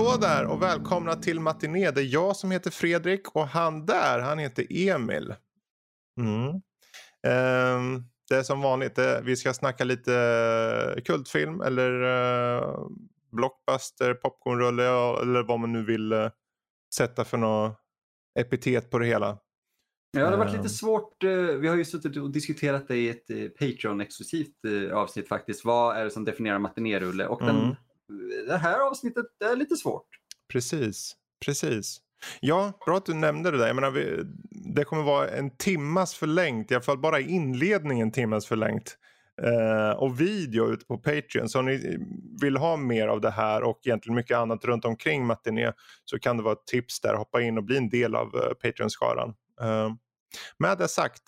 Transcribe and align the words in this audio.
Hallå 0.00 0.16
där 0.20 0.46
och 0.46 0.62
välkomna 0.62 1.14
till 1.14 1.40
Matiné. 1.40 1.90
Det 1.90 2.00
är 2.00 2.12
jag 2.12 2.36
som 2.36 2.50
heter 2.50 2.70
Fredrik 2.70 3.36
och 3.36 3.46
han 3.46 3.86
där, 3.86 4.18
han 4.20 4.38
heter 4.38 4.66
Emil. 4.70 5.34
Mm. 6.20 6.46
Um, 6.46 8.04
det 8.28 8.34
är 8.34 8.42
som 8.42 8.60
vanligt, 8.60 8.94
det, 8.94 9.22
vi 9.24 9.36
ska 9.36 9.52
snacka 9.52 9.84
lite 9.84 11.02
kultfilm 11.04 11.60
eller 11.60 12.02
uh, 12.02 12.88
blockbuster, 13.32 14.14
popcornrulle 14.14 14.82
eller 15.22 15.42
vad 15.42 15.60
man 15.60 15.72
nu 15.72 15.84
vill 15.84 16.12
uh, 16.12 16.30
sätta 16.94 17.24
för 17.24 17.36
något 17.36 17.76
epitet 18.38 18.90
på 18.90 18.98
det 18.98 19.06
hela. 19.06 19.38
Ja, 20.12 20.20
det 20.24 20.30
har 20.30 20.36
varit 20.36 20.52
lite 20.52 20.60
ehm. 20.60 20.68
svårt. 20.68 21.24
Eh, 21.24 21.30
vi 21.30 21.68
har 21.68 21.76
ju 21.76 21.84
suttit 21.84 22.16
och 22.16 22.30
diskuterat 22.30 22.88
det 22.88 22.96
i 22.96 23.08
ett 23.08 23.56
Patreon-exklusivt 23.58 24.92
avsnitt 24.92 25.28
faktiskt. 25.28 25.64
Vad 25.64 25.96
är 25.96 26.04
det 26.04 26.10
som 26.10 26.24
definierar 26.24 26.58
matinérulle? 26.58 27.26
Och 27.26 27.40
den 27.40 27.56
mm 27.58 27.74
det 28.46 28.56
här 28.56 28.80
avsnittet 28.80 29.26
är 29.44 29.56
lite 29.56 29.76
svårt. 29.76 30.06
Precis, 30.52 31.16
precis. 31.44 32.00
Ja, 32.40 32.72
bra 32.86 32.96
att 32.96 33.06
du 33.06 33.14
nämnde 33.14 33.50
det 33.50 33.58
där. 33.58 33.66
Jag 33.66 33.74
menar, 33.76 33.90
vi, 33.90 34.22
det 34.74 34.84
kommer 34.84 35.02
vara 35.02 35.28
en 35.28 35.56
timmas 35.56 36.14
förlängt, 36.14 36.70
i 36.70 36.74
alla 36.74 36.82
fall 36.82 36.98
bara 36.98 37.20
i 37.20 37.30
inledningen 37.30 38.12
timmas 38.12 38.46
förlängt. 38.46 38.96
Uh, 39.46 39.90
och 39.90 40.20
video 40.20 40.72
ute 40.72 40.86
på 40.86 40.98
Patreon. 40.98 41.48
Så 41.48 41.58
om 41.58 41.66
ni 41.66 41.98
vill 42.40 42.56
ha 42.56 42.76
mer 42.76 43.08
av 43.08 43.20
det 43.20 43.30
här 43.30 43.62
och 43.62 43.80
egentligen 43.84 44.14
mycket 44.14 44.36
annat 44.36 44.64
runt 44.64 44.84
omkring 44.84 45.26
Matiné 45.26 45.72
så 46.04 46.18
kan 46.18 46.36
det 46.36 46.42
vara 46.42 46.52
ett 46.52 46.66
tips 46.66 47.00
där. 47.00 47.14
Hoppa 47.14 47.40
in 47.40 47.58
och 47.58 47.64
bli 47.64 47.76
en 47.76 47.88
del 47.88 48.14
av 48.14 48.34
uh, 48.34 48.52
Patreon-skaran. 48.62 49.28
Uh, 49.62 49.94
med 50.58 50.78
det 50.78 50.88
sagt, 50.88 51.22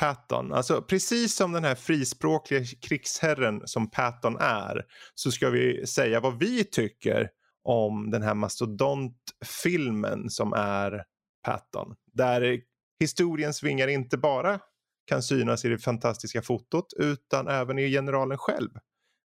Patton. 0.00 0.52
Alltså 0.52 0.82
precis 0.82 1.34
som 1.34 1.52
den 1.52 1.64
här 1.64 1.74
frispråkliga 1.74 2.64
krigsherren 2.82 3.62
som 3.64 3.90
Patton 3.90 4.36
är 4.40 4.84
så 5.14 5.30
ska 5.30 5.50
vi 5.50 5.86
säga 5.86 6.20
vad 6.20 6.38
vi 6.38 6.64
tycker 6.64 7.30
om 7.64 8.10
den 8.10 8.22
här 8.22 8.34
mastodontfilmen 8.34 10.30
som 10.30 10.52
är 10.52 11.04
Patton. 11.46 11.94
Där 12.12 12.60
historiens 13.00 13.62
vingar 13.62 13.88
inte 13.88 14.18
bara 14.18 14.60
kan 15.06 15.22
synas 15.22 15.64
i 15.64 15.68
det 15.68 15.78
fantastiska 15.78 16.42
fotot 16.42 16.92
utan 16.98 17.48
även 17.48 17.78
i 17.78 17.90
generalen 17.90 18.38
själv. 18.38 18.70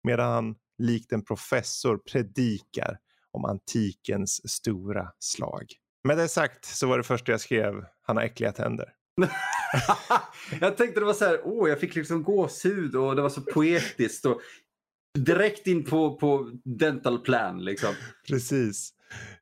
Medan 0.03 0.31
han 0.31 0.55
likt 0.77 1.11
en 1.11 1.25
professor 1.25 1.97
predikar 1.97 2.97
om 3.31 3.45
antikens 3.45 4.51
stora 4.51 5.07
slag. 5.19 5.65
Med 6.03 6.17
det 6.17 6.27
sagt 6.27 6.65
så 6.65 6.87
var 6.87 6.97
det 6.97 7.03
första 7.03 7.31
jag 7.31 7.41
skrev, 7.41 7.73
han 8.01 8.17
har 8.17 8.23
äckliga 8.23 8.51
tänder. 8.51 8.93
jag 10.61 10.77
tänkte 10.77 10.99
det 10.99 11.05
var 11.05 11.13
så 11.13 11.25
här, 11.25 11.41
åh, 11.43 11.69
jag 11.69 11.79
fick 11.79 11.95
liksom 11.95 12.23
gåshud 12.23 12.95
och 12.95 13.15
det 13.15 13.21
var 13.21 13.29
så 13.29 13.41
poetiskt. 13.41 14.25
Och 14.25 14.41
direkt 15.19 15.67
in 15.67 15.83
på, 15.83 16.15
på 16.15 16.51
dental 16.63 17.19
plan 17.19 17.63
liksom. 17.63 17.93
Precis. 18.27 18.93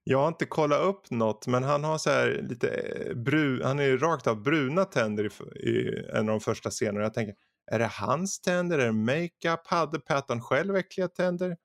Jag 0.04 0.18
har 0.18 0.28
inte 0.28 0.46
kollat 0.46 0.86
upp 0.86 1.12
något 1.12 1.48
men 1.48 1.64
han 1.64 1.84
har 1.84 1.98
så 1.98 2.10
här 2.10 2.46
lite 2.50 2.70
eh, 2.70 3.16
brun, 3.16 3.62
han 3.64 3.80
är 3.80 3.84
ju 3.84 3.98
rakt 3.98 4.28
av 4.28 4.44
bruna 4.44 4.86
tänder 4.86 5.24
i, 5.24 5.70
i 5.70 6.06
en 6.14 6.20
av 6.20 6.26
de 6.26 6.40
första 6.40 6.70
scenerna. 6.70 7.02
Jag 7.02 7.14
tänker, 7.14 7.36
är 7.72 7.80
det 7.80 7.90
hans 7.92 8.42
tänder? 8.42 8.80
Är 8.80 8.86
det 8.86 8.92
makeup? 8.92 9.68
Hade 9.68 10.00
Patton 10.00 10.42
själv 10.42 10.76
äckliga 10.76 11.08
tänder? 11.08 11.58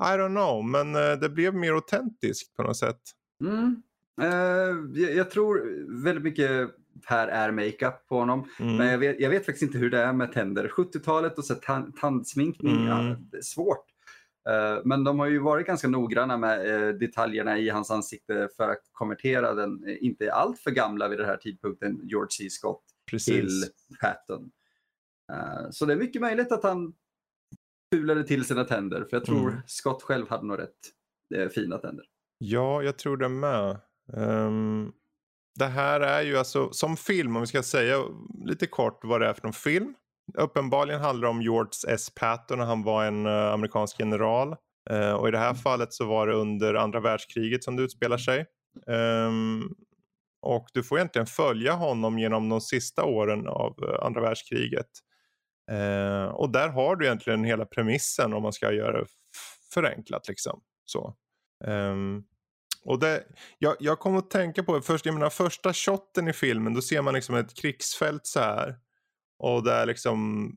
I 0.00 0.16
don't 0.16 0.34
know, 0.34 0.64
men 0.64 0.96
uh, 0.96 1.18
det 1.20 1.28
blev 1.28 1.54
mer 1.54 1.72
autentiskt 1.72 2.56
på 2.56 2.62
något 2.62 2.76
sätt. 2.76 3.00
Mm. 3.44 3.82
Uh, 4.22 5.02
jag, 5.02 5.14
jag, 5.14 5.30
tror 5.30 5.62
väldigt 6.04 6.24
mycket 6.24 6.70
här 7.04 7.28
är 7.28 7.50
makeup 7.50 8.06
på 8.08 8.18
honom. 8.18 8.48
Mm. 8.60 8.76
Men 8.76 8.86
jag 8.86 8.98
vet, 8.98 9.20
jag 9.20 9.30
vet, 9.30 9.46
faktiskt 9.46 9.62
inte 9.62 9.78
hur 9.78 9.90
det 9.90 9.98
är 9.98 10.12
med 10.12 10.32
tänder. 10.32 10.68
70-talet 10.68 11.38
och 11.38 11.44
så 11.44 11.54
tand, 11.54 11.96
tandsminkning, 11.96 12.86
mm. 12.86 12.88
ja, 12.88 13.16
svårt. 13.42 13.92
Uh, 14.48 14.80
men 14.84 15.04
de 15.04 15.18
har 15.18 15.26
ju 15.26 15.38
varit 15.38 15.66
ganska 15.66 15.88
noggranna 15.88 16.36
med 16.36 16.66
uh, 16.66 16.98
detaljerna 16.98 17.58
i 17.58 17.68
hans 17.68 17.90
ansikte 17.90 18.48
för 18.56 18.68
att 18.68 18.82
konvertera 18.92 19.54
den, 19.54 19.84
uh, 19.84 19.96
inte 20.00 20.32
allt 20.32 20.58
för 20.58 20.70
gamla 20.70 21.08
vid 21.08 21.18
den 21.18 21.26
här 21.26 21.36
tidpunkten, 21.36 22.00
George 22.02 22.30
C. 22.30 22.50
Scott 22.50 22.82
Precis. 23.10 23.34
till 23.34 23.64
Patton. 24.00 24.50
så 25.70 25.86
det 25.86 25.92
är 25.92 25.96
mycket 25.96 26.22
möjligt 26.22 26.52
att 26.52 26.62
han 26.62 26.94
fulade 27.94 28.24
till 28.24 28.44
sina 28.44 28.64
tänder, 28.64 29.04
för 29.10 29.16
jag 29.16 29.24
tror 29.24 29.48
mm. 29.48 29.62
Scott 29.66 30.02
själv 30.02 30.28
hade 30.28 30.46
nog 30.46 30.58
rätt 30.58 31.52
fina 31.52 31.78
tänder. 31.78 32.04
Ja, 32.38 32.82
jag 32.82 32.98
tror 32.98 33.16
det 33.16 33.28
med. 33.28 33.80
Um, 34.12 34.92
det 35.54 35.66
här 35.66 36.00
är 36.00 36.22
ju 36.22 36.38
alltså 36.38 36.72
som 36.72 36.96
film, 36.96 37.36
om 37.36 37.42
vi 37.42 37.46
ska 37.46 37.62
säga 37.62 38.04
lite 38.44 38.66
kort 38.66 39.00
vad 39.02 39.20
det 39.20 39.26
är 39.26 39.34
för 39.34 39.42
någon 39.42 39.52
film. 39.52 39.94
Uppenbarligen 40.38 41.00
handlar 41.00 41.22
det 41.22 41.30
om 41.30 41.42
George 41.42 41.70
S. 41.88 42.10
Patton 42.14 42.58
när 42.58 42.64
han 42.64 42.82
var 42.82 43.04
en 43.04 43.26
uh, 43.26 43.52
amerikansk 43.52 44.00
general. 44.00 44.56
Uh, 44.90 45.12
och 45.12 45.28
i 45.28 45.30
det 45.30 45.38
här 45.38 45.54
fallet 45.54 45.92
så 45.92 46.04
var 46.04 46.26
det 46.26 46.34
under 46.34 46.74
andra 46.74 47.00
världskriget 47.00 47.64
som 47.64 47.76
det 47.76 47.82
utspelar 47.82 48.18
sig. 48.18 48.46
Um, 48.86 49.74
och 50.42 50.68
du 50.72 50.82
får 50.82 50.98
egentligen 50.98 51.26
följa 51.26 51.72
honom 51.72 52.18
genom 52.18 52.48
de 52.48 52.60
sista 52.60 53.04
åren 53.04 53.48
av 53.48 53.84
uh, 53.84 54.04
andra 54.04 54.20
världskriget. 54.20 54.88
och 56.32 56.50
där 56.50 56.68
har 56.68 56.96
du 56.96 57.04
egentligen 57.04 57.44
hela 57.44 57.64
premissen 57.64 58.32
om 58.32 58.42
man 58.42 58.52
ska 58.52 58.72
göra 58.72 59.00
det 59.00 59.06
förenklat 59.74 60.28
liksom. 60.28 60.60
Så. 60.84 61.14
Um, 61.64 62.24
och 62.84 62.98
det, 62.98 63.24
jag, 63.58 63.76
jag 63.80 63.98
kom 63.98 64.16
att 64.16 64.30
tänka 64.30 64.62
på, 64.62 64.80
först, 64.80 65.06
jag 65.06 65.14
menar, 65.14 65.30
första 65.30 65.72
shotten 65.72 66.28
i 66.28 66.32
filmen, 66.32 66.74
då 66.74 66.82
ser 66.82 67.02
man 67.02 67.14
liksom 67.14 67.34
ett 67.34 67.54
krigsfält 67.54 68.26
så 68.26 68.40
här. 68.40 68.76
Och 69.38 69.64
där 69.64 69.86
liksom 69.86 70.50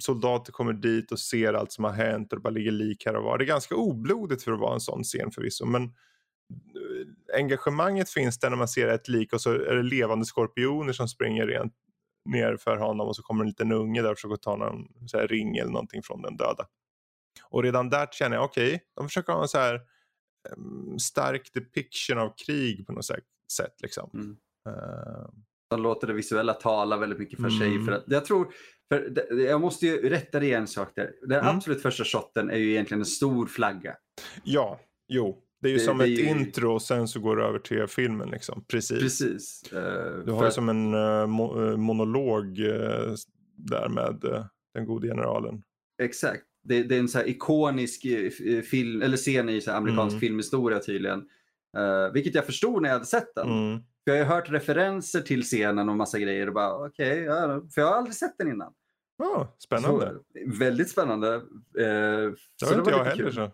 soldater 0.00 0.52
kommer 0.52 0.72
dit 0.72 1.12
och 1.12 1.18
ser 1.18 1.54
allt 1.54 1.72
som 1.72 1.84
har 1.84 1.92
hänt 1.92 2.32
och 2.32 2.38
det 2.38 2.42
bara 2.42 2.50
ligger 2.50 2.70
lik 2.70 3.06
här 3.06 3.16
och 3.16 3.24
var. 3.24 3.38
Det 3.38 3.44
är 3.44 3.46
ganska 3.46 3.74
oblodigt 3.74 4.42
för 4.42 4.52
att 4.52 4.60
vara 4.60 4.74
en 4.74 4.80
sån 4.80 5.02
scen 5.02 5.30
förvisso. 5.30 5.66
Men 5.66 5.82
eh, 5.82 7.38
engagemanget 7.38 8.10
finns 8.10 8.38
där 8.38 8.50
när 8.50 8.56
man 8.56 8.68
ser 8.68 8.88
ett 8.88 9.08
lik 9.08 9.32
och 9.32 9.40
så 9.40 9.52
är 9.52 9.74
det 9.74 9.82
levande 9.82 10.24
skorpioner 10.24 10.92
som 10.92 11.08
springer 11.08 11.46
rent 11.46 11.72
ner 12.24 12.56
för 12.56 12.76
honom 12.76 13.08
och 13.08 13.16
så 13.16 13.22
kommer 13.22 13.44
en 13.44 13.48
liten 13.48 13.72
unge 13.72 14.02
där 14.02 14.10
och 14.10 14.16
försöker 14.16 14.36
ta 14.36 14.56
någon 14.56 15.08
så 15.08 15.18
här 15.18 15.28
ring 15.28 15.56
eller 15.56 15.70
någonting 15.72 16.02
från 16.02 16.22
den 16.22 16.36
döda. 16.36 16.66
Och 17.50 17.62
redan 17.62 17.90
där 17.90 18.06
känner 18.12 18.36
jag, 18.36 18.44
okej, 18.44 18.66
okay, 18.66 18.78
de 18.96 19.08
försöker 19.08 19.32
ha 19.32 19.42
en 19.42 19.48
så 19.48 19.58
här 19.58 19.80
stark 21.00 21.50
depiction 21.54 22.18
av 22.18 22.32
krig 22.46 22.86
på 22.86 22.92
något 22.92 23.04
sätt. 23.04 23.74
Liksom. 23.82 24.10
Mm. 24.14 24.36
Uh, 24.68 25.28
de 25.70 25.82
låter 25.82 26.06
det 26.06 26.12
visuella 26.12 26.54
tala 26.54 26.96
väldigt 26.96 27.18
mycket 27.18 27.40
för 27.40 27.48
mm. 27.48 27.58
sig. 27.58 27.84
För 27.84 27.92
att, 27.92 28.04
jag 28.06 28.24
tror, 28.24 28.52
för 28.88 29.22
jag 29.40 29.60
måste 29.60 29.86
ju 29.86 30.08
rätta 30.08 30.40
dig 30.40 30.52
en 30.52 30.66
sak 30.66 30.92
där. 30.96 31.12
Den 31.22 31.40
mm. 31.40 31.56
absolut 31.56 31.82
första 31.82 32.04
shotten 32.04 32.50
är 32.50 32.56
ju 32.56 32.70
egentligen 32.70 33.00
en 33.00 33.06
stor 33.06 33.46
flagga. 33.46 33.96
Ja, 34.44 34.80
jo. 35.08 35.42
Det 35.60 35.68
är 35.68 35.72
ju 35.72 35.78
det, 35.78 35.84
som 35.84 35.98
det 35.98 36.04
ett 36.04 36.10
ju... 36.10 36.28
intro 36.28 36.72
och 36.72 36.82
sen 36.82 37.08
så 37.08 37.20
går 37.20 37.36
det 37.36 37.44
över 37.44 37.58
till 37.58 37.86
filmen. 37.86 38.30
Liksom. 38.30 38.64
Precis. 38.68 39.00
Precis. 39.00 39.72
Uh, 39.72 40.24
du 40.26 40.32
har 40.32 40.44
ju 40.44 40.50
som 40.50 40.68
en 40.68 40.94
uh, 40.94 41.26
mo 41.26 41.76
monolog 41.76 42.58
uh, 42.58 43.14
där 43.56 43.88
med 43.88 44.46
den 44.74 44.86
gode 44.86 45.08
generalen. 45.08 45.62
Exakt 46.02 46.44
det, 46.62 46.82
det, 46.82 46.94
är 46.94 46.98
en 46.98 47.08
så 47.08 47.22
ikonisk 47.22 48.04
eh, 48.04 48.62
film, 48.62 49.02
eller 49.02 49.16
scen 49.16 49.48
i 49.48 49.60
så 49.60 49.72
amerikansk 49.72 50.12
mm. 50.12 50.20
filmhistoria 50.20 50.78
tydligen. 50.78 51.18
Uh, 51.78 52.12
vilket 52.12 52.34
jag 52.34 52.46
förstod 52.46 52.82
när 52.82 52.88
jag 52.88 52.94
hade 52.94 53.06
sett 53.06 53.34
den. 53.34 53.50
Mm. 53.50 53.80
För 54.04 54.16
jag 54.16 54.26
har 54.26 54.34
hört 54.34 54.50
referenser 54.50 55.20
till 55.20 55.42
scenen 55.42 55.88
och 55.88 55.96
massa 55.96 56.18
grejer. 56.18 56.46
Och 56.46 56.54
bara, 56.54 56.86
okay, 56.86 57.18
ja, 57.18 57.62
för 57.74 57.80
jag 57.80 57.88
har 57.88 57.96
aldrig 57.96 58.14
sett 58.14 58.38
den 58.38 58.48
innan. 58.48 58.72
Oh, 59.18 59.46
spännande. 59.58 60.10
Så, 60.10 60.58
väldigt 60.58 60.90
spännande. 60.90 61.34
Uh, 61.36 61.42
det 62.60 62.66
har 62.66 62.78
inte 62.78 62.90
jag 62.90 63.04
heller. 63.04 63.30
Så. 63.30 63.50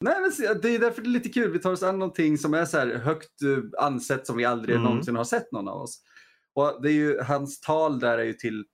Nej, 0.00 0.16
men 0.20 0.60
det 0.62 0.68
är 0.68 0.78
därför 0.78 1.02
det 1.02 1.08
är 1.08 1.10
lite 1.10 1.28
kul. 1.28 1.52
Vi 1.52 1.58
tar 1.58 1.72
oss 1.72 1.82
an 1.82 1.98
någonting 1.98 2.38
som 2.38 2.54
är 2.54 2.64
så 2.64 2.78
här 2.78 2.94
högt 2.94 3.40
ansett 3.78 4.26
som 4.26 4.36
vi 4.36 4.44
aldrig 4.44 4.76
mm. 4.76 4.84
någonsin 4.84 5.16
har 5.16 5.24
sett 5.24 5.52
någon 5.52 5.68
av 5.68 5.80
oss. 5.80 6.00
Och 6.54 6.82
det 6.82 6.88
är 6.88 6.92
ju, 6.92 7.20
hans 7.20 7.60
tal 7.60 8.00
där 8.00 8.18
är 8.18 8.24
ju 8.24 8.32
till, 8.32 8.64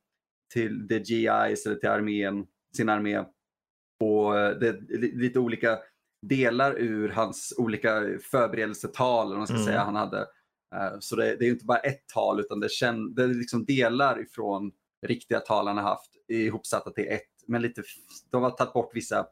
till 0.52 0.88
the 0.88 0.98
GIs 0.98 1.66
eller 1.66 1.76
till 1.76 1.88
armén, 1.88 2.46
sin 2.76 2.88
armé. 2.88 3.24
Och 4.00 4.38
eh, 4.38 4.58
det 4.58 4.80
lite 5.14 5.38
olika 5.38 5.78
delar 6.26 6.78
ur 6.78 7.08
hans 7.08 7.54
olika 7.58 8.02
förberedelsetal, 8.30 9.36
man 9.36 9.46
ska 9.46 9.56
mm. 9.56 9.66
säga, 9.66 9.80
han 9.80 9.96
hade. 9.96 10.18
Eh, 10.74 10.96
så 11.00 11.16
det, 11.16 11.36
det 11.36 11.46
är 11.46 11.50
inte 11.50 11.64
bara 11.64 11.78
ett 11.78 12.08
tal 12.14 12.40
utan 12.40 12.60
det, 12.60 12.70
känn, 12.70 13.14
det 13.14 13.22
är 13.22 13.28
liksom 13.28 13.64
delar 13.64 14.22
ifrån 14.22 14.72
riktiga 15.06 15.40
tal 15.40 15.66
han 15.66 15.76
har 15.76 15.84
haft 15.84 16.10
ihopsatta 16.28 16.90
till 16.90 17.08
ett. 17.08 17.30
Men 17.46 17.62
lite, 17.62 17.82
de 18.30 18.42
har 18.42 18.50
tagit 18.50 18.72
bort 18.72 18.90
vissa 18.94 19.26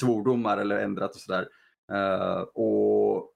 svordomar 0.00 0.58
eller 0.58 0.78
ändrat 0.78 1.14
och 1.14 1.20
sådär. 1.20 1.48
Uh, 1.92 2.40
och 2.40 3.32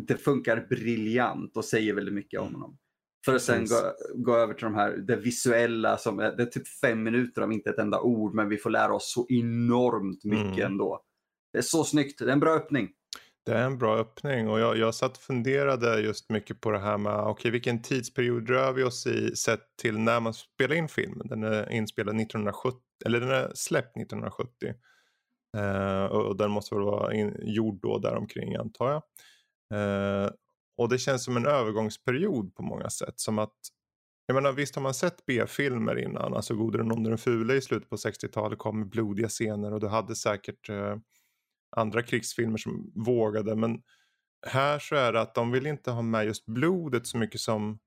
det 0.00 0.16
funkar 0.16 0.66
briljant 0.68 1.56
och 1.56 1.64
säger 1.64 1.94
väldigt 1.94 2.14
mycket 2.14 2.40
om 2.40 2.46
mm. 2.46 2.60
honom. 2.60 2.78
För 3.26 3.34
att 3.34 3.42
sen 3.42 3.64
gå, 3.64 3.92
gå, 4.14 4.36
över 4.36 4.54
till 4.54 4.64
de 4.64 4.74
här, 4.74 4.90
det 4.90 5.16
visuella, 5.16 5.98
som 5.98 6.18
är, 6.18 6.36
det 6.36 6.42
är 6.42 6.46
typ 6.46 6.68
fem 6.68 7.02
minuter 7.02 7.42
av 7.42 7.52
inte 7.52 7.70
ett 7.70 7.78
enda 7.78 8.00
ord, 8.00 8.34
men 8.34 8.48
vi 8.48 8.56
får 8.56 8.70
lära 8.70 8.94
oss 8.94 9.12
så 9.12 9.26
enormt 9.28 10.24
mycket 10.24 10.58
mm. 10.58 10.66
ändå. 10.66 11.00
Det 11.52 11.58
är 11.58 11.62
så 11.62 11.84
snyggt, 11.84 12.18
det 12.18 12.24
är 12.24 12.28
en 12.28 12.40
bra 12.40 12.54
öppning. 12.54 12.88
Det 13.46 13.52
är 13.52 13.66
en 13.66 13.78
bra 13.78 13.98
öppning 13.98 14.48
och 14.48 14.60
jag, 14.60 14.78
jag 14.78 14.94
satt 14.94 15.16
och 15.16 15.22
funderade 15.22 16.00
just 16.00 16.30
mycket 16.30 16.60
på 16.60 16.70
det 16.70 16.78
här 16.78 16.98
med 16.98 17.12
okej 17.12 17.32
okay, 17.32 17.50
vilken 17.50 17.82
tidsperiod 17.82 18.50
rör 18.50 18.72
vi 18.72 18.82
oss 18.82 19.06
i 19.06 19.36
sett 19.36 19.76
till 19.82 19.98
när 19.98 20.20
man 20.20 20.34
spelar 20.34 20.74
in 20.74 20.88
filmen. 20.88 21.28
Den 21.28 21.42
är 21.42 21.72
inspelad 21.72 22.20
1970, 22.20 22.80
eller 23.06 23.20
den 23.20 23.30
är 23.30 23.52
släppt 23.54 23.96
1970. 23.96 24.74
Uh, 25.56 26.04
och 26.04 26.36
den 26.36 26.50
måste 26.50 26.74
väl 26.74 26.84
vara 26.84 27.14
in, 27.14 27.36
gjord 27.42 27.80
då 27.82 27.98
däromkring 27.98 28.56
antar 28.56 28.90
jag. 28.90 29.02
Uh, 29.78 30.30
och 30.76 30.88
det 30.88 30.98
känns 30.98 31.24
som 31.24 31.36
en 31.36 31.46
övergångsperiod 31.46 32.54
på 32.54 32.62
många 32.62 32.90
sätt. 32.90 33.20
Som 33.20 33.38
att, 33.38 33.56
jag 34.26 34.34
menar 34.34 34.52
visst 34.52 34.74
har 34.74 34.82
man 34.82 34.94
sett 34.94 35.26
B-filmer 35.26 35.98
innan, 35.98 36.34
alltså 36.34 36.54
Gode 36.54 36.78
den 36.78 36.92
onde 36.92 37.10
den 37.10 37.18
fule 37.18 37.54
i 37.54 37.60
slutet 37.60 37.90
på 37.90 37.96
60-talet 37.96 38.58
kom 38.58 38.78
med 38.78 38.88
blodiga 38.88 39.28
scener 39.28 39.72
och 39.72 39.80
du 39.80 39.88
hade 39.88 40.16
säkert 40.16 40.68
eh, 40.68 40.96
andra 41.76 42.02
krigsfilmer 42.02 42.56
som 42.58 42.92
vågade. 42.94 43.56
Men 43.56 43.82
här 44.46 44.78
så 44.78 44.96
är 44.96 45.12
det 45.12 45.20
att 45.20 45.34
de 45.34 45.50
vill 45.50 45.66
inte 45.66 45.90
ha 45.90 46.02
med 46.02 46.26
just 46.26 46.46
blodet 46.46 47.06
så 47.06 47.18
mycket 47.18 47.40
som 47.40 47.78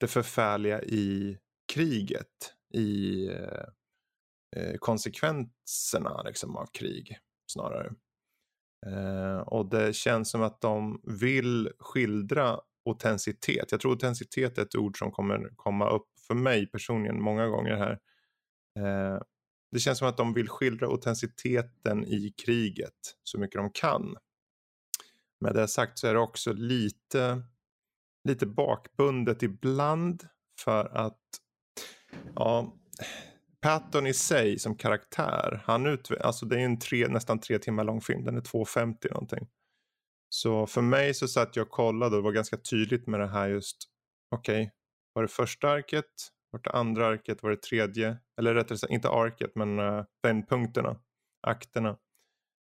det 0.00 0.06
förfärliga 0.06 0.82
i 0.82 1.38
kriget. 1.72 2.54
I 2.74 3.26
eh, 3.28 3.64
eh 4.56 4.76
konsekvenserna 4.78 6.22
liksom, 6.22 6.56
av 6.56 6.66
krig 6.72 7.18
snarare. 7.46 7.92
Eh, 8.86 9.40
och 9.40 9.66
det 9.66 9.96
känns 9.96 10.30
som 10.30 10.42
att 10.42 10.60
de 10.60 11.00
vill 11.04 11.70
skildra 11.78 12.60
autenticitet. 12.86 13.72
Jag 13.72 13.80
tror 13.80 13.92
autenticitet 13.92 14.58
är 14.58 14.62
ett 14.62 14.76
ord 14.76 14.98
som 14.98 15.12
kommer 15.12 15.50
komma 15.56 15.90
upp 15.90 16.08
för 16.26 16.34
mig 16.34 16.66
personligen 16.66 17.22
många 17.22 17.46
gånger 17.46 17.76
här. 17.76 17.98
Eh, 18.78 19.22
det 19.72 19.78
känns 19.78 19.98
som 19.98 20.08
att 20.08 20.16
de 20.16 20.34
vill 20.34 20.48
skildra 20.48 20.86
autenticiteten 20.86 22.04
i 22.04 22.34
kriget 22.46 23.16
så 23.24 23.38
mycket 23.38 23.58
de 23.60 23.70
kan. 23.70 24.16
Med 25.40 25.54
det 25.54 25.68
sagt 25.68 25.98
så 25.98 26.06
är 26.06 26.14
det 26.14 26.20
också 26.20 26.52
lite, 26.52 27.42
lite 28.28 28.46
bakbundet 28.46 29.42
ibland 29.42 30.28
för 30.60 30.84
att 30.96 31.20
ja, 32.34 32.76
Patton 33.62 34.06
i 34.06 34.14
sig 34.14 34.58
som 34.58 34.76
karaktär, 34.76 35.62
han 35.64 35.86
ut, 35.86 36.10
alltså 36.10 36.46
det 36.46 36.56
är 36.56 36.64
en 36.64 36.78
tre, 36.78 37.08
nästan 37.08 37.40
tre 37.40 37.58
timmar 37.58 37.84
lång 37.84 38.00
film, 38.00 38.24
den 38.24 38.36
är 38.36 38.40
2.50 38.40 39.12
någonting. 39.12 39.48
Så 40.28 40.66
för 40.66 40.82
mig 40.82 41.14
så 41.14 41.28
satt 41.28 41.56
jag 41.56 41.66
och 41.66 41.72
kollade 41.72 42.16
och 42.16 42.22
det 42.22 42.24
var 42.24 42.32
ganska 42.32 42.56
tydligt 42.56 43.06
med 43.06 43.20
det 43.20 43.28
här 43.28 43.48
just, 43.48 43.76
okej, 44.30 44.62
okay, 44.62 44.70
var 45.12 45.22
det 45.22 45.28
första 45.28 45.68
arket, 45.70 46.06
var 46.50 46.60
det 46.60 46.70
andra 46.70 47.06
arket, 47.06 47.42
var 47.42 47.50
det 47.50 47.62
tredje, 47.62 48.16
eller 48.38 48.54
rättare 48.54 48.78
sagt 48.78 48.92
inte 48.92 49.08
arket 49.08 49.54
men 49.54 49.78
eh, 49.78 49.84
uh, 49.84 50.04
vändpunkterna, 50.22 50.96
akterna. 51.46 51.96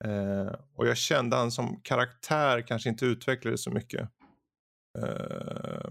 Uh, 0.07 0.55
och 0.75 0.87
jag 0.87 0.97
kände 0.97 1.37
han 1.37 1.51
som 1.51 1.81
karaktär 1.83 2.61
kanske 2.67 2.89
inte 2.89 3.07
utvecklades 3.07 3.63
så 3.63 3.71
mycket. 3.71 4.09
Uh, 4.99 5.91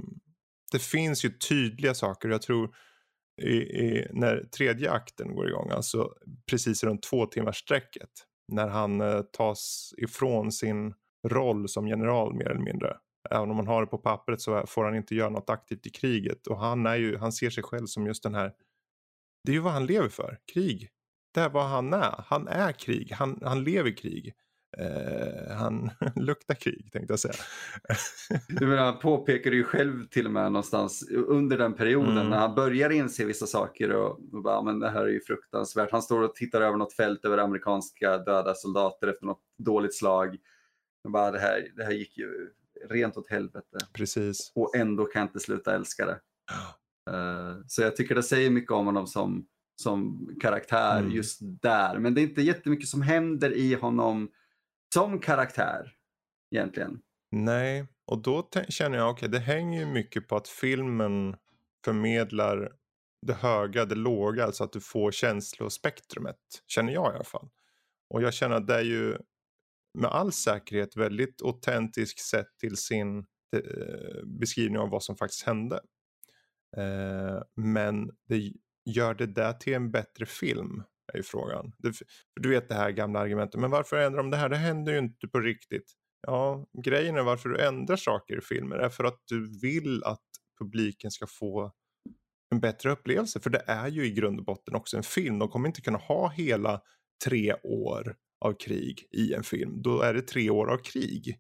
det 0.72 0.80
finns 0.80 1.26
ju 1.26 1.30
tydliga 1.30 1.94
saker, 1.94 2.30
jag 2.30 2.42
tror 2.42 2.76
i, 3.38 3.56
i, 3.56 4.08
när 4.12 4.44
tredje 4.44 4.92
akten 4.92 5.36
går 5.36 5.50
igång, 5.50 5.70
alltså 5.70 6.14
precis 6.50 6.84
runt 6.84 7.04
två 7.04 7.26
timmars 7.26 7.58
sträcket. 7.58 8.10
När 8.52 8.68
han 8.68 9.02
eh, 9.02 9.22
tas 9.22 9.94
ifrån 9.98 10.52
sin 10.52 10.94
roll 11.28 11.70
som 11.70 11.88
general 11.88 12.34
mer 12.34 12.50
eller 12.50 12.62
mindre. 12.62 12.98
Även 13.30 13.50
om 13.50 13.58
man 13.58 13.68
har 13.68 13.82
det 13.82 13.88
på 13.88 13.98
pappret 13.98 14.42
så 14.42 14.64
får 14.68 14.84
han 14.84 14.96
inte 14.96 15.16
göra 15.16 15.30
något 15.30 15.50
aktivt 15.50 15.88
i 15.88 15.90
kriget. 15.90 16.48
Och 16.48 16.60
han, 16.60 16.86
är 16.86 16.96
ju, 16.96 17.18
han 17.18 17.32
ser 17.32 17.50
sig 17.50 17.64
själv 17.64 17.86
som 17.86 18.08
just 18.08 18.24
den 18.24 18.36
här, 18.36 18.54
det 19.44 19.52
är 19.52 19.54
ju 19.54 19.62
vad 19.62 19.74
han 19.74 19.86
lever 19.86 20.10
för, 20.10 20.40
krig. 20.54 20.90
Det 21.34 21.42
är 21.42 21.50
vad 21.50 21.66
han 21.66 21.94
är, 21.94 22.24
han 22.26 22.48
är 22.48 22.72
krig, 22.72 23.12
han, 23.12 23.40
han 23.44 23.64
lever 23.64 23.98
krig. 23.98 24.34
Uh, 24.82 25.56
han 25.56 25.90
luktar 26.16 26.56
krig 26.56 26.90
tänkte 26.92 27.12
jag 27.14 27.20
säga. 27.20 27.34
du 28.48 28.68
menar, 28.68 28.84
han 28.84 29.00
påpekar 29.00 29.52
ju 29.52 29.64
själv 29.64 30.08
till 30.08 30.26
och 30.26 30.32
med 30.32 30.52
någonstans 30.52 31.10
under 31.12 31.58
den 31.58 31.74
perioden 31.74 32.18
mm. 32.18 32.30
när 32.30 32.38
han 32.38 32.56
börjar 32.56 32.90
inse 32.90 33.26
vissa 33.26 33.46
saker 33.46 33.92
och, 33.92 34.20
och 34.34 34.44
bara, 34.44 34.62
men 34.62 34.80
det 34.80 34.90
här 34.90 35.02
är 35.02 35.10
ju 35.10 35.22
fruktansvärt. 35.22 35.92
Han 35.92 36.02
står 36.02 36.22
och 36.22 36.36
tittar 36.36 36.62
över 36.62 36.78
något 36.78 36.94
fält 36.94 37.26
över 37.26 37.38
amerikanska 37.38 38.18
döda 38.18 38.54
soldater 38.54 39.08
efter 39.08 39.26
något 39.26 39.42
dåligt 39.58 39.96
slag. 39.96 40.38
Och 41.04 41.12
bara, 41.12 41.32
det, 41.32 41.40
här, 41.40 41.68
det 41.76 41.84
här 41.84 41.92
gick 41.92 42.18
ju 42.18 42.50
rent 42.90 43.18
åt 43.18 43.30
helvete. 43.30 43.78
Precis. 43.94 44.52
Och 44.56 44.76
ändå 44.76 45.06
kan 45.06 45.20
jag 45.20 45.28
inte 45.28 45.40
sluta 45.40 45.76
älska 45.76 46.06
det. 46.06 46.20
Uh, 47.12 47.58
så 47.68 47.82
jag 47.82 47.96
tycker 47.96 48.16
det 48.16 48.24
säger 48.24 48.50
mycket 48.50 48.72
om 48.72 48.86
honom 48.86 49.08
som, 49.08 49.46
som 49.82 50.30
karaktär 50.42 51.00
mm. 51.00 51.12
just 51.12 51.40
där. 51.42 52.00
Men 52.00 52.14
det 52.14 52.22
är 52.22 52.24
inte 52.24 52.42
jättemycket 52.42 52.88
som 52.88 53.02
händer 53.02 53.52
i 53.52 53.74
honom 53.74 54.30
som 54.94 55.20
karaktär 55.20 55.94
egentligen. 56.56 57.00
Nej, 57.32 57.88
och 58.06 58.22
då 58.22 58.50
känner 58.70 58.98
jag, 58.98 59.10
okej, 59.10 59.28
okay, 59.28 59.40
det 59.40 59.46
hänger 59.46 59.80
ju 59.80 59.86
mycket 59.86 60.28
på 60.28 60.36
att 60.36 60.48
filmen 60.48 61.36
förmedlar 61.86 62.72
det 63.22 63.34
höga, 63.34 63.86
det 63.86 63.96
låga, 63.96 64.44
alltså 64.44 64.64
att 64.64 64.74
du 64.74 64.82
får 64.82 65.12
känslospektrumet, 65.12 66.38
känner 66.68 66.94
jag 66.94 67.14
i 67.14 67.16
alla 67.16 67.24
fall. 67.24 67.50
Och 68.10 68.22
jag 68.22 68.34
känner 68.34 68.56
att 68.56 68.68
det 68.68 68.76
är 68.76 68.84
ju 68.84 69.18
med 69.94 70.10
all 70.10 70.32
säkerhet 70.32 70.98
väldigt 70.98 71.42
autentiskt 71.42 72.20
sett 72.20 72.58
till 72.60 72.78
sin 72.78 73.18
eh, 73.56 74.26
beskrivning 74.26 74.80
av 74.80 74.90
vad 74.90 75.04
som 75.04 75.18
faktiskt 75.18 75.44
hände. 75.44 75.80
Eh, 76.78 77.42
men 77.56 78.12
det 78.28 78.54
gör 78.86 79.14
det 79.14 79.26
där 79.26 79.54
till 79.54 79.74
en 79.74 79.92
bättre 79.92 80.26
film 80.26 80.84
är 81.14 81.18
ju 81.18 81.24
frågan. 81.24 81.74
Du, 81.78 81.92
du 82.42 82.50
vet 82.50 82.70
det 82.70 82.76
här 82.76 82.92
gamla 82.92 83.20
argumentet, 83.20 83.62
men 83.62 83.72
varför 83.72 83.98
ändrar 83.98 84.18
de 84.18 84.30
det 84.30 84.38
här? 84.38 84.50
Det 84.50 84.58
händer 84.58 84.94
ju 84.94 85.00
inte 85.00 85.28
på 85.28 85.40
riktigt. 85.40 85.94
Ja, 86.22 86.66
grejen 86.84 87.18
är 87.18 87.24
varför 87.24 87.50
du 87.50 87.62
ändrar 87.62 87.96
saker 87.96 88.38
i 88.38 88.42
filmer 88.42 88.76
är 88.76 88.90
för 88.90 89.04
att 89.04 89.20
du 89.26 89.60
vill 89.62 90.04
att 90.04 90.24
publiken 90.60 91.12
ska 91.12 91.28
få 91.28 91.72
en 92.52 92.60
bättre 92.60 92.92
upplevelse. 92.92 93.40
För 93.40 93.50
det 93.50 93.64
är 93.68 93.88
ju 93.88 94.06
i 94.06 94.12
grund 94.12 94.40
och 94.40 94.46
botten 94.46 94.76
också 94.76 94.98
en 94.98 95.04
film. 95.04 95.40
De 95.40 95.50
kommer 95.50 95.68
inte 95.68 95.82
kunna 95.82 95.98
ha 95.98 96.30
hela 96.30 96.82
tre 97.26 97.54
år 97.64 98.16
av 98.46 98.54
krig 98.54 99.08
i 99.12 99.34
en 99.34 99.44
film. 99.44 99.82
Då 99.82 100.02
är 100.02 100.14
det 100.14 100.22
tre 100.22 100.50
år 100.50 100.72
av 100.72 100.78
krig. 100.78 101.40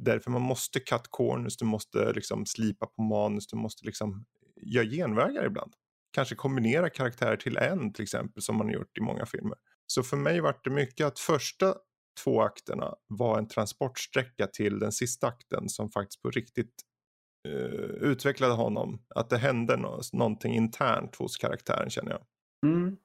Därför 0.00 0.30
man 0.30 0.42
måste 0.42 0.80
cut 0.80 1.08
corners, 1.10 1.56
du 1.56 1.64
måste 1.64 2.12
liksom 2.12 2.46
slipa 2.46 2.86
på 2.86 3.02
manus, 3.02 3.46
du 3.46 3.56
måste 3.56 3.86
liksom 3.86 4.24
göra 4.62 4.84
genvägar 4.84 5.46
ibland 5.46 5.72
kanske 6.10 6.34
kombinera 6.34 6.90
karaktärer 6.90 7.36
till 7.36 7.56
en 7.56 7.92
till 7.92 8.02
exempel 8.02 8.42
som 8.42 8.56
man 8.56 8.66
har 8.66 8.74
gjort 8.74 8.98
i 8.98 9.00
många 9.00 9.26
filmer. 9.26 9.58
Så 9.86 10.02
för 10.02 10.16
mig 10.16 10.40
var 10.40 10.60
det 10.64 10.70
mycket 10.70 11.06
att 11.06 11.18
första 11.18 11.74
två 12.24 12.42
akterna 12.42 12.94
var 13.06 13.38
en 13.38 13.48
transportsträcka 13.48 14.46
till 14.46 14.78
den 14.78 14.92
sista 14.92 15.26
akten 15.26 15.68
som 15.68 15.90
faktiskt 15.90 16.22
på 16.22 16.30
riktigt 16.30 16.74
uh, 17.48 18.10
utvecklade 18.10 18.54
honom. 18.54 19.02
Att 19.14 19.30
det 19.30 19.38
hände 19.38 19.76
no 19.76 20.00
någonting 20.12 20.54
internt 20.54 21.16
hos 21.16 21.36
karaktären 21.36 21.90
känner 21.90 22.10
jag. 22.10 22.22
Mm. 22.66 22.96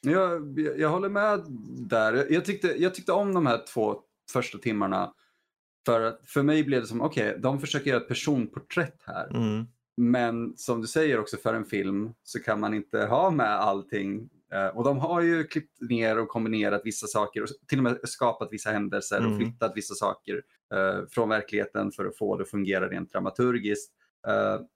Jag, 0.00 0.58
jag 0.58 0.88
håller 0.88 1.08
med 1.08 1.44
där. 1.88 2.32
Jag 2.32 2.44
tyckte, 2.44 2.68
jag 2.68 2.94
tyckte 2.94 3.12
om 3.12 3.34
de 3.34 3.46
här 3.46 3.66
två 3.74 4.00
första 4.32 4.58
timmarna. 4.58 5.14
För, 5.86 6.18
för 6.24 6.42
mig 6.42 6.64
blev 6.64 6.80
det 6.80 6.86
som, 6.86 7.00
okej, 7.00 7.28
okay, 7.28 7.40
de 7.40 7.60
försöker 7.60 7.90
göra 7.90 8.00
ett 8.00 8.08
personporträtt 8.08 9.02
här. 9.06 9.36
Mm. 9.36 9.66
Men 9.96 10.56
som 10.56 10.80
du 10.80 10.86
säger 10.86 11.20
också 11.20 11.36
för 11.36 11.54
en 11.54 11.64
film 11.64 12.14
så 12.22 12.42
kan 12.42 12.60
man 12.60 12.74
inte 12.74 13.04
ha 13.04 13.30
med 13.30 13.50
allting. 13.50 14.28
Eh, 14.52 14.66
och 14.66 14.84
de 14.84 14.98
har 14.98 15.20
ju 15.20 15.44
klippt 15.44 15.80
ner 15.80 16.18
och 16.18 16.28
kombinerat 16.28 16.82
vissa 16.84 17.06
saker 17.06 17.42
och 17.42 17.48
till 17.68 17.78
och 17.78 17.84
med 17.84 17.98
skapat 18.04 18.48
vissa 18.52 18.70
händelser 18.70 19.18
mm. 19.18 19.32
och 19.32 19.38
flyttat 19.38 19.72
vissa 19.76 19.94
saker 19.94 20.34
uh, 20.74 21.06
från 21.10 21.28
verkligheten 21.28 21.92
för 21.92 22.06
att 22.06 22.18
få 22.18 22.36
det 22.36 22.42
att 22.42 22.50
fungera 22.50 22.88
rent 22.88 23.12
dramaturgiskt. 23.12 23.92
Uh, 24.28 24.66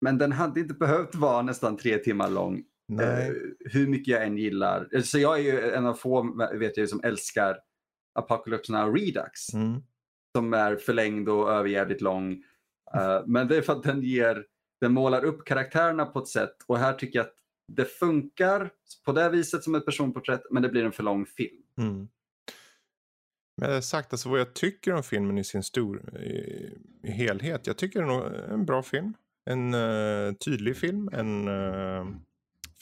men 0.00 0.18
den 0.18 0.32
hade 0.32 0.60
inte 0.60 0.74
behövt 0.74 1.14
vara 1.14 1.42
nästan 1.42 1.76
tre 1.76 1.98
timmar 1.98 2.30
lång. 2.30 2.62
Uh, 2.92 3.34
hur 3.60 3.86
mycket 3.86 4.14
jag 4.14 4.26
än 4.26 4.38
gillar. 4.38 5.00
Så 5.02 5.18
jag 5.18 5.38
är 5.38 5.42
ju 5.42 5.70
en 5.70 5.86
av 5.86 5.94
få 5.94 6.46
vet 6.54 6.76
jag, 6.76 6.88
som 6.88 7.00
älskar 7.04 7.58
Apocalypse 8.14 8.72
Now 8.72 8.94
Redux. 8.94 9.54
Mm. 9.54 9.82
Som 10.36 10.54
är 10.54 10.76
förlängd 10.76 11.28
och 11.28 11.50
överjävligt 11.50 12.00
lång. 12.00 12.42
men 13.26 13.48
det 13.48 13.56
är 13.56 13.62
för 13.62 13.72
att 13.72 13.82
den 13.82 14.02
ger 14.02 14.44
den 14.80 14.92
målar 14.92 15.24
upp 15.24 15.44
karaktärerna 15.44 16.06
på 16.06 16.18
ett 16.18 16.28
sätt 16.28 16.56
och 16.66 16.78
här 16.78 16.92
tycker 16.92 17.18
jag 17.18 17.26
att 17.26 17.36
det 17.72 17.84
funkar 17.84 18.70
på 19.04 19.12
det 19.12 19.30
viset 19.30 19.64
som 19.64 19.74
ett 19.74 19.84
personporträtt 19.84 20.42
men 20.50 20.62
det 20.62 20.68
blir 20.68 20.84
en 20.84 20.92
för 20.92 21.02
lång 21.02 21.26
film. 21.26 21.62
Mm. 21.78 22.08
Med 23.60 23.84
sagt, 23.84 24.12
alltså 24.12 24.28
vad 24.28 24.40
jag 24.40 24.54
tycker 24.54 24.92
om 24.92 25.02
filmen 25.02 25.38
i 25.38 25.44
sin 25.44 25.62
stor 25.62 26.18
i, 26.18 26.78
i 27.02 27.10
helhet. 27.10 27.66
Jag 27.66 27.76
tycker 27.76 28.02
det 28.02 28.12
är 28.12 28.52
en 28.52 28.66
bra 28.66 28.82
film. 28.82 29.14
En 29.50 29.74
uh, 29.74 30.34
tydlig 30.34 30.76
film. 30.76 31.08
En 31.12 31.48
uh, 31.48 32.06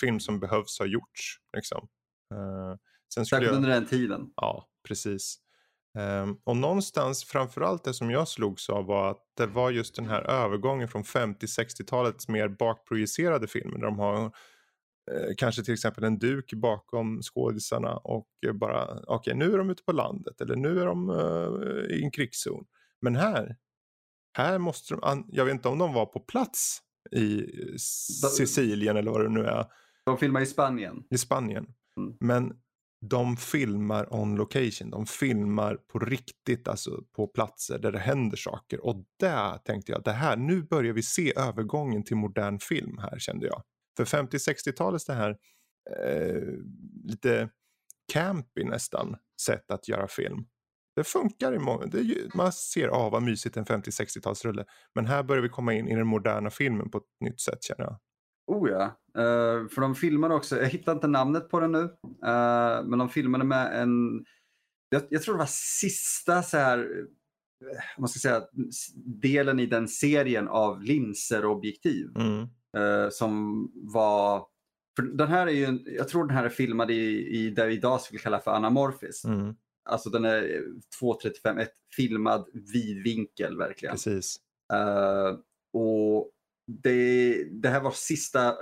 film 0.01 0.21
som 0.21 0.41
behövs 0.41 0.79
ha 0.79 0.87
gjorts. 0.87 1.41
Liksom. 1.57 1.89
Uh, 2.35 2.77
Särskilt 3.25 3.53
under 3.53 3.69
den 3.71 3.87
tiden. 3.87 4.33
Ja, 4.37 4.69
precis. 4.89 5.39
Um, 5.99 6.41
och 6.45 6.57
någonstans 6.57 7.25
framförallt 7.25 7.85
det 7.85 7.95
som 7.95 8.11
jag 8.11 8.29
slogs 8.29 8.71
av 8.71 8.87
var 8.87 9.11
att 9.11 9.23
det 9.37 9.47
var 9.47 9.71
just 9.71 9.97
den 9.97 10.07
här 10.07 10.23
övergången 10.23 10.89
från 10.89 11.03
50-60-talets 11.03 12.29
mer 12.29 12.49
bakprojicerade 12.49 13.47
filmer 13.47 13.79
där 13.79 13.87
de 13.87 13.99
har 13.99 14.25
eh, 14.25 15.35
kanske 15.37 15.63
till 15.63 15.75
exempel 15.75 16.05
en 16.05 16.19
duk 16.19 16.53
bakom 16.53 17.23
skådisarna 17.23 17.97
och 17.97 18.29
bara 18.55 18.85
okej 18.85 19.05
okay, 19.07 19.35
nu 19.35 19.53
är 19.53 19.59
de 19.59 19.71
ute 19.71 19.83
på 19.83 19.93
landet 19.93 20.41
eller 20.41 20.57
nu 20.57 20.81
är 20.81 20.87
de 20.87 21.11
uh, 21.11 21.97
i 21.97 22.05
en 22.05 22.11
krigszon. 22.11 22.65
Men 23.01 23.17
här, 23.17 23.57
här 24.37 24.59
måste 24.59 24.95
de, 24.95 25.27
jag 25.29 25.45
vet 25.45 25.55
inte 25.55 25.69
om 25.69 25.79
de 25.79 25.93
var 25.93 26.07
på 26.07 26.21
plats 26.21 26.81
i 27.11 27.47
Sicilien 28.37 28.97
eller 28.97 29.11
vad 29.11 29.25
det 29.25 29.29
nu 29.29 29.45
är. 29.45 29.67
De 30.05 30.19
filmar 30.19 30.41
i 30.41 30.47
Spanien. 30.47 31.05
I 31.11 31.19
Spanien. 31.19 31.67
Mm. 31.97 32.17
Men 32.21 32.53
de 33.09 33.37
filmar 33.37 34.15
on 34.15 34.37
location. 34.37 34.91
De 34.91 35.07
filmar 35.07 35.75
på 35.75 35.99
riktigt, 35.99 36.69
alltså 36.69 37.03
på 37.17 37.27
platser 37.27 37.79
där 37.79 37.93
det 37.93 37.99
händer 37.99 38.37
saker. 38.37 38.85
Och 38.87 39.05
där 39.21 39.59
tänkte 39.59 39.93
jag, 39.93 40.05
det 40.05 40.13
här, 40.13 40.37
nu 40.37 40.63
börjar 40.63 40.93
vi 40.93 41.03
se 41.03 41.33
övergången 41.37 42.05
till 42.05 42.17
modern 42.17 42.59
film 42.59 42.99
här 42.99 43.19
kände 43.19 43.47
jag. 43.47 43.63
För 43.97 44.05
50-60-talets 44.05 45.05
det 45.05 45.15
här 45.15 45.37
eh, 45.91 46.43
lite 47.05 47.49
campy 48.13 48.65
nästan 48.65 49.17
sätt 49.41 49.71
att 49.71 49.89
göra 49.89 50.09
film. 50.09 50.47
Det 50.97 51.05
funkar 51.05 51.55
i 51.55 51.59
många, 51.59 51.87
det, 51.87 52.35
man 52.35 52.53
ser, 52.53 52.89
ah, 52.89 53.11
vad 53.11 53.23
mysigt 53.23 53.57
en 53.57 53.65
50-60-talsrulle. 53.65 54.65
Men 54.95 55.07
här 55.07 55.23
börjar 55.23 55.43
vi 55.43 55.49
komma 55.49 55.75
in 55.75 55.89
i 55.89 55.95
den 55.95 56.07
moderna 56.07 56.51
filmen 56.51 56.91
på 56.91 56.99
ett 56.99 57.05
nytt 57.21 57.41
sätt 57.41 57.63
känner 57.63 57.85
jag. 57.85 57.99
Oh 58.47 58.71
ja, 58.71 58.85
uh, 59.19 59.69
för 59.69 59.81
de 59.81 59.95
filmade 59.95 60.35
också, 60.35 60.57
jag 60.57 60.69
hittar 60.69 60.93
inte 60.93 61.07
namnet 61.07 61.49
på 61.49 61.61
den 61.61 61.73
nu, 61.73 61.79
uh, 61.79 62.85
men 62.85 62.99
de 62.99 63.09
filmade 63.09 63.45
med 63.45 63.83
en, 63.83 64.25
jag, 64.89 65.03
jag, 65.09 65.23
tror 65.23 65.35
det 65.35 65.39
var 65.39 65.49
sista 65.81 66.43
så 66.43 66.57
här, 66.57 66.79
eh, 66.79 67.83
man 67.99 68.09
ska 68.09 68.19
säga, 68.19 68.43
delen 69.23 69.61
i 69.61 69.67
den 69.67 69.89
serien 69.89 70.49
av 70.49 70.83
linser 70.83 71.45
och 71.45 71.53
objektiv. 71.53 72.09
Mm. 72.17 72.49
Uh, 72.77 73.11
som 73.11 73.65
var, 73.75 74.47
för 74.97 75.03
den 75.03 75.29
här 75.29 75.47
är 75.47 75.51
ju, 75.51 75.79
jag 75.87 76.09
tror 76.09 76.27
den 76.27 76.37
här 76.37 76.45
är 76.45 76.49
filmad 76.49 76.91
i, 76.91 77.29
i 77.29 77.51
det 77.51 77.67
vi 77.67 77.75
idag 77.75 78.01
skulle 78.01 78.21
kalla 78.21 78.41
för 78.41 78.51
anamorfiskt. 78.51 79.25
Mm. 79.25 79.55
Alltså 79.89 80.11
den 80.11 80.25
är 80.25 80.43
2.35, 81.01 81.61
ett 81.61 81.75
filmad 81.97 82.49
vidvinkel 82.73 83.59
verkligen. 83.59 83.93
Precis. 83.93 84.37
och 85.73 86.31
det, 86.67 87.45
det 87.45 87.69
här 87.69 87.81
var 87.81 87.91
sista 87.91 88.55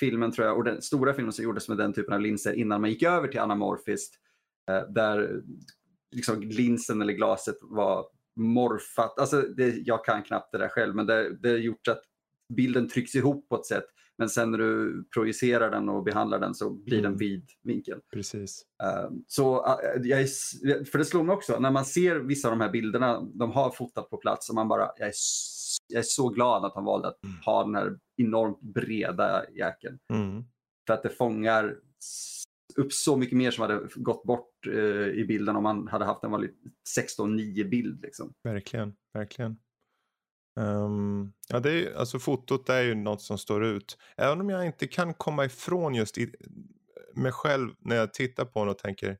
filmen 0.00 0.32
tror 0.32 0.46
jag, 0.46 0.56
och 0.56 0.64
den 0.64 0.82
stora 0.82 1.14
filmen 1.14 1.32
som 1.32 1.44
gjordes 1.44 1.68
med 1.68 1.78
den 1.78 1.92
typen 1.92 2.14
av 2.14 2.20
linser 2.20 2.52
innan 2.52 2.80
man 2.80 2.90
gick 2.90 3.02
över 3.02 3.28
till 3.28 3.40
anamorfiskt. 3.40 4.14
Eh, 4.70 4.92
där 4.92 5.42
liksom 6.14 6.40
linsen 6.40 7.02
eller 7.02 7.12
glaset 7.12 7.56
var 7.60 8.06
morfat. 8.36 9.18
Alltså 9.18 9.42
det, 9.42 9.68
jag 9.68 10.04
kan 10.04 10.22
knappt 10.22 10.52
det 10.52 10.58
där 10.58 10.68
själv, 10.68 10.94
men 10.94 11.06
det, 11.06 11.36
det 11.36 11.48
har 11.48 11.56
gjort 11.56 11.88
att 11.88 12.02
bilden 12.54 12.88
trycks 12.88 13.14
ihop 13.14 13.48
på 13.48 13.56
ett 13.56 13.66
sätt. 13.66 13.84
Men 14.18 14.28
sen 14.28 14.50
när 14.50 14.58
du 14.58 15.04
projicerar 15.14 15.70
den 15.70 15.88
och 15.88 16.04
behandlar 16.04 16.38
den 16.38 16.54
så 16.54 16.70
blir 16.70 16.98
mm. 16.98 17.10
den 17.10 17.18
vid 17.18 17.48
vinkel. 17.62 18.00
Precis. 18.12 18.62
Uh, 18.82 19.10
så 19.26 19.66
uh, 19.66 20.06
jag 20.06 20.28
för 20.92 20.98
det 20.98 21.04
slår 21.04 21.22
mig 21.22 21.34
också, 21.34 21.58
när 21.60 21.70
man 21.70 21.84
ser 21.84 22.16
vissa 22.16 22.48
av 22.48 22.52
de 22.58 22.60
här 22.60 22.70
bilderna, 22.70 23.20
de 23.20 23.50
har 23.50 23.70
fotat 23.70 24.10
på 24.10 24.16
plats 24.16 24.48
och 24.48 24.54
man 24.54 24.68
bara, 24.68 24.90
jag 24.98 25.08
är 25.08 25.14
jag 25.88 25.98
är 25.98 26.02
så 26.02 26.28
glad 26.28 26.64
att 26.64 26.74
han 26.74 26.84
valde 26.84 27.08
att 27.08 27.24
mm. 27.24 27.36
ha 27.44 27.64
den 27.64 27.74
här 27.74 27.98
enormt 28.16 28.60
breda 28.60 29.50
jäkeln. 29.50 29.98
Mm. 30.12 30.44
För 30.86 30.94
att 30.94 31.02
det 31.02 31.08
fångar 31.08 31.76
upp 32.76 32.92
så 32.92 33.16
mycket 33.16 33.38
mer 33.38 33.50
som 33.50 33.62
hade 33.62 33.88
gått 33.94 34.24
bort 34.24 34.66
eh, 34.66 35.08
i 35.08 35.24
bilden 35.28 35.56
om 35.56 35.62
man 35.62 35.88
hade 35.88 36.04
haft 36.04 36.24
en 36.24 36.30
vanlig 36.30 36.50
16-9 37.18 37.68
bild. 37.68 38.02
Liksom. 38.02 38.32
Verkligen, 38.42 38.94
verkligen. 39.14 39.56
Um, 40.60 41.32
ja, 41.48 41.60
det 41.60 41.72
är, 41.72 41.94
alltså 41.94 42.18
fotot 42.18 42.68
är 42.68 42.82
ju 42.82 42.94
något 42.94 43.22
som 43.22 43.38
står 43.38 43.64
ut. 43.64 43.98
Även 44.16 44.40
om 44.40 44.50
jag 44.50 44.66
inte 44.66 44.86
kan 44.86 45.14
komma 45.14 45.44
ifrån 45.44 45.94
just 45.94 46.18
i, 46.18 46.32
mig 47.14 47.32
själv 47.32 47.70
när 47.78 47.96
jag 47.96 48.14
tittar 48.14 48.44
på 48.44 48.60
den 48.60 48.68
och 48.68 48.78
tänker 48.78 49.18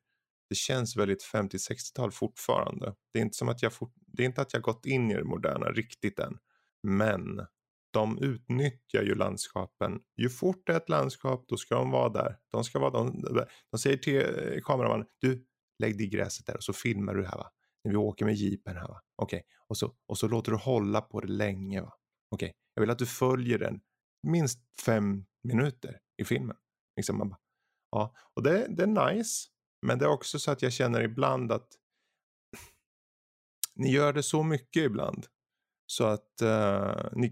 det 0.49 0.55
känns 0.55 0.97
väldigt 0.97 1.25
50-60-tal 1.33 2.13
fortfarande. 2.13 2.95
Det 3.13 3.19
är 3.19 3.23
inte 3.23 3.37
som 3.37 3.49
att 3.49 3.63
jag 3.63 3.73
fort, 3.73 3.93
det 4.07 4.23
är 4.23 4.27
inte 4.27 4.43
att 4.43 4.53
jag 4.53 4.63
gått 4.63 4.87
in 4.87 5.11
i 5.11 5.15
det 5.15 5.25
moderna 5.25 5.67
riktigt 5.67 6.19
än. 6.19 6.39
Men 6.83 7.47
de 7.93 8.19
utnyttjar 8.19 9.03
ju 9.03 9.15
landskapen. 9.15 10.01
Ju 10.17 10.29
fort 10.29 10.63
det 10.67 10.73
är 10.73 10.77
ett 10.77 10.89
landskap, 10.89 11.45
då 11.49 11.57
ska 11.57 11.75
de 11.75 11.91
vara 11.91 12.09
där. 12.09 12.39
De, 12.51 12.65
ska 12.65 12.79
vara, 12.79 12.91
de, 12.91 13.23
de 13.71 13.79
säger 13.79 13.97
till 13.97 14.17
eh, 14.17 14.61
kameramannen, 14.63 15.07
du 15.19 15.47
lägg 15.83 15.99
dig 15.99 16.07
i 16.07 16.09
gräset 16.09 16.47
där 16.47 16.57
och 16.57 16.65
så 16.65 16.73
filmar 16.73 17.15
du 17.15 17.25
här 17.25 17.37
va. 17.37 17.51
När 17.85 17.93
vi 17.93 17.97
åker 17.97 18.25
med 18.25 18.35
jeepen 18.35 18.77
här 18.77 18.89
va. 18.89 19.03
Okej, 19.17 19.37
okay. 19.37 19.47
och, 19.69 19.77
så, 19.77 19.95
och 20.07 20.19
så 20.19 20.29
låter 20.29 20.53
du 20.53 20.59
hålla 20.59 21.01
på 21.01 21.21
det 21.21 21.33
länge 21.33 21.81
va. 21.81 21.93
Okej, 22.31 22.47
okay. 22.47 22.55
jag 22.75 22.81
vill 22.81 22.91
att 22.91 22.99
du 22.99 23.07
följer 23.07 23.59
den 23.59 23.81
minst 24.23 24.61
fem 24.85 25.25
minuter 25.43 25.99
i 26.23 26.25
filmen. 26.25 26.57
Liksom 26.97 27.19
man 27.19 27.29
bara, 27.29 27.41
ja, 27.91 28.15
och 28.35 28.43
det, 28.43 28.67
det 28.77 28.83
är 28.83 29.15
nice. 29.15 29.49
Men 29.87 29.99
det 29.99 30.05
är 30.05 30.09
också 30.09 30.39
så 30.39 30.51
att 30.51 30.63
jag 30.63 30.73
känner 30.73 31.01
ibland 31.01 31.53
att 31.53 31.69
ni 33.75 33.93
gör 33.93 34.13
det 34.13 34.23
så 34.23 34.43
mycket 34.43 34.83
ibland 34.83 35.27
så 35.91 36.05
att 36.05 36.43
eh, 36.43 37.05
ni, 37.13 37.27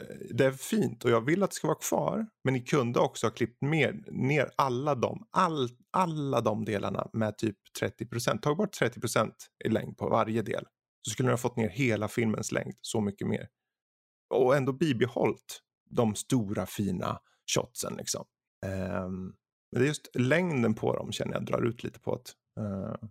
eh, 0.00 0.16
det 0.30 0.44
är 0.44 0.52
fint 0.52 1.04
och 1.04 1.10
jag 1.10 1.20
vill 1.20 1.42
att 1.42 1.50
det 1.50 1.56
ska 1.56 1.66
vara 1.68 1.78
kvar. 1.78 2.26
Men 2.44 2.54
ni 2.54 2.60
kunde 2.60 3.00
också 3.00 3.26
ha 3.26 3.32
klippt 3.32 3.62
mer, 3.62 4.04
ner 4.06 4.50
alla 4.56 4.94
de, 4.94 5.26
all, 5.30 5.68
alla 5.90 6.40
de 6.40 6.64
delarna 6.64 7.08
med 7.12 7.38
typ 7.38 7.56
30 7.80 8.06
procent. 8.06 8.42
Tag 8.42 8.56
bort 8.56 8.72
30 8.72 9.00
procent 9.00 9.34
i 9.64 9.68
längd 9.68 9.96
på 9.96 10.08
varje 10.08 10.42
del. 10.42 10.64
Så 11.02 11.10
skulle 11.10 11.26
ni 11.26 11.32
ha 11.32 11.38
fått 11.38 11.56
ner 11.56 11.68
hela 11.68 12.08
filmens 12.08 12.52
längd 12.52 12.74
så 12.80 13.00
mycket 13.00 13.28
mer. 13.28 13.48
Och 14.34 14.56
ändå 14.56 14.72
bibehållit 14.72 15.60
de 15.90 16.14
stora 16.14 16.66
fina 16.66 17.20
shotsen 17.54 17.94
liksom. 17.96 18.24
Eh, 18.66 19.08
men 19.72 19.80
det 19.80 19.86
är 19.86 19.88
just 19.88 20.08
längden 20.14 20.74
på 20.74 20.96
dem 20.96 21.12
känner 21.12 21.32
jag 21.32 21.46
drar 21.46 21.62
ut 21.62 21.84
lite 21.84 22.00
på 22.00 22.16
det. 22.16 22.62
eh, 22.62 23.08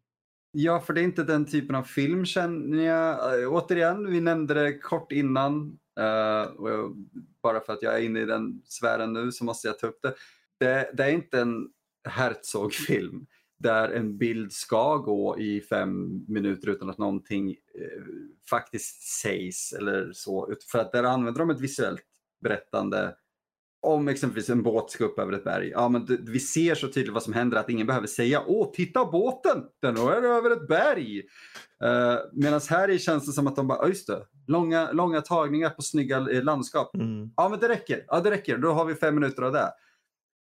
Ja, 0.55 0.79
för 0.79 0.93
det 0.93 1.01
är 1.01 1.03
inte 1.03 1.23
den 1.23 1.45
typen 1.45 1.75
av 1.75 1.83
film 1.83 2.25
känner 2.25 2.83
jag. 2.83 3.41
Eh, 3.41 3.53
återigen, 3.53 4.11
vi 4.11 4.21
nämnde 4.21 4.53
det 4.53 4.79
kort 4.79 5.11
innan. 5.11 5.79
Uh, 5.99 6.51
och 6.55 6.69
jag, 6.69 6.95
bara 7.43 7.59
för 7.59 7.73
att 7.73 7.81
jag 7.81 7.95
är 7.95 8.01
inne 8.01 8.19
i 8.19 8.25
den 8.25 8.61
sfären 8.65 9.13
nu 9.13 9.31
så 9.31 9.43
måste 9.45 9.67
jag 9.67 9.79
ta 9.79 9.87
upp 9.87 10.01
det. 10.01 10.15
Det, 10.59 10.91
det 10.93 11.03
är 11.03 11.09
inte 11.09 11.41
en 11.41 11.69
Herzog-film 12.09 13.25
där 13.59 13.89
en 13.89 14.17
bild 14.17 14.53
ska 14.53 14.97
gå 14.97 15.39
i 15.39 15.61
fem 15.61 16.25
minuter 16.27 16.69
utan 16.69 16.89
att 16.89 16.97
någonting 16.97 17.49
eh, 17.49 18.03
faktiskt 18.49 19.03
sägs 19.21 19.73
eller 19.73 20.13
så. 20.13 20.55
För 20.71 20.79
att 20.79 20.91
där 20.91 21.03
använder 21.03 21.39
de 21.39 21.49
ett 21.49 21.61
visuellt 21.61 22.05
berättande 22.41 23.15
om 23.83 24.07
exempelvis 24.07 24.49
en 24.49 24.63
båt 24.63 24.91
ska 24.91 25.05
upp 25.05 25.19
över 25.19 25.33
ett 25.33 25.43
berg. 25.43 25.69
Ja, 25.69 25.89
men 25.89 26.05
det, 26.05 26.17
vi 26.21 26.39
ser 26.39 26.75
så 26.75 26.87
tydligt 26.87 27.13
vad 27.13 27.23
som 27.23 27.33
händer 27.33 27.57
att 27.57 27.69
ingen 27.69 27.87
behöver 27.87 28.07
säga 28.07 28.43
åh, 28.47 28.71
titta 28.73 29.05
båten, 29.05 29.63
den 29.81 29.97
är 29.97 30.11
över 30.11 30.51
ett 30.51 30.67
berg. 30.67 31.17
Uh, 31.83 32.17
Medan 32.33 32.61
här 32.69 32.97
känns 32.97 33.25
det 33.25 33.31
som 33.31 33.47
att 33.47 33.55
de 33.55 33.67
bara, 33.67 33.87
just 33.87 34.07
det, 34.07 34.25
långa, 34.47 34.91
långa 34.91 35.21
tagningar 35.21 35.69
på 35.69 35.81
snygga 35.81 36.17
eh, 36.17 36.43
landskap. 36.43 36.95
Mm. 36.95 37.31
Ja, 37.35 37.49
men 37.49 37.59
det 37.59 37.69
räcker. 37.69 38.05
Ja, 38.07 38.19
det 38.19 38.31
räcker. 38.31 38.57
Då 38.57 38.71
har 38.71 38.85
vi 38.85 38.95
fem 38.95 39.15
minuter 39.15 39.41
av 39.41 39.51
det. 39.51 39.71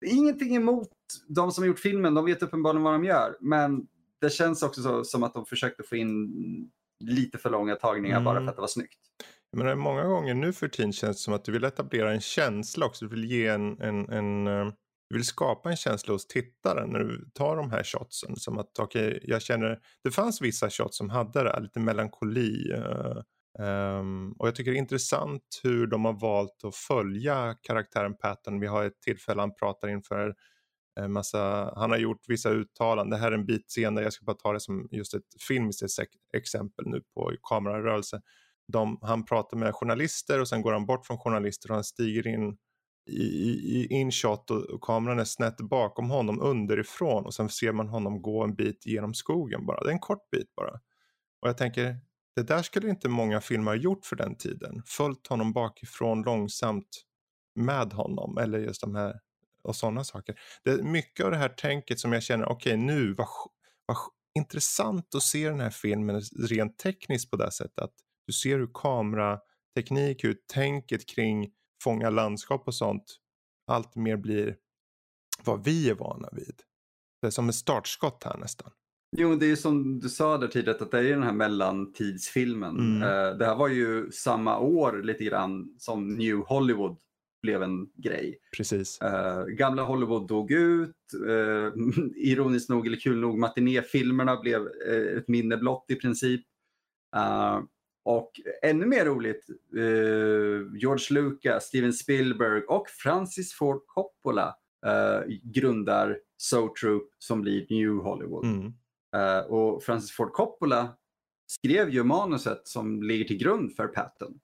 Ingenting 0.07 0.57
emot 0.57 0.90
de 1.28 1.52
som 1.52 1.62
har 1.62 1.68
gjort 1.68 1.78
filmen, 1.78 2.14
de 2.14 2.25
vet 2.25 2.42
uppenbarligen 2.42 2.83
vad 2.83 2.95
de 2.95 3.04
gör. 3.04 3.37
Men 3.40 3.87
det 4.21 4.30
känns 4.30 4.62
också 4.62 4.83
så, 4.83 5.04
som 5.04 5.23
att 5.23 5.35
de 5.35 5.47
försökte 5.47 5.83
få 5.83 5.97
in 5.97 6.30
lite 7.00 7.38
för 7.38 7.50
långa 7.50 7.75
tagningar 7.75 8.16
mm. 8.16 8.25
bara 8.25 8.40
för 8.40 8.47
att 8.47 8.57
det 8.57 8.61
var 8.61 8.68
snyggt. 8.68 8.99
Jag 9.50 9.59
menar, 9.59 9.75
många 9.75 10.05
gånger 10.05 10.35
nu 10.35 10.52
för 10.52 10.69
tiden 10.69 10.93
känns 10.93 11.17
det 11.17 11.23
som 11.23 11.35
att 11.35 11.45
du 11.45 11.52
vill 11.52 11.64
etablera 11.64 12.12
en 12.12 12.21
känsla 12.21 12.87
också. 12.87 13.05
Du 13.05 13.11
vill 13.11 13.31
ge 13.31 13.47
en, 13.47 13.81
en, 13.81 14.09
en 14.11 14.47
eh, 14.47 14.73
du 15.11 15.17
vill 15.17 15.25
skapa 15.25 15.71
en 15.71 15.76
känsla 15.76 16.12
hos 16.12 16.26
tittaren 16.26 16.90
när 16.90 16.99
du 16.99 17.31
tar 17.35 17.57
de 17.57 17.71
här 17.71 17.83
shotsen. 17.83 18.37
Som 18.37 18.59
att, 18.59 18.78
okay, 18.78 19.21
jag 19.23 19.43
känner, 19.43 19.78
det 20.05 20.11
fanns 20.11 20.43
vissa 20.43 20.71
shots 20.71 20.97
som 20.97 21.11
hade 21.11 21.43
det, 21.43 21.50
här, 21.50 21.61
lite 21.61 21.81
melankoli. 21.81 22.73
Uh, 22.73 23.23
um, 23.67 24.33
och 24.33 24.47
jag 24.47 24.55
tycker 24.55 24.71
det 24.71 24.76
är 24.76 24.78
intressant 24.78 25.61
hur 25.62 25.87
de 25.87 26.05
har 26.05 26.21
valt 26.21 26.64
att 26.64 26.76
följa 26.76 27.57
karaktären 27.62 28.17
Patton. 28.17 28.61
Vi 28.61 28.67
har 28.67 28.85
ett 28.85 29.00
tillfälle 29.00 29.40
han 29.40 29.55
pratar 29.55 29.88
inför 29.88 30.35
en 31.00 31.12
massa, 31.12 31.73
han 31.76 31.90
har 31.90 31.99
gjort 31.99 32.25
vissa 32.28 32.50
uttalanden. 32.50 33.11
Det 33.11 33.25
här 33.25 33.33
är 33.33 33.37
en 33.37 33.47
bit 33.47 33.71
senare, 33.71 34.05
jag 34.05 34.12
ska 34.12 34.25
bara 34.25 34.37
ta 34.37 34.52
det 34.52 34.61
som 34.61 34.88
just 34.90 35.14
ett 35.14 35.43
filmiskt 35.49 35.83
exempel 36.37 36.87
nu 36.87 37.02
på 37.14 37.33
kamerarörelse 37.43 38.21
de, 38.72 38.98
han 39.02 39.25
pratar 39.25 39.56
med 39.56 39.75
journalister 39.75 40.40
och 40.40 40.48
sen 40.48 40.62
går 40.62 40.72
han 40.72 40.87
bort 40.87 41.06
från 41.06 41.18
journalister 41.18 41.70
och 41.70 41.75
han 41.75 41.84
stiger 41.84 42.26
in 42.26 42.56
i, 43.10 43.22
i, 43.22 43.78
i 43.80 43.87
inshot 43.90 44.50
och, 44.50 44.62
och, 44.62 44.80
kameran 44.80 45.18
är 45.18 45.25
snett 45.25 45.56
bakom 45.56 46.10
honom 46.10 46.40
underifrån 46.40 47.26
och 47.26 47.34
sen 47.34 47.48
ser 47.48 47.72
man 47.72 47.88
honom 47.88 48.22
gå 48.22 48.44
en 48.44 48.54
bit 48.54 48.87
genom 48.87 49.14
skogen 49.14 49.66
bara. 49.66 49.80
Det 49.80 49.88
är 49.88 49.92
en 49.92 49.98
kort 49.98 50.30
bit 50.30 50.54
bara. 50.54 50.80
Och 51.40 51.48
jag 51.48 51.56
tänker, 51.56 51.96
det 52.37 52.42
där 52.42 52.62
skulle 52.62 52.90
inte 52.90 53.08
många 53.08 53.40
filmer 53.40 53.70
ha 53.70 53.76
gjort 53.76 54.06
för 54.06 54.16
den 54.16 54.37
tiden. 54.37 54.82
Följt 54.87 55.26
honom 55.26 55.52
bakifrån 55.52 56.22
långsamt 56.22 57.04
med 57.54 57.92
honom 57.92 58.38
eller 58.38 58.58
just 58.58 58.80
de 58.80 58.94
här 58.94 59.20
och 59.62 59.76
sådana 59.76 60.04
saker. 60.04 60.40
Det 60.64 60.70
är 60.70 60.82
mycket 60.82 61.25
av 61.25 61.30
det 61.30 61.37
här 61.37 61.48
tänket 61.48 62.00
som 62.00 62.12
jag 62.12 62.22
känner, 62.22 62.46
okej 62.46 62.72
okay, 62.72 62.84
nu, 62.84 63.14
vad, 63.14 63.28
vad 63.87 63.96
intressant 64.34 65.14
att 65.14 65.22
se 65.22 65.48
den 65.48 65.60
här 65.60 65.70
filmen 65.70 66.20
rent 66.48 66.78
tekniskt 66.78 67.30
på 67.30 67.37
det 67.37 67.52
sättet. 67.52 67.78
Att 67.78 67.94
du 68.28 68.32
ser 68.32 68.58
hur 68.58 68.70
kamerateknik, 68.75 70.25
hur 70.25 70.37
tänket 70.52 71.06
kring 71.06 71.50
fånga 71.82 72.11
landskap 72.11 72.62
och 72.66 72.75
sånt 72.75 73.18
allt 73.66 73.97
mer 73.97 74.16
blir 74.16 74.56
vad 75.44 75.64
vi 75.64 75.90
är 75.90 75.94
vana 75.94 76.28
vid. 76.32 76.62
Det 77.20 77.26
är 77.26 77.30
som 77.30 77.49
ett 77.49 77.54
startskott 77.54 78.25
här 78.25 78.38
nästan. 78.38 78.70
Jo, 79.16 79.35
det 79.35 79.50
är 79.50 79.56
som 79.56 80.00
du 80.00 80.08
sa 80.08 80.38
där 80.38 80.49
tidigare 80.49 80.78
att 80.80 80.90
det 80.90 80.99
är 80.99 81.11
den 81.11 81.23
här 81.23 81.32
mellantidsfilmen. 81.32 82.76
Mm. 82.76 83.02
Uh, 83.02 83.38
det 83.38 83.47
här 83.47 83.56
var 83.56 83.68
ju 83.68 84.11
samma 84.11 84.58
år 84.58 85.02
lite 85.02 85.25
grann 85.25 85.75
som 85.78 86.08
New 86.08 86.37
Hollywood 86.37 86.99
blev 87.42 87.62
en 87.62 87.88
grej. 87.94 88.38
Precis. 88.56 88.99
Uh, 89.02 89.44
gamla 89.44 89.82
Hollywood 89.82 90.28
dog 90.28 90.50
ut. 90.50 90.97
Uh, 91.26 91.73
ironiskt 92.16 92.70
nog, 92.70 92.87
eller 92.87 93.00
kul 93.00 93.20
nog, 93.20 93.38
matinéfilmerna 93.38 94.37
blev 94.37 94.61
uh, 94.61 95.18
ett 95.18 95.28
minne 95.28 95.56
blott 95.56 95.85
i 95.88 95.94
princip. 95.94 96.44
Och 98.08 98.40
ännu 98.62 98.86
mer 98.86 99.04
roligt, 99.04 99.46
George 100.80 101.06
Lucas, 101.10 101.64
Steven 101.64 101.92
Spielberg 101.92 102.62
och 102.62 102.88
Francis 102.88 103.52
Ford 103.52 103.86
Coppola 103.86 104.54
grundar 105.42 106.18
So 106.36 106.74
Troop 106.80 107.10
som 107.18 107.40
blir 107.40 107.66
New 107.70 108.04
Hollywood. 108.04 108.44
Mm. 108.44 108.72
och 109.48 109.82
Francis 109.82 110.12
Ford 110.12 110.32
Coppola 110.32 110.96
skrev 111.46 111.90
ju 111.90 112.04
manuset 112.04 112.68
som 112.68 113.02
ligger 113.02 113.24
till 113.24 113.38
grund 113.38 113.76
för 113.76 113.86
Patton. 113.86 114.40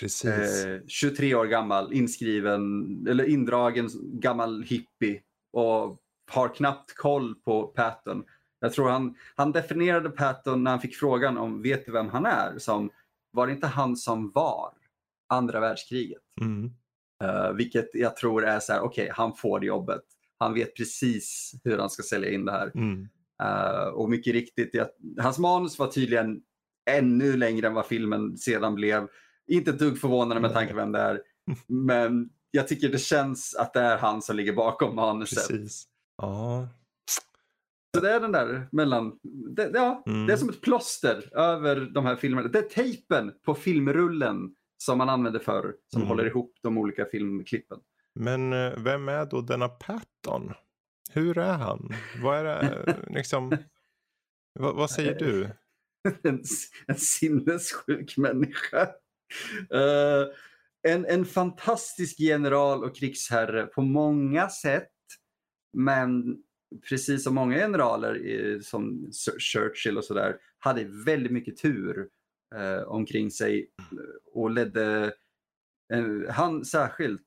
Precis. 0.00 0.64
Eh, 0.64 0.80
23 0.86 1.34
år 1.34 1.46
gammal, 1.46 1.92
inskriven, 1.92 3.06
eller 3.08 3.24
indragen 3.24 3.88
gammal 4.02 4.62
hippie 4.62 5.20
och 5.52 6.02
har 6.30 6.54
knappt 6.54 6.94
koll 6.94 7.34
på 7.34 7.66
Patton. 7.66 8.24
Jag 8.60 8.72
tror 8.72 8.88
han, 8.88 9.14
han 9.34 9.52
definierade 9.52 10.10
Patton 10.10 10.64
när 10.64 10.70
han 10.70 10.80
fick 10.80 10.96
frågan 10.96 11.38
om 11.38 11.62
vet 11.62 11.86
du 11.86 11.92
vem 11.92 12.08
han 12.08 12.26
är? 12.26 12.58
Som, 12.58 12.90
var 13.30 13.46
det 13.46 13.52
inte 13.52 13.66
han 13.66 13.96
som 13.96 14.30
var 14.34 14.72
andra 15.28 15.60
världskriget? 15.60 16.22
Mm. 16.40 16.70
Uh, 17.24 17.52
vilket 17.52 17.90
jag 17.92 18.16
tror 18.16 18.44
är 18.44 18.60
så 18.60 18.72
här, 18.72 18.80
okej, 18.80 19.02
okay, 19.02 19.14
han 19.16 19.36
får 19.36 19.64
jobbet. 19.64 20.02
Han 20.38 20.54
vet 20.54 20.76
precis 20.76 21.54
hur 21.64 21.78
han 21.78 21.90
ska 21.90 22.02
sälja 22.02 22.30
in 22.30 22.44
det 22.44 22.52
här. 22.52 22.72
Mm. 22.74 23.08
Uh, 23.42 23.88
och 23.88 24.10
mycket 24.10 24.32
riktigt, 24.32 24.70
jag, 24.72 24.88
hans 25.20 25.38
manus 25.38 25.78
var 25.78 25.86
tydligen 25.86 26.42
ännu 26.90 27.36
längre 27.36 27.66
än 27.66 27.74
vad 27.74 27.86
filmen 27.86 28.36
sedan 28.36 28.74
blev. 28.74 29.08
Inte 29.46 29.70
ett 29.70 29.78
dugg 29.78 29.98
förvånande 29.98 30.40
med 30.40 30.52
tanke 30.52 30.72
på 30.72 30.78
vem 30.78 30.92
det 30.92 31.00
är. 31.00 31.20
Men 31.66 32.30
jag 32.50 32.68
tycker 32.68 32.88
det 32.88 32.98
känns 32.98 33.54
att 33.54 33.72
det 33.72 33.80
är 33.80 33.98
han 33.98 34.22
som 34.22 34.36
ligger 34.36 34.52
bakom 34.52 34.96
manuset. 34.96 35.48
Precis. 35.48 35.84
Ja. 36.16 36.68
Så 37.96 38.02
det 38.02 38.10
är 38.10 38.20
den 38.20 38.32
där 38.32 38.68
mellan, 38.72 39.18
det, 39.56 39.70
ja, 39.74 40.02
mm. 40.06 40.26
det 40.26 40.32
är 40.32 40.36
som 40.36 40.48
ett 40.48 40.60
plåster 40.60 41.36
över 41.38 41.80
de 41.80 42.06
här 42.06 42.16
filmerna. 42.16 42.48
Det 42.48 42.58
är 42.58 42.62
tejpen 42.62 43.32
på 43.44 43.54
filmrullen 43.54 44.54
som 44.78 44.98
man 44.98 45.08
använder 45.08 45.40
för 45.40 45.74
som 45.86 46.02
mm. 46.02 46.08
håller 46.08 46.26
ihop 46.26 46.52
de 46.62 46.78
olika 46.78 47.04
filmklippen. 47.04 47.78
Men 48.14 48.52
eh, 48.52 48.72
vem 48.78 49.08
är 49.08 49.26
då 49.26 49.40
denna 49.40 49.68
Patton? 49.68 50.52
Hur 51.12 51.38
är 51.38 51.52
han? 51.52 51.94
Vad 52.22 52.38
är 52.38 52.44
det, 52.44 52.96
liksom, 53.14 53.56
vad, 54.58 54.76
vad 54.76 54.90
säger 54.90 55.18
du? 55.18 55.50
en, 56.22 56.42
en 56.86 56.96
sinnessjuk 56.96 58.16
människa. 58.16 58.82
Uh, 59.74 60.32
en, 60.82 61.06
en 61.06 61.24
fantastisk 61.24 62.20
general 62.20 62.84
och 62.84 62.96
krigsherre 62.96 63.66
på 63.66 63.82
många 63.82 64.48
sätt. 64.48 64.92
Men 65.72 66.36
precis 66.88 67.24
som 67.24 67.34
många 67.34 67.56
generaler 67.56 68.60
som 68.60 69.10
Churchill 69.38 69.98
och 69.98 70.04
sådär 70.04 70.36
hade 70.58 70.84
väldigt 70.84 71.32
mycket 71.32 71.56
tur 71.56 72.08
uh, 72.54 72.88
omkring 72.88 73.30
sig 73.30 73.70
och 74.32 74.50
ledde, 74.50 75.12
uh, 75.94 76.30
han 76.30 76.64
särskilt, 76.64 77.22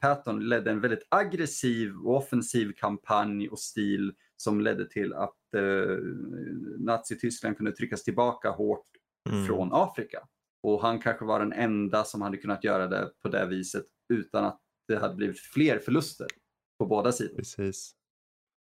Patton 0.00 0.48
ledde 0.48 0.70
en 0.70 0.80
väldigt 0.80 1.06
aggressiv 1.08 1.96
och 1.96 2.16
offensiv 2.16 2.72
kampanj 2.76 3.48
och 3.48 3.58
stil 3.58 4.12
som 4.36 4.60
ledde 4.60 4.88
till 4.88 5.12
att 5.12 5.36
Nazityskland 6.78 7.56
kunde 7.56 7.72
tryckas 7.72 8.02
tillbaka 8.02 8.50
hårt 8.50 8.86
mm. 9.30 9.46
från 9.46 9.68
Afrika. 9.72 10.28
Och 10.62 10.82
han 10.82 11.00
kanske 11.00 11.24
var 11.24 11.40
den 11.40 11.52
enda 11.52 12.04
som 12.04 12.22
hade 12.22 12.36
kunnat 12.36 12.64
göra 12.64 12.86
det 12.86 13.12
på 13.22 13.28
det 13.28 13.46
viset 13.46 13.84
utan 14.08 14.44
att 14.44 14.60
det 14.88 14.96
hade 14.96 15.14
blivit 15.14 15.40
fler 15.40 15.78
förluster 15.78 16.26
på 16.78 16.86
båda 16.86 17.12
sidor. 17.12 17.36
Precis. 17.36 17.94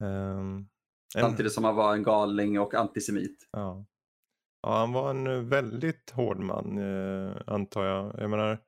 Um, 0.00 0.68
Samtidigt 1.12 1.52
som 1.52 1.64
han 1.64 1.76
var 1.76 1.94
en 1.94 2.02
galning 2.02 2.60
och 2.60 2.74
antisemit. 2.74 3.48
Ja. 3.52 3.86
ja, 4.62 4.78
han 4.78 4.92
var 4.92 5.10
en 5.10 5.48
väldigt 5.48 6.10
hård 6.10 6.38
man 6.40 6.78
eh, 6.78 7.36
antar 7.46 7.84
jag. 7.84 8.14
Jag 8.18 8.30
menar, 8.30 8.58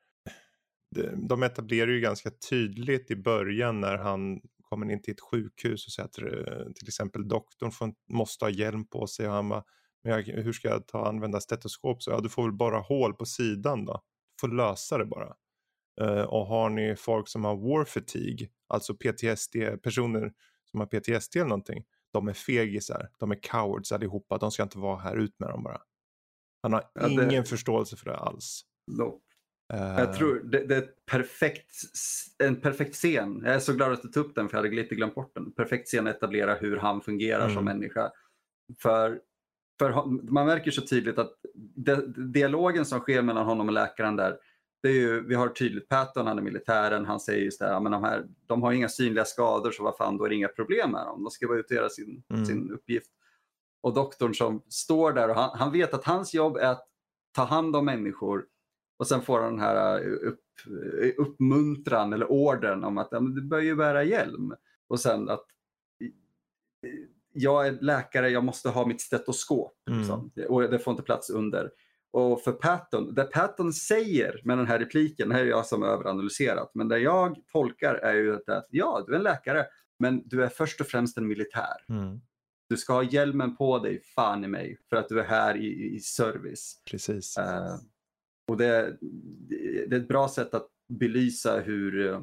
de 1.29 1.43
etablerar 1.43 1.91
ju 1.91 2.01
ganska 2.01 2.31
tydligt 2.51 3.11
i 3.11 3.17
början 3.17 3.81
när 3.81 3.97
han 3.97 4.41
kommer 4.63 4.93
in 4.93 5.03
till 5.03 5.13
ett 5.13 5.21
sjukhus 5.21 5.87
och 5.87 5.93
säger 5.93 6.09
att 6.09 6.19
eh, 6.19 6.73
till 6.73 6.89
exempel 6.89 7.29
doktorn 7.29 7.71
får, 7.71 7.95
måste 8.13 8.45
ha 8.45 8.51
hjälm 8.51 8.87
på 8.87 9.07
sig 9.07 9.27
och 9.27 9.35
han 9.35 9.49
bara 9.49 9.65
men 10.05 10.13
jag, 10.13 10.23
hur 10.23 10.53
ska 10.53 10.69
jag 10.69 10.87
ta 10.87 11.07
använda 11.07 11.41
stetoskop? 11.41 12.03
Så 12.03 12.11
ja, 12.11 12.21
du 12.21 12.29
får 12.29 12.43
väl 12.43 12.53
bara 12.53 12.79
hål 12.79 13.15
på 13.15 13.27
sidan 13.27 13.85
då. 13.85 13.93
Du 14.37 14.41
får 14.41 14.57
lösa 14.57 14.99
det 14.99 15.05
bara. 15.05 15.35
Uh, 16.01 16.23
och 16.23 16.47
har 16.47 16.71
ni 16.71 16.97
folk 16.97 17.29
som 17.29 17.45
har 17.45 17.57
war 17.57 17.85
fatigue, 17.85 18.49
alltså 18.69 18.95
PTSD, 18.95 19.57
personer 19.83 20.33
som 20.73 20.81
har 20.81 20.87
PTSD 20.87 21.37
eller 21.37 21.49
någonting. 21.49 21.85
De 22.13 22.29
är 22.29 22.33
fegisar, 22.33 23.11
de 23.19 23.31
är 23.31 23.43
cowards 23.43 23.93
allihopa, 23.93 24.39
de 24.39 24.51
ska 24.51 24.63
inte 24.63 24.79
vara 24.79 24.99
här, 24.99 25.17
ut 25.17 25.39
med 25.39 25.49
dem 25.49 25.63
bara. 25.63 25.81
Han 26.63 26.73
har 26.73 26.91
ja, 26.95 27.09
ingen 27.09 27.29
det... 27.29 27.45
förståelse 27.45 27.97
för 27.97 28.05
det 28.05 28.17
alls. 28.17 28.63
No. 28.93 29.21
Uh... 29.75 29.81
Jag 29.81 30.17
tror 30.17 30.41
det, 30.45 30.67
det, 30.67 30.77
är 30.77 30.89
perfekt, 31.11 31.71
en 32.39 32.61
perfekt 32.61 32.95
scen. 32.95 33.43
Jag 33.45 33.55
är 33.55 33.59
så 33.59 33.73
glad 33.73 33.93
att 33.93 34.03
du 34.03 34.09
tog 34.09 34.27
upp 34.27 34.35
den 34.35 34.49
för 34.49 34.57
jag 34.57 34.65
hade 34.65 34.77
lite 34.77 34.95
glömt 34.95 35.15
bort 35.15 35.35
den. 35.35 35.53
Perfekt 35.53 35.87
scen 35.87 36.07
att 36.07 36.17
etablera 36.17 36.55
hur 36.55 36.77
han 36.77 37.01
fungerar 37.01 37.45
mm. 37.45 37.55
som 37.55 37.65
människa. 37.65 38.11
För 38.83 39.21
för 39.79 40.05
man 40.33 40.47
märker 40.47 40.71
så 40.71 40.83
tydligt 40.83 41.19
att 41.19 41.33
dialogen 42.33 42.85
som 42.85 43.01
sker 43.01 43.23
mellan 43.23 43.47
honom 43.47 43.67
och 43.67 43.73
läkaren 43.73 44.17
där, 44.17 44.39
det 44.83 44.89
är 44.89 44.93
ju, 44.93 45.27
vi 45.27 45.35
har 45.35 45.49
tydligt 45.49 45.89
Patton, 45.89 46.27
han 46.27 46.39
är 46.39 46.43
militären, 46.43 47.07
han 47.07 47.21
säger 47.21 47.45
just 47.45 47.59
det 47.59 47.67
här, 47.67 47.81
men 47.81 47.93
de, 47.93 48.05
här, 48.05 48.27
de 48.47 48.63
har 48.63 48.73
inga 48.73 48.89
synliga 48.89 49.25
skador 49.25 49.71
så 49.71 49.83
vad 49.83 49.97
fan, 49.97 50.17
då 50.19 50.25
är 50.25 50.29
det 50.29 50.35
inga 50.35 50.49
problem 50.49 50.91
med 50.91 51.07
dem. 51.07 51.25
De 51.25 51.31
ska 51.31 51.47
bara 51.47 51.59
ut 51.59 51.71
och 51.71 51.77
göra 51.77 51.89
sin, 51.89 52.23
mm. 52.31 52.47
sin 52.47 52.71
uppgift. 52.71 53.11
Och 53.81 53.95
doktorn 53.95 54.35
som 54.35 54.63
står 54.69 55.13
där 55.13 55.29
och 55.29 55.35
han, 55.35 55.59
han, 55.59 55.73
vet 55.73 55.95
att 55.95 56.05
hans 56.05 56.35
jobb 56.35 56.57
är 56.57 56.71
att 56.71 56.89
ta 57.33 57.45
hand 57.45 57.77
om 57.77 57.85
människor 57.85 58.45
och 58.97 59.07
sen 59.07 59.23
får 59.23 59.41
han 59.41 59.51
den 59.51 59.61
här 59.61 60.05
uh, 60.05 60.29
upp, 60.29 60.41
uh, 60.71 61.13
uppmuntran 61.19 62.13
eller 62.13 62.31
orden 62.31 62.85
om 62.85 62.99
att 62.99 63.09
ja, 63.11 63.21
du 63.21 63.43
bör 63.43 63.61
ju 63.61 63.77
bära 63.77 64.05
hjälm. 64.05 64.55
Och 64.89 65.01
sen 65.01 65.29
att 65.29 65.45
jag 67.33 67.67
är 67.67 67.73
läkare, 67.73 68.31
jag 68.31 68.45
måste 68.45 68.69
ha 68.69 68.87
mitt 68.87 69.01
stetoskop. 69.01 69.75
Mm. 69.89 69.99
Liksom. 69.99 70.31
Och 70.49 70.63
det 70.63 70.79
får 70.79 70.91
inte 70.91 71.03
plats 71.03 71.31
under. 71.31 71.71
Och 72.13 72.43
för 72.43 72.53
Patton, 72.53 73.15
det 73.15 73.25
Patton 73.25 73.73
säger 73.73 74.41
med 74.45 74.59
den 74.59 74.67
här 74.67 74.79
repliken, 74.79 75.29
det 75.29 75.35
här 75.35 75.43
är 75.43 75.49
jag 75.49 75.67
som 75.67 75.83
överanalyserat, 75.83 76.71
men 76.75 76.89
det 76.89 76.99
jag 76.99 77.37
tolkar 77.53 77.95
är 77.95 78.15
ju 78.15 78.35
att 78.35 78.67
ja, 78.71 79.05
du 79.07 79.13
är 79.13 79.17
en 79.17 79.23
läkare, 79.23 79.67
men 79.99 80.29
du 80.29 80.45
är 80.45 80.49
först 80.49 80.81
och 80.81 80.87
främst 80.87 81.19
en 81.19 81.27
militär. 81.27 81.85
Mm. 81.89 82.21
Du 82.69 82.77
ska 82.77 82.93
ha 82.93 83.03
hjälmen 83.03 83.57
på 83.57 83.79
dig, 83.79 84.03
fan 84.15 84.45
i 84.45 84.49
mig, 84.49 84.79
för 84.89 84.97
att 84.97 85.09
du 85.09 85.21
är 85.21 85.25
här 85.25 85.57
i, 85.57 85.95
i 85.95 86.01
service. 86.01 86.83
Precis. 86.91 87.39
Uh, 87.39 87.77
och 88.49 88.57
det, 88.57 88.97
det, 89.49 89.97
är 89.97 90.01
ett 90.01 90.09
bra 90.09 90.29
sätt 90.29 90.55
att 90.55 90.69
belysa 90.89 91.61
hur, 91.61 91.97
uh, 91.99 92.23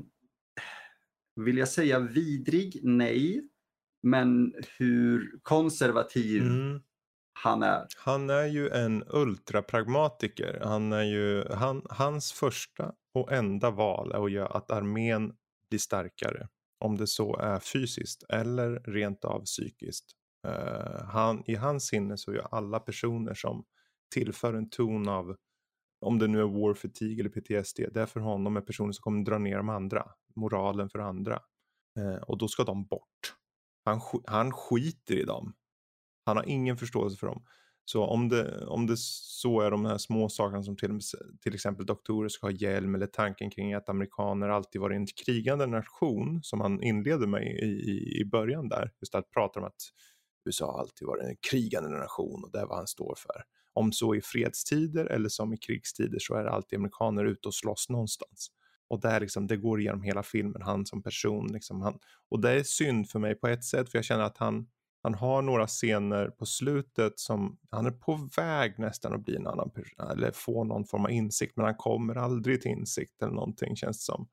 vill 1.36 1.58
jag 1.58 1.68
säga 1.68 2.00
vidrig? 2.00 2.80
Nej. 2.84 3.50
Men 4.04 4.54
hur 4.78 5.40
konservativ 5.44 6.42
mm 6.42 6.82
han 7.44 7.64
är. 7.64 7.88
Han 7.98 8.30
är 8.30 8.46
ju 8.46 8.70
en 8.70 9.04
ultrapragmatiker. 9.08 10.60
Han 10.64 10.94
är 10.94 11.04
ju, 11.04 11.44
han, 11.54 11.86
hans 11.90 12.32
första 12.32 12.94
och 13.14 13.32
enda 13.32 13.72
val 13.72 14.12
är 14.12 14.26
att 14.26 14.32
göra 14.32 14.48
att 14.48 14.72
armén 14.72 15.34
blir 15.70 15.80
starkare. 15.80 16.48
Om 16.80 16.98
det 16.98 17.08
så 17.08 17.38
är 17.38 17.60
fysiskt 17.60 18.24
eller 18.30 18.80
rent 18.80 19.26
av 19.26 19.46
psykiskt. 19.46 20.06
Uh, 20.48 21.04
han, 21.04 21.44
I 21.46 21.56
hans 21.56 21.88
sinne 21.88 22.18
så 22.18 22.32
är 22.32 22.56
alla 22.56 22.80
personer 22.80 23.34
som 23.34 23.66
tillför 24.14 24.54
en 24.54 24.70
ton 24.70 25.10
av 25.10 25.36
om 26.06 26.20
det 26.20 26.28
nu 26.28 26.40
är 26.40 26.62
war 26.62 26.74
fatigue 26.74 27.20
eller 27.20 27.30
PTSD, 27.30 27.80
det 27.94 28.02
är 28.02 28.06
för 28.06 28.20
honom 28.20 28.58
är 28.58 28.62
personer 28.62 28.92
som 28.92 29.02
kommer 29.02 29.26
dra 29.26 29.38
ner 29.38 29.58
de 29.58 29.70
andra, 29.70 30.12
moralen 30.36 30.90
för 30.90 31.00
andra. 31.00 31.40
Uh, 32.00 32.16
och 32.16 32.38
då 32.38 32.48
ska 32.48 32.64
de 32.64 32.86
bort. 32.86 33.36
Han, 33.86 34.02
han 34.26 34.52
skiter 34.52 35.16
i 35.16 35.24
dem. 35.24 35.54
Han 36.30 36.38
har 36.38 36.50
ingen 36.50 36.78
förståelse 36.78 37.18
för 37.18 37.28
dem. 37.28 37.44
Så 37.86 38.04
om 38.04 38.30
det, 38.30 38.66
om 38.66 38.88
det 38.88 38.98
så 38.98 39.62
är 39.62 39.72
de 39.72 39.86
här 39.86 39.98
små 39.98 40.30
sakerna 40.30 40.64
som 40.64 40.78
till, 40.78 41.00
till 41.42 41.54
exempel 41.54 41.86
doktorer 41.86 42.30
ska 42.30 42.48
ha 42.48 42.52
hjälm 42.52 42.96
eller 42.96 43.08
tanken 43.08 43.52
kring 43.52 43.74
att 43.74 43.90
amerikaner 43.90 44.50
alltid 44.50 44.82
varit 44.82 44.96
en 44.96 45.08
krigande 45.26 45.66
nation 45.66 46.40
som 46.44 46.62
han 46.62 46.84
inledde 46.84 47.28
med 47.28 47.44
i, 47.44 47.66
i, 47.66 48.22
i 48.22 48.26
början 48.26 48.70
där. 48.70 48.92
Just 49.02 49.16
att 49.16 49.32
prata 49.32 49.60
om 49.60 49.66
att 49.66 49.82
USA 50.46 50.80
alltid 50.80 51.08
varit 51.08 51.24
en 51.24 51.36
krigande 51.52 51.90
nation 51.90 52.44
och 52.44 52.52
det 52.52 52.60
är 52.60 52.66
vad 52.66 52.78
han 52.78 52.88
står 52.88 53.16
för. 53.18 53.44
Om 53.74 53.92
så 53.92 54.16
i 54.16 54.22
fredstider 54.22 55.06
eller 55.06 55.30
som 55.30 55.54
i 55.54 55.58
krigstider 55.58 56.20
så 56.20 56.36
är 56.36 56.44
det 56.44 56.52
alltid 56.52 56.80
amerikaner 56.80 57.26
ute 57.26 57.48
och 57.48 57.54
slåss 57.54 57.90
någonstans. 57.90 58.52
Och 58.88 59.00
det, 59.02 59.20
liksom, 59.20 59.48
det 59.48 59.58
går 59.58 59.80
igenom 59.80 60.02
hela 60.02 60.24
filmen, 60.24 60.62
han 60.62 60.86
som 60.86 61.04
person. 61.04 61.48
Liksom, 61.54 61.82
han, 61.82 62.00
och 62.30 62.42
det 62.42 62.52
är 62.52 62.64
synd 62.64 63.10
för 63.10 63.20
mig 63.20 63.36
på 63.36 63.48
ett 63.48 63.64
sätt, 63.64 63.92
för 63.92 63.98
jag 63.98 64.06
känner 64.06 64.24
att 64.24 64.38
han, 64.38 64.68
han 65.04 65.14
har 65.14 65.42
några 65.42 65.68
scener 65.68 66.28
på 66.28 66.46
slutet 66.46 67.20
som 67.20 67.58
han 67.72 67.86
är 67.86 67.92
på 67.92 68.30
väg 68.38 68.80
nästan 68.80 69.14
att 69.14 69.26
bli 69.26 69.36
en 69.36 69.48
annan 69.48 69.70
person, 69.70 70.10
eller 70.12 70.32
få 70.32 70.64
någon 70.64 70.86
form 70.86 71.06
av 71.06 71.12
insikt, 71.12 71.54
men 71.56 71.66
han 71.66 71.76
kommer 71.76 72.16
aldrig 72.16 72.62
till 72.62 72.72
insikt 72.72 73.22
eller 73.22 73.34
någonting 73.34 73.76
känns 73.76 73.98
det 73.98 74.04
som. 74.04 74.28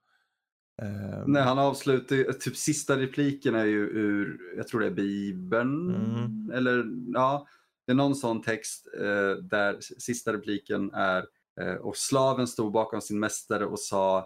Eh, 0.83 1.27
När 1.27 1.43
han 1.43 1.59
avslutar, 1.59 2.33
typ 2.33 2.57
sista 2.57 2.97
repliken 2.97 3.55
är 3.55 3.65
ju 3.65 3.81
ur, 3.81 4.39
jag 4.57 4.69
tror 4.69 4.81
det 4.81 4.87
är 4.87 4.91
Bibeln. 4.91 5.95
Mm. 5.95 6.51
Eller 6.51 6.85
ja, 7.15 7.47
det 7.87 7.93
är 7.93 7.97
någon 7.97 8.15
sån 8.15 8.43
text 8.43 8.89
eh, 9.01 9.43
där 9.43 9.81
sista 9.81 10.33
repliken 10.33 10.91
är 10.93 11.27
eh, 11.61 11.75
och 11.75 11.97
slaven 11.97 12.47
stod 12.47 12.73
bakom 12.73 13.01
sin 13.01 13.19
mästare 13.19 13.67
och 13.67 13.81
sa 13.81 14.19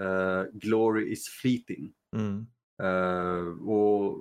eh, 0.00 0.42
Glory 0.52 1.12
is 1.12 1.28
fleeting. 1.28 1.92
mm, 2.16 2.46
Eh, 2.82 3.68
och 3.68 4.18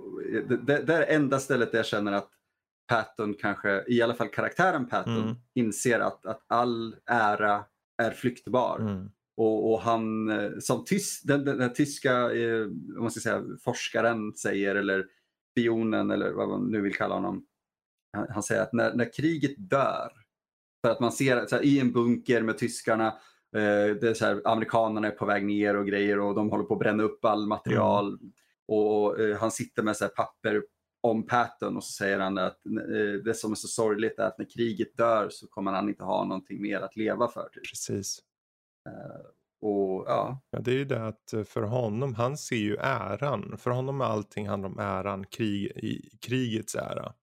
det, 0.48 0.58
det, 0.58 0.82
det 0.82 0.94
är 0.94 1.16
enda 1.16 1.40
stället 1.40 1.72
där 1.72 1.80
jag 1.80 1.86
känner 1.86 2.12
att 2.12 2.30
Patton 2.88 3.34
kanske, 3.34 3.84
i 3.88 4.02
alla 4.02 4.14
fall 4.14 4.28
karaktären 4.28 4.86
Patton, 4.88 5.24
Mm. 5.24 5.36
inser 5.54 6.00
att, 6.00 6.26
att 6.26 6.44
all 6.48 6.96
ära 7.06 7.64
är 7.98 8.12
flyktbar. 8.12 8.80
mm, 8.80 9.10
Och, 9.38 9.74
och 9.74 9.80
han, 9.82 10.30
eh, 10.30 10.52
som 10.60 10.86
tys, 10.86 11.22
den, 11.22 11.46
den, 11.46 11.58
den 11.58 11.74
tyska 11.74 12.32
eh, 12.34 12.68
man 13.00 13.12
ska 13.12 13.20
säga, 13.20 13.44
forskaren 13.64 14.34
säger, 14.34 14.76
eller 14.76 15.06
spionen 15.52 16.12
eller 16.12 16.32
vad 16.32 16.50
man 16.50 16.68
nu 16.72 16.82
vill 16.82 16.96
kalla 16.96 17.16
honom. 17.16 17.46
Han, 18.18 18.28
han 18.30 18.44
säger 18.44 18.62
att 18.62 18.74
när, 18.74 18.94
när 18.94 19.14
kriget 19.14 19.56
dör, 19.58 20.12
för 20.86 20.92
att 20.92 21.00
man 21.00 21.12
ser 21.12 21.46
så 21.46 21.56
här, 21.56 21.64
i 21.64 21.80
en 21.80 21.92
bunker 21.92 22.42
med 22.42 22.58
tyskarna, 22.58 23.08
eh, 23.56 23.96
det 24.02 24.04
är 24.04 24.14
så 24.14 24.26
här, 24.26 24.42
amerikanerna 24.46 25.08
är 25.08 25.12
på 25.12 25.26
väg 25.26 25.46
ner 25.46 25.76
och 25.76 25.88
grejer 25.88 26.20
och 26.20 26.36
de 26.36 26.50
håller 26.50 26.64
på 26.64 26.74
att 26.74 26.80
bränna 26.80 27.04
upp 27.04 27.26
all 27.26 27.48
material. 27.48 28.14
Och, 28.14 28.20
och 28.68 29.20
eh, 29.20 29.38
han 29.38 29.52
sitter 29.52 29.84
med 29.84 29.98
så 29.98 30.08
papper 30.08 30.64
om 31.02 31.28
Patton 31.28 31.78
och 31.78 31.84
så 31.84 31.92
säger 31.92 32.20
han 32.20 32.38
att 32.38 32.66
eh, 32.66 33.24
det 33.26 33.34
som 33.34 33.52
är 33.52 33.56
så 33.56 33.68
sorgligt 33.68 34.20
är 34.20 34.24
att 34.24 34.38
när 34.38 34.50
kriget 34.50 34.98
dör 34.98 35.30
så 35.30 35.48
kommer 35.48 35.72
han 35.72 35.90
inte 35.90 36.04
ha 36.04 36.24
någonting 36.26 36.62
mer 36.62 36.82
att 36.82 36.96
leva 36.96 37.28
för. 37.28 37.50
Typ. 37.54 37.64
precis. 37.64 38.20
Och 39.62 40.06
ja, 40.08 40.42
Ja, 40.50 40.60
det 40.60 40.72
är 40.72 40.76
ju 40.76 40.86
det 40.86 41.08
att 41.08 41.34
eh, 41.34 41.44
för 41.44 41.62
honom, 41.62 42.16
han 42.16 42.38
ser 42.38 42.56
ju 42.56 42.76
äran. 42.80 43.58
För 43.58 43.72
honom 43.72 44.02
är 44.02 44.06
allting 44.06 44.48
handlar 44.48 44.70
om 44.70 44.80
äran, 44.80 45.26
krig, 45.26 45.66
i 45.66 46.18
krigets 46.22 46.76
ära. 46.76 47.14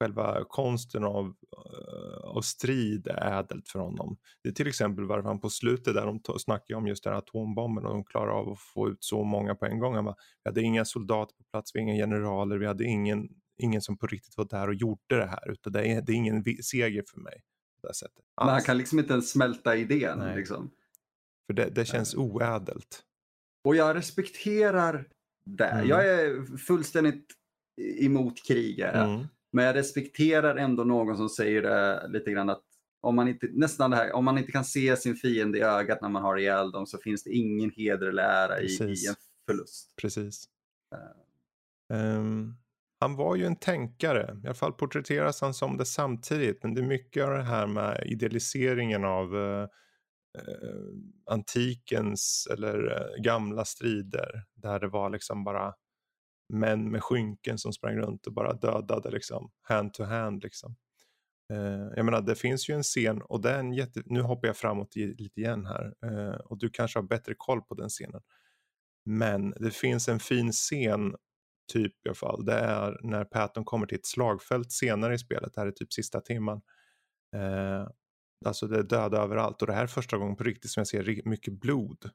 Själva 0.00 0.44
konsten 0.48 1.04
av, 1.04 1.26
eh, 1.26 2.24
av 2.24 2.40
strid 2.40 3.06
är 3.06 3.38
ädelt 3.40 3.68
för 3.68 3.78
honom. 3.78 4.16
Det 4.42 4.48
är 4.48 4.52
till 4.52 4.66
exempel 4.68 5.04
varför 5.04 5.28
han 5.28 5.40
på 5.40 5.50
slutet 5.50 5.94
där 5.94 6.06
de 6.06 6.38
snackar 6.38 6.74
om 6.74 6.86
just 6.86 7.04
den 7.04 7.12
här 7.12 7.18
atombomben 7.18 7.86
och 7.86 7.92
de 7.92 8.04
klarar 8.04 8.30
av 8.30 8.48
att 8.52 8.60
få 8.60 8.88
ut 8.88 9.04
så 9.04 9.24
många 9.24 9.54
på 9.54 9.66
en 9.66 9.78
gång. 9.78 9.94
Han 9.94 10.04
bara, 10.04 10.16
vi 10.44 10.48
hade 10.50 10.62
inga 10.62 10.84
soldater 10.84 11.34
på 11.36 11.44
plats, 11.44 11.70
vi 11.74 11.80
hade 11.80 11.92
inga 11.92 12.02
generaler, 12.04 12.58
vi 12.58 12.66
hade 12.66 12.84
ingen, 12.84 13.28
ingen 13.58 13.80
som 13.82 13.98
på 13.98 14.06
riktigt 14.06 14.36
var 14.36 14.44
där 14.44 14.68
och 14.68 14.74
gjorde 14.74 15.16
det 15.16 15.26
här. 15.26 15.50
Utan 15.50 15.72
det 15.72 15.86
är, 15.88 16.02
det 16.02 16.12
är 16.12 16.16
ingen 16.16 16.44
seger 16.62 17.04
för 17.14 17.20
mig. 17.20 17.42
På 17.80 17.88
det 17.88 17.94
sättet. 17.94 18.24
men 18.40 18.46
han 18.48 18.54
Alls. 18.56 18.64
kan 18.66 18.78
liksom 18.78 18.98
inte 18.98 19.12
ens 19.12 19.30
smälta 19.30 19.76
idén. 19.76 20.18
Nej. 20.18 20.36
Liksom. 20.36 20.70
För 21.46 21.54
det, 21.54 21.70
det 21.70 21.84
känns 21.84 22.14
Eh. 22.14 22.20
oädelt. 22.20 23.02
Och 23.64 23.76
jag 23.76 23.96
respekterar 23.96 25.08
det. 25.46 25.64
Mm. 25.66 25.88
Jag 25.88 26.06
är 26.06 26.56
fullständigt 26.56 27.26
emot 28.00 28.46
krig. 28.46 28.78
är 28.80 28.94
jag. 28.96 29.10
Mm. 29.10 29.26
Men 29.56 29.64
jag 29.64 29.76
respekterar 29.76 30.56
ändå 30.56 30.84
någon 30.84 31.16
som 31.16 31.28
säger 31.28 31.62
det 31.62 32.08
lite 32.08 32.30
grann 32.30 32.50
att 32.50 32.62
om 33.00 33.16
man 33.16 33.28
inte, 33.28 33.48
nästan 33.52 33.90
det 33.90 33.96
här, 33.96 34.12
om 34.12 34.24
man 34.24 34.38
inte 34.38 34.52
kan 34.52 34.64
se 34.64 34.96
sin 34.96 35.16
fiende 35.16 35.58
i 35.58 35.62
ögat 35.62 36.02
när 36.02 36.08
man 36.08 36.22
har 36.22 36.36
ihjäl 36.36 36.70
dem 36.70 36.86
så 36.86 36.98
finns 36.98 37.24
det 37.24 37.30
ingen 37.30 37.70
heder 37.70 38.06
eller 38.06 38.22
ära 38.22 38.60
i, 38.60 38.66
i 38.66 39.06
en 39.08 39.14
förlust. 39.46 39.94
Precis. 39.96 40.44
Eh. 40.94 41.98
Ehm, 41.98 42.54
han 43.00 43.16
var 43.16 43.36
ju 43.36 43.44
en 43.44 43.56
tänkare, 43.56 44.40
i 44.44 44.46
alla 44.46 44.54
fall 44.54 44.72
porträtteras 44.72 45.40
han 45.40 45.54
som 45.54 45.76
det 45.76 45.84
samtidigt. 45.84 46.62
Men 46.62 46.74
det 46.74 46.80
är 46.80 46.86
mycket 46.86 47.24
av 47.24 47.30
det 47.30 47.42
här 47.42 47.66
med 47.66 48.02
idealiseringen 48.06 49.04
av 49.04 49.36
eh, 49.36 49.68
antikens 51.30 52.48
eller 52.52 53.08
gamla 53.22 53.64
strider. 53.64 54.44
Där 54.54 54.80
det 54.80 54.88
var 54.88 55.10
liksom 55.10 55.44
bara 55.44 55.74
män 56.48 56.90
med 56.90 57.02
skynken 57.02 57.58
som 57.58 57.72
sprang 57.72 57.96
runt 57.96 58.26
och 58.26 58.32
bara 58.32 58.52
dödade 58.52 59.10
liksom 59.10 59.50
hand 59.62 59.94
to 59.94 60.02
hand 60.02 60.42
liksom. 60.42 60.76
Eh, 61.52 61.88
jag 61.96 62.04
menar 62.04 62.22
det 62.22 62.34
finns 62.34 62.70
ju 62.70 62.74
en 62.74 62.82
scen 62.82 63.22
och 63.22 63.40
den 63.40 63.72
är 63.72 63.76
jätte, 63.76 64.02
nu 64.06 64.20
hoppar 64.20 64.48
jag 64.48 64.56
framåt 64.56 64.96
i, 64.96 65.06
lite 65.06 65.40
igen 65.40 65.66
här 65.66 65.94
eh, 66.06 66.34
och 66.34 66.58
du 66.58 66.70
kanske 66.70 66.98
har 66.98 67.04
bättre 67.04 67.34
koll 67.36 67.62
på 67.62 67.74
den 67.74 67.88
scenen. 67.88 68.22
Men 69.04 69.50
det 69.50 69.70
finns 69.70 70.08
en 70.08 70.20
fin 70.20 70.52
scen, 70.52 71.16
typ 71.72 71.92
i 72.06 72.08
alla 72.08 72.14
fall, 72.14 72.44
det 72.44 72.52
är 72.58 73.00
när 73.02 73.24
Patton 73.24 73.64
kommer 73.64 73.86
till 73.86 73.98
ett 73.98 74.06
slagfält 74.06 74.72
senare 74.72 75.14
i 75.14 75.18
spelet, 75.18 75.54
det 75.54 75.60
här 75.60 75.68
är 75.68 75.72
typ 75.72 75.92
sista 75.92 76.20
timman. 76.20 76.62
Eh, 77.36 77.88
alltså 78.44 78.66
det 78.66 78.78
är 78.78 78.82
döda 78.82 79.22
överallt 79.22 79.62
och 79.62 79.66
det 79.66 79.74
här 79.74 79.82
är 79.82 79.86
första 79.86 80.18
gången 80.18 80.36
på 80.36 80.44
riktigt 80.44 80.70
som 80.70 80.80
jag 80.80 80.86
ser 80.86 81.28
mycket 81.28 81.60
blod. 81.60 82.10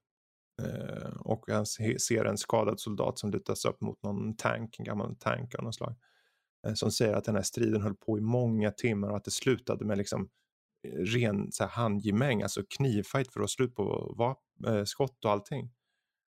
Eh, 0.62 1.12
och 1.20 1.46
han 1.48 1.66
ser 2.00 2.26
en 2.26 2.38
skadad 2.38 2.80
soldat 2.80 3.20
som 3.20 3.32
lutas 3.32 3.66
upp 3.66 3.82
mot 3.82 4.04
någon 4.04 4.36
tank, 4.36 4.80
en 4.80 4.86
gammal 4.86 5.16
tank 5.16 5.56
av 5.56 5.64
något 5.64 5.76
slag. 5.76 5.96
Eh, 6.68 6.74
som 6.74 6.92
säger 6.92 7.14
att 7.14 7.24
den 7.24 7.36
här 7.36 7.42
striden 7.42 7.82
höll 7.82 7.96
på 7.96 8.18
i 8.18 8.22
många 8.22 8.72
timmar 8.72 9.10
och 9.10 9.18
att 9.18 9.26
det 9.26 9.32
slutade 9.32 9.86
med 9.86 9.98
liksom 9.98 10.30
eh, 10.88 10.98
ren 10.98 11.52
så 11.52 11.64
här, 11.64 11.72
handgemäng, 11.72 12.42
alltså 12.42 12.64
knivfight 12.78 13.34
för 13.34 13.40
att 13.40 13.44
ha 13.44 13.48
slut 13.48 13.76
på 13.76 14.16
vap- 14.18 14.86
skott 14.86 15.26
och 15.26 15.32
allting. 15.32 15.72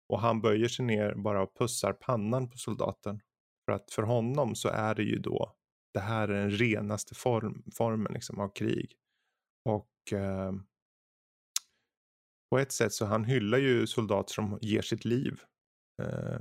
Och 0.08 0.20
han 0.20 0.40
böjer 0.40 0.68
sig 0.68 0.84
ner 0.84 1.14
bara 1.14 1.42
och 1.42 1.56
pussar 1.58 1.92
pannan 1.92 2.50
på 2.50 2.58
soldaten. 2.58 3.20
För 3.64 3.72
att 3.72 3.90
för 3.90 4.02
honom 4.02 4.54
så 4.54 4.68
är 4.68 4.94
det 4.94 5.02
ju 5.02 5.18
då, 5.18 5.54
det 5.94 6.00
här 6.00 6.28
är 6.28 6.40
den 6.40 6.50
renaste 6.50 7.14
form, 7.14 7.64
formen 7.76 8.12
liksom 8.12 8.40
av 8.40 8.48
krig. 8.48 8.92
Och 9.64 10.12
eh, 10.12 10.52
på 12.54 12.58
ett 12.58 12.72
sätt 12.72 12.92
så 12.92 13.04
han 13.06 13.24
hyllar 13.24 13.58
ju 13.58 13.86
soldater 13.86 14.32
som 14.34 14.58
ger 14.62 14.82
sitt 14.82 15.04
liv. 15.04 15.40
Eh, 16.02 16.40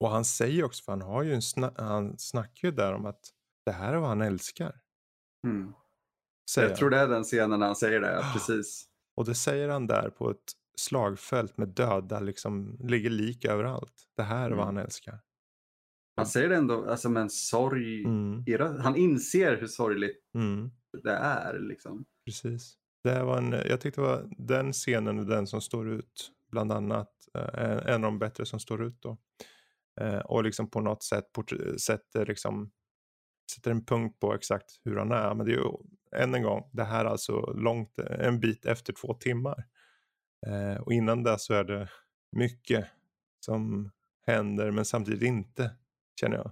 och 0.00 0.10
han 0.10 0.24
säger 0.24 0.64
också, 0.64 0.84
för 0.84 0.92
han 0.92 1.02
har 1.02 1.22
ju 1.22 1.34
en 1.34 1.40
sna- 1.40 1.74
han 1.82 2.18
snackar 2.18 2.68
ju 2.68 2.74
där 2.74 2.92
om 2.92 3.06
att 3.06 3.20
det 3.66 3.72
här 3.72 3.92
är 3.94 3.96
vad 3.98 4.08
han 4.08 4.20
älskar. 4.20 4.80
Mm. 5.46 5.72
Säger 6.50 6.68
Jag 6.68 6.78
tror 6.78 6.90
det 6.90 6.98
är 6.98 7.08
den 7.08 7.24
scenen 7.24 7.60
när 7.60 7.66
han 7.66 7.76
säger 7.76 8.00
det, 8.00 8.18
Ah. 8.18 8.32
precis. 8.32 8.88
Och 9.16 9.24
det 9.24 9.34
säger 9.34 9.68
han 9.68 9.86
där 9.86 10.10
på 10.10 10.30
ett 10.30 10.52
slagfält 10.78 11.56
med 11.56 11.68
döda, 11.68 12.20
liksom 12.20 12.78
ligger 12.80 13.10
lik 13.10 13.44
överallt. 13.44 13.94
Det 14.16 14.22
här 14.22 14.46
är 14.46 14.50
vad 14.54 14.62
Mm. 14.64 14.66
han 14.76 14.76
älskar. 14.84 15.20
Han 16.16 16.26
säger 16.26 16.48
det 16.48 16.56
ändå 16.56 16.90
alltså, 16.90 17.08
med 17.08 17.22
en 17.22 17.30
sorg 17.30 18.04
Mm, 18.04 18.44
rösten. 18.46 18.80
Han 18.80 18.96
inser 18.96 19.56
hur 19.56 19.66
sorgligt 19.66 20.20
mm, 20.34 20.70
det 21.02 21.12
är. 21.16 21.58
Liksom. 21.58 22.04
precis. 22.24 22.76
Det 23.06 23.24
var 23.24 23.38
en, 23.38 23.52
jag 23.52 23.80
tyckte 23.80 24.00
det 24.00 24.06
var 24.06 24.28
den 24.38 24.72
scenen 24.72 25.18
och 25.18 25.26
den 25.26 25.46
som 25.46 25.60
står 25.60 25.90
ut. 25.90 26.30
Bland 26.50 26.72
annat 26.72 27.10
eh, 27.34 27.94
en 27.94 27.94
av 27.94 28.00
de 28.00 28.18
bättre 28.18 28.46
som 28.46 28.60
står 28.60 28.84
ut 28.84 29.02
då. 29.02 29.18
Eh, 30.00 30.18
och 30.18 30.44
liksom 30.44 30.70
på 30.70 30.80
något 30.80 31.02
sätt 31.02 31.24
sätter, 31.80 32.26
liksom, 32.26 32.70
sätter 33.54 33.70
en 33.70 33.84
punkt 33.84 34.20
på 34.20 34.34
exakt 34.34 34.80
hur 34.84 34.96
han 34.96 35.12
är. 35.12 35.34
Men 35.34 35.46
det 35.46 35.52
är 35.52 35.56
ju 35.56 35.72
än 36.16 36.34
en 36.34 36.42
gång, 36.42 36.70
det 36.72 36.84
här 36.84 37.04
är 37.04 37.08
alltså 37.08 37.52
långt, 37.52 37.98
en 37.98 38.40
bit 38.40 38.66
efter 38.66 38.92
två 38.92 39.14
timmar. 39.14 39.64
Eh, 40.46 40.80
och 40.80 40.92
innan 40.92 41.22
det 41.22 41.38
så 41.38 41.54
är 41.54 41.64
det 41.64 41.88
mycket 42.32 42.86
som 43.40 43.90
händer 44.26 44.70
men 44.70 44.84
samtidigt 44.84 45.22
inte 45.22 45.70
känner 46.20 46.36
jag. 46.36 46.50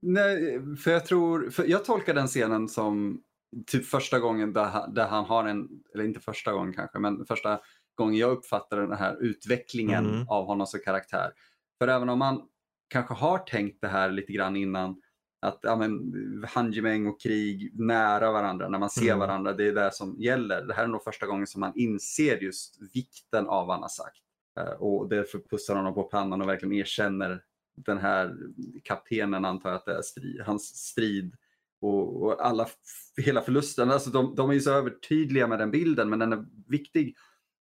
Nej, 0.00 0.60
för 0.76 0.90
jag 0.90 1.06
tror, 1.06 1.50
för 1.50 1.64
jag 1.64 1.84
tolkar 1.84 2.14
den 2.14 2.26
scenen 2.26 2.68
som 2.68 3.22
typ 3.66 3.86
första 3.86 4.18
gången 4.18 4.52
där 4.52 4.88
där 4.88 5.06
han 5.06 5.24
har 5.24 5.44
en, 5.48 5.68
eller 5.94 6.04
inte 6.04 6.20
första 6.20 6.52
gången 6.52 6.72
kanske, 6.74 6.98
men 6.98 7.26
första 7.26 7.60
gången 7.94 8.14
jag 8.16 8.30
uppfattar 8.30 8.80
den 8.80 8.92
här 8.98 9.16
utvecklingen 9.22 10.06
Mm. 10.06 10.28
av 10.28 10.46
honom 10.46 10.66
som 10.66 10.80
karaktär. 10.84 11.32
För 11.78 11.88
även 11.88 12.08
om 12.08 12.18
man 12.18 12.42
kanske 12.88 13.14
har 13.14 13.38
tänkt 13.38 13.80
det 13.80 13.88
här 13.88 14.10
lite 14.10 14.32
grann 14.32 14.56
innan, 14.56 15.00
att 15.42 15.58
ja, 15.62 15.76
men, 15.76 16.14
handgemäng 16.48 17.06
och 17.06 17.20
krig 17.20 17.70
nära 17.80 18.32
varandra, 18.32 18.68
när 18.68 18.78
man 18.78 18.90
ser 18.90 19.06
Mm. 19.06 19.18
varandra, 19.18 19.52
det 19.52 19.64
är 19.68 19.72
det 19.74 19.92
som 19.94 20.16
gäller. 20.20 20.62
Det 20.62 20.74
här 20.74 20.84
är 20.84 20.88
nog 20.88 21.04
första 21.04 21.26
gången 21.26 21.46
som 21.46 21.60
man 21.60 21.72
inser 21.76 22.36
just 22.42 22.78
vikten 22.94 23.48
av 23.48 23.66
vad 23.66 23.76
han 23.76 23.82
har 23.82 23.88
sagt. 23.88 24.18
Eh, 24.60 24.72
Och 24.82 25.08
därför 25.08 25.38
pussar 25.50 25.76
honom 25.76 25.94
på 25.94 26.02
pannan 26.02 26.42
och 26.42 26.48
verkligen 26.48 26.72
erkänner 26.72 27.42
den 27.76 27.98
här 27.98 28.36
kaptenen 28.84 29.44
antar 29.44 29.70
jag 29.70 29.76
att 29.76 29.84
det 29.84 29.96
är 29.98 30.02
strid, 30.02 30.40
hans 30.46 30.62
strid 30.76 31.34
och, 31.82 32.22
och 32.22 32.46
alla, 32.46 32.68
hela 33.16 33.42
förlusten. 33.42 33.90
Alltså 33.90 34.10
de, 34.10 34.34
de 34.34 34.50
är 34.50 34.54
ju 34.54 34.60
så 34.60 34.70
övertydliga 34.70 35.46
med 35.46 35.58
den 35.58 35.70
bilden 35.70 36.10
men 36.10 36.18
den 36.18 36.32
är 36.32 36.44
viktig 36.68 37.16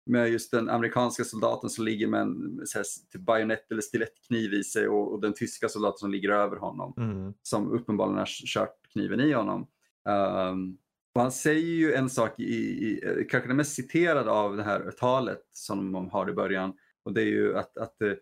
med 0.07 0.31
just 0.31 0.51
den 0.51 0.69
amerikanska 0.69 1.25
soldaten 1.25 1.71
som 1.71 1.85
ligger 1.85 2.07
med 2.07 2.21
en 2.21 2.61
så 2.65 2.79
här, 2.79 2.85
typ 3.13 3.23
bajonett 3.23 3.71
eller 3.71 3.83
stilettkniv 3.83 4.55
i 4.55 4.65
sig 4.65 4.89
och, 4.89 5.13
och 5.13 5.21
den 5.21 5.33
tyska 5.35 5.69
soldaten 5.69 5.99
som 5.99 6.11
ligger 6.11 6.29
över 6.29 6.57
honom 6.57 6.95
Mm. 6.97 7.35
som 7.43 7.73
uppenbarligen 7.73 8.19
har 8.19 8.27
kört 8.27 8.77
kniven 8.93 9.21
i 9.21 9.33
honom. 9.33 9.67
Ehm, 10.09 10.77
och 11.15 11.23
han 11.23 11.33
säger 11.33 11.75
ju 11.75 11.93
en 11.93 12.11
sak, 12.11 12.41
i, 12.41 12.55
i, 12.55 13.01
kanske 13.31 13.49
den 13.49 13.57
mest 13.57 13.75
citerade 13.75 14.31
av 14.31 14.57
det 14.57 14.63
här 14.63 14.91
talet 14.99 15.41
som 15.53 15.93
de 15.93 16.11
har 16.11 16.31
i 16.31 16.33
början. 16.33 16.73
Och 17.05 17.13
det 17.13 17.21
är 17.21 17.27
ju 17.27 17.57
att, 17.59 17.79
att 17.79 17.99
det, 17.99 18.19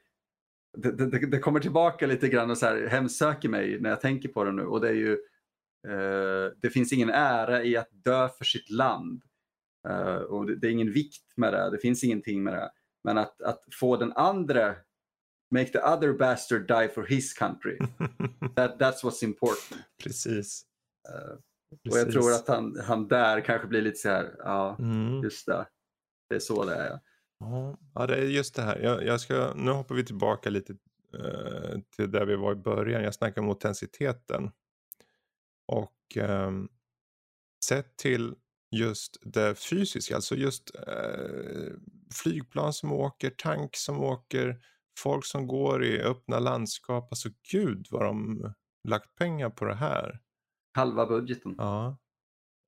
det, 0.76 0.90
det, 0.92 1.26
det 1.26 1.38
kommer 1.38 1.60
tillbaka 1.60 2.06
lite 2.06 2.28
grann 2.28 2.50
och 2.50 2.58
så 2.58 2.66
här, 2.66 2.86
hemsöker 2.86 3.48
mig 3.48 3.80
när 3.80 3.90
jag 3.90 4.00
tänker 4.00 4.28
på 4.28 4.44
det 4.44 4.52
nu. 4.52 4.62
Och 4.62 4.80
det 4.80 4.88
är 4.88 4.94
ju, 4.94 5.12
eh, 5.12 5.18
det 6.62 6.70
finns 6.72 6.92
ingen 6.92 7.10
ära 7.10 7.64
i 7.64 7.76
att 7.76 7.88
dö 7.92 8.28
för 8.28 8.44
sitt 8.44 8.70
land. 8.70 9.22
Eh, 9.88 10.16
och 10.16 10.46
det, 10.46 10.66
är 10.66 10.70
ingen 10.70 10.92
vikt 10.92 11.32
med 11.36 11.52
det, 11.52 11.70
det 11.70 11.78
finns 11.78 12.04
ingenting 12.04 12.44
med 12.44 12.54
det. 12.54 12.70
Men 13.04 13.18
att, 13.18 13.42
att 13.42 13.60
få 13.80 13.96
den 13.96 14.12
andra 14.12 14.74
make 15.50 15.66
the 15.66 15.78
other 15.78 16.12
bastard 16.12 16.66
die 16.68 16.88
for 16.88 17.06
his 17.06 17.32
country. 17.32 17.78
That, 18.56 18.78
that's 18.78 19.02
what's 19.02 19.24
important. 19.24 19.80
Precis. 20.02 20.64
Uh, 21.08 21.38
och 21.90 21.98
jag 21.98 22.12
tror 22.12 22.32
att 22.32 22.48
han, 22.48 22.80
han 22.84 23.08
där 23.08 23.40
kanske 23.40 23.68
blir 23.68 23.82
lite 23.82 23.98
så 23.98 24.08
här, 24.08 24.34
ja, 24.38 24.76
Mm. 24.78 25.22
just 25.22 25.46
det. 25.46 25.66
Det 26.28 26.34
är 26.34 26.40
så 26.40 26.64
det 26.64 26.74
är. 26.74 27.00
Ja, 27.38 27.78
ja, 27.94 28.06
det 28.06 28.16
är 28.16 28.22
just 28.22 28.54
det 28.54 28.62
här. 28.62 28.78
Jag, 28.78 29.04
jag 29.04 29.20
ska, 29.20 29.52
nu 29.56 29.70
hoppar 29.70 29.94
vi 29.94 30.04
tillbaka 30.04 30.50
lite 30.50 30.72
eh, 31.18 31.78
till 31.96 32.10
där 32.10 32.26
vi 32.26 32.36
var 32.36 32.52
i 32.52 32.56
början. 32.56 33.02
Jag 33.02 33.14
snackade 33.14 33.40
om 33.40 33.50
autentiteten. 33.50 34.50
Och 35.66 36.16
ehm, 36.16 36.68
sett 37.64 37.96
till 37.96 38.34
just 38.76 39.16
det 39.22 39.54
fysiska, 39.54 40.14
alltså 40.14 40.34
just 40.34 40.74
eh, 40.74 41.72
flygplan 42.14 42.72
som 42.72 42.92
åker, 42.92 43.30
tank 43.30 43.76
som 43.76 44.00
åker, 44.00 44.60
folk 44.98 45.26
som 45.26 45.46
går 45.46 45.84
i 45.84 46.00
öppna 46.02 46.38
landskap. 46.38 47.08
Alltså 47.12 47.28
gud 47.52 47.86
vad 47.90 48.02
de 48.02 48.42
lagt 48.88 49.14
pengar 49.14 49.50
på 49.50 49.64
det 49.64 49.74
här. 49.74 50.20
Halva 50.76 51.06
budgeten. 51.06 51.54
Ja. 51.58 51.98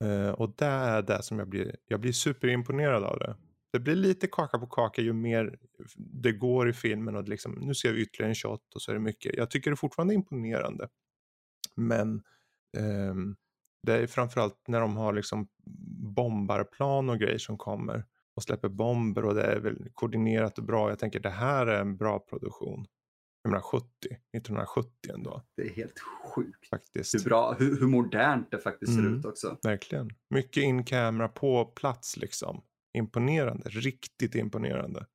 Eh, 0.05 0.31
och 0.31 0.55
det 0.57 0.67
är 0.67 1.03
det 1.03 1.23
som 1.23 1.39
jag 1.39 1.49
blir, 1.49 1.77
jag 1.87 2.01
blir 2.01 2.13
superimponerad 2.13 3.05
av 3.05 3.19
det. 3.19 3.37
Det 3.73 3.81
blir 3.81 3.95
lite 3.95 4.27
kaka 4.27 4.59
på 4.59 4.67
kaka 4.67 5.03
ju 5.03 5.13
mer 5.13 5.59
det 5.97 6.33
går 6.33 6.69
i 6.69 6.73
filmen 6.73 7.17
och 7.17 7.29
liksom, 7.29 7.53
nu 7.53 7.75
ser 7.75 7.93
vi 7.93 8.03
ytterligare 8.03 8.31
en 8.31 8.35
shot 8.35 8.75
och 8.75 8.83
så 8.83 8.91
är 8.91 8.95
det 8.95 9.01
mycket. 9.01 9.35
Jag 9.37 9.51
tycker 9.51 9.71
det 9.71 9.75
är 9.75 9.77
fortfarande 9.77 10.15
imponerande. 10.15 10.89
Men 11.75 12.23
det 13.83 13.93
är 13.95 14.07
framförallt 14.07 14.69
när 14.69 14.81
de 14.81 14.97
har 14.97 15.13
liksom 15.13 15.49
bombarplan 16.15 17.11
och 17.11 17.19
grejer 17.19 17.39
som 17.39 17.59
kommer 17.59 18.05
och 18.37 18.43
släpper 18.43 18.69
bomber 18.69 19.25
och 19.25 19.35
det 19.35 19.43
är 19.43 19.61
väl 19.61 19.89
koordinerat 19.95 20.59
och 20.59 20.65
bra. 20.65 20.89
Jag 20.89 20.99
tänker 20.99 21.21
det 21.21 21.31
här 21.31 21.67
är 21.67 21.81
en 21.81 21.97
bra 21.97 22.19
produktion. 22.19 22.87
Jag 23.43 23.51
menar 23.51 23.63
70, 23.63 23.87
1970 24.37 24.91
ändå 25.15 25.43
Det 25.57 25.63
är 25.63 25.71
helt 25.75 25.99
sjukt. 26.35 26.69
faktiskt. 26.69 27.15
Hur, 27.15 27.25
bra, 27.25 27.55
hur, 27.59 27.81
hur 27.81 27.87
modernt 27.87 28.51
det 28.51 28.59
faktiskt 28.59 28.93
ser 28.95 29.01
Mm. 29.01 29.19
ut 29.19 29.25
också. 29.25 29.59
Verkligen. 29.63 30.11
Mycket 30.31 30.63
in 30.63 30.85
camera 30.85 31.29
på 31.29 31.65
plats 31.65 32.17
liksom. 32.17 32.63
Imponerande, 32.99 33.69
riktigt 33.69 34.35
imponerande. 34.35 35.07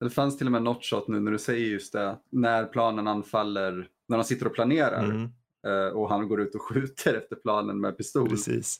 Det 0.00 0.10
fanns 0.10 0.38
till 0.38 0.46
och 0.46 0.52
med 0.52 0.62
något 0.62 0.84
shot 0.84 1.08
nu 1.08 1.20
när 1.20 1.30
du 1.32 1.38
säger 1.38 1.66
just 1.66 1.92
det. 1.92 2.18
När 2.30 2.64
planen 2.64 3.06
anfaller, 3.08 3.88
när 4.08 4.16
de 4.18 4.24
sitter 4.24 4.46
och 4.46 4.54
planerar 4.54 5.04
Mm, 5.04 5.30
och 5.92 6.08
han 6.08 6.28
går 6.28 6.40
ut 6.40 6.54
och 6.54 6.62
skjuter 6.62 7.14
efter 7.14 7.36
planen 7.36 7.80
med 7.80 7.96
pistol. 7.96 8.28
precis. 8.28 8.76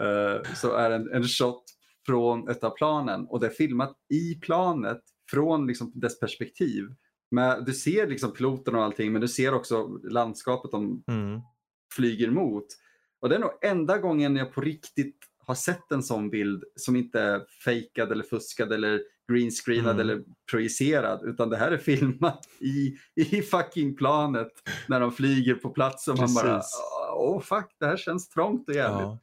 eh, 0.00 0.54
så 0.54 0.74
är 0.74 0.90
det 0.90 0.96
en, 0.96 1.10
en 1.12 1.24
shot 1.24 1.64
från 2.06 2.48
ett 2.48 2.64
av 2.64 2.70
planen 2.70 3.26
och 3.26 3.40
det 3.40 3.46
är 3.46 3.50
filmat 3.50 3.96
i 4.14 4.34
planet 4.34 5.00
från 5.30 5.66
liksom 5.66 5.92
dess 5.94 6.20
perspektiv. 6.20 6.84
Men 7.30 7.64
du 7.64 7.72
ser 7.72 8.06
liksom 8.06 8.32
piloten 8.32 8.74
och 8.74 8.82
allting 8.82 9.12
men 9.12 9.20
du 9.20 9.28
ser 9.28 9.54
också 9.54 9.86
landskapet 9.86 10.70
de 10.70 11.04
Mm, 11.08 11.40
flyger 11.94 12.30
mot. 12.30 12.66
Och 13.20 13.28
det 13.28 13.34
är 13.34 13.38
nog 13.38 13.58
enda 13.62 13.98
gången 13.98 14.36
jag 14.36 14.52
på 14.52 14.60
riktigt 14.60 15.16
har 15.38 15.54
sett 15.54 15.92
en 15.92 16.02
sån 16.02 16.30
bild 16.30 16.64
som 16.76 16.96
inte 16.96 17.20
är 17.20 17.46
fejkad 17.64 18.12
eller 18.12 18.24
fuskad 18.24 18.72
eller 18.72 19.02
greenscreenad 19.32 19.94
Mm. 19.94 20.00
eller 20.00 20.24
projicerad 20.50 21.24
utan 21.24 21.48
det 21.50 21.56
här 21.56 21.70
är 21.72 21.78
filmat 21.78 22.46
i, 22.60 22.96
i 23.14 23.42
fucking 23.42 23.96
planet 23.96 24.52
när 24.88 25.00
de 25.00 25.12
flyger 25.12 25.54
på 25.54 25.70
plats 25.70 26.08
och 26.08 26.18
man 26.18 26.34
bara 26.34 26.62
åh 27.14 27.40
fuck 27.40 27.76
det 27.80 27.86
här 27.86 27.96
känns 27.96 28.28
trångt 28.28 28.68
och 28.68 28.74
jävligt. 28.74 29.00
ja. 29.02 29.18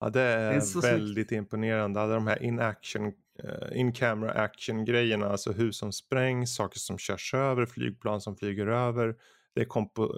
ja, 0.00 0.10
det 0.10 0.20
är, 0.20 0.52
är 0.52 0.60
så 0.60 0.80
väldigt 0.80 1.32
imponerande. 1.32 2.00
Alla 2.00 2.14
de 2.14 2.26
här 2.26 2.42
in 2.42 2.60
action, 2.60 3.06
eh, 3.44 3.78
in 3.80 3.92
camera 3.92 4.32
action 4.32 4.84
grejerna, 4.84 5.28
alltså 5.28 5.52
hus 5.52 5.78
som 5.78 5.92
sprängs, 5.92 6.54
saker 6.54 6.78
som 6.78 6.98
körs 6.98 7.34
över, 7.34 7.66
flygplan 7.66 8.20
som 8.20 8.36
flyger 8.36 8.66
över. 8.66 9.16
Det 9.54 9.60
är 9.60 9.64
kompo, 9.64 10.02
eh, 10.02 10.08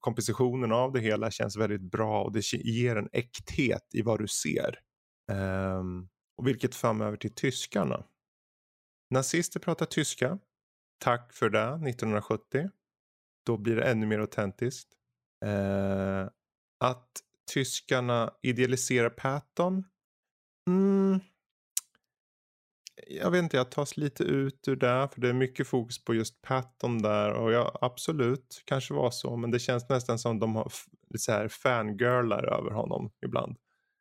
kompositionen 0.00 0.72
av 0.72 0.92
det 0.92 1.00
hela 1.00 1.30
känns 1.30 1.56
väldigt 1.56 1.80
bra 1.90 2.22
och 2.22 2.32
det 2.32 2.52
ger 2.52 2.96
en 2.96 3.08
äkthet 3.12 3.88
i 3.92 4.02
vad 4.02 4.18
du 4.20 4.28
ser. 4.28 4.78
Ehm, 5.32 6.08
och 6.38 6.46
vilket 6.46 6.74
för 6.74 6.92
mig 6.92 7.06
över 7.06 7.16
till 7.16 7.34
tyskarna. 7.34 8.04
Nazister 9.10 9.60
pratar 9.60 9.86
tyska. 9.86 10.38
Tack 10.98 11.32
för 11.32 11.50
det 11.50 11.88
1970. 11.88 12.70
Då 13.46 13.56
blir 13.56 13.76
det 13.76 13.82
ännu 13.82 14.06
mer 14.06 14.18
autentiskt. 14.18 14.88
Eh, 15.44 16.28
att 16.80 17.10
tyskarna 17.52 18.34
idealiserar 18.42 19.10
Patton. 19.10 19.84
Mm, 20.70 21.20
jag 23.06 23.30
vet 23.30 23.42
inte, 23.42 23.56
jag 23.56 23.70
tas 23.70 23.96
lite 23.96 24.24
ut 24.24 24.68
ur 24.68 24.76
det. 24.76 25.08
För 25.12 25.20
det 25.20 25.28
är 25.28 25.32
mycket 25.32 25.68
fokus 25.68 26.04
på 26.04 26.14
just 26.14 26.42
Patton 26.42 27.02
där. 27.02 27.32
Och 27.32 27.52
ja, 27.52 27.78
absolut, 27.80 28.62
kanske 28.64 28.94
var 28.94 29.10
så. 29.10 29.36
Men 29.36 29.50
det 29.50 29.58
känns 29.58 29.88
nästan 29.88 30.18
som 30.18 30.38
de 30.38 30.56
har 30.56 30.72
lite 31.10 31.24
så 31.24 31.32
här 31.32 31.48
fangirlar 31.48 32.44
över 32.58 32.70
honom 32.70 33.10
ibland. 33.26 33.56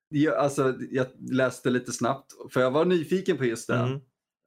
Jag, 0.09 0.35
alltså, 0.35 0.77
jag 0.91 1.07
läste 1.31 1.69
lite 1.69 1.91
snabbt 1.91 2.31
för 2.53 2.61
jag 2.61 2.71
var 2.71 2.85
nyfiken 2.85 3.37
på 3.37 3.45
just 3.45 3.67
det. 3.67 3.75
Mm. 3.75 3.95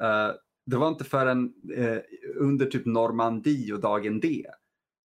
Eh, 0.02 0.34
det 0.70 0.76
var 0.76 0.88
inte 0.88 1.04
förrän 1.04 1.52
uh, 1.78 1.98
under 2.36 2.66
typ 2.66 2.86
Normandie 2.86 3.72
och 3.72 3.80
dagen 3.80 4.20
D 4.20 4.46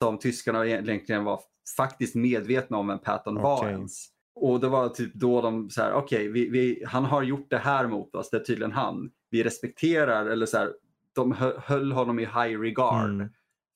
som 0.04 0.20
tyskarna 0.20 0.66
egentligen 0.66 1.24
var 1.24 1.40
faktiskt 1.78 2.16
medvetna 2.16 2.78
om 2.78 2.88
vem 2.88 3.00
Patton 3.00 3.38
Okej. 3.38 3.70
ens. 3.72 4.08
Och 4.36 4.60
det 4.60 4.68
var 4.68 4.90
typ 4.90 5.14
då 5.14 5.42
de 5.42 5.70
så 5.70 5.82
här, 5.82 5.94
okej, 5.94 6.28
vi, 6.28 6.84
han 6.88 7.06
har 7.06 7.24
gjort 7.24 7.50
det 7.50 7.58
här 7.58 7.88
mot 7.88 8.16
oss, 8.16 8.30
det 8.30 8.38
är 8.38 8.44
tydligen 8.44 8.72
han. 8.72 9.12
Vi 9.30 9.44
respekterar, 9.44 10.26
eller 10.26 10.46
så 10.46 10.58
här, 10.58 10.74
de 11.16 11.32
hö- 11.32 11.60
höll 11.60 11.92
honom 11.92 12.20
i 12.20 12.26
high 12.26 12.60
regard 12.60 13.10
Mm. 13.10 13.30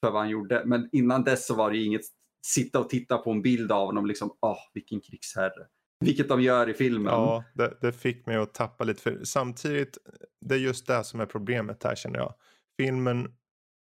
för 0.06 0.12
vad 0.12 0.22
han 0.22 0.30
gjorde. 0.30 0.64
Men 0.66 0.90
innan 0.92 1.24
dess 1.24 1.48
så 1.48 1.56
var 1.56 1.72
det 1.72 1.78
inget 1.78 2.02
sitta 2.46 2.80
och 2.80 2.90
titta 2.90 3.18
på 3.18 3.32
en 3.32 3.42
bild 3.42 3.72
av 3.72 3.86
honom, 3.86 4.06
liksom, 4.06 4.32
åh, 4.42 4.58
vilken 4.74 5.02
krigsherre. 5.02 5.66
Vilket 6.06 6.30
de 6.30 6.42
gör 6.42 6.70
i 6.70 6.74
filmen. 6.74 7.14
Ja, 7.14 7.44
det, 7.54 7.78
det 7.82 7.92
fick 7.92 8.26
mig 8.26 8.36
att 8.36 8.54
tappa 8.54 8.84
lite. 8.84 9.02
För 9.02 9.24
samtidigt, 9.24 9.98
det 10.42 10.56
är 10.56 10.60
just 10.60 10.88
det 10.88 11.04
som 11.04 11.20
är 11.20 11.26
problemet 11.26 11.84
här 11.84 11.96
känner 11.96 12.20
jag. 12.20 12.34
Filmen 12.78 13.28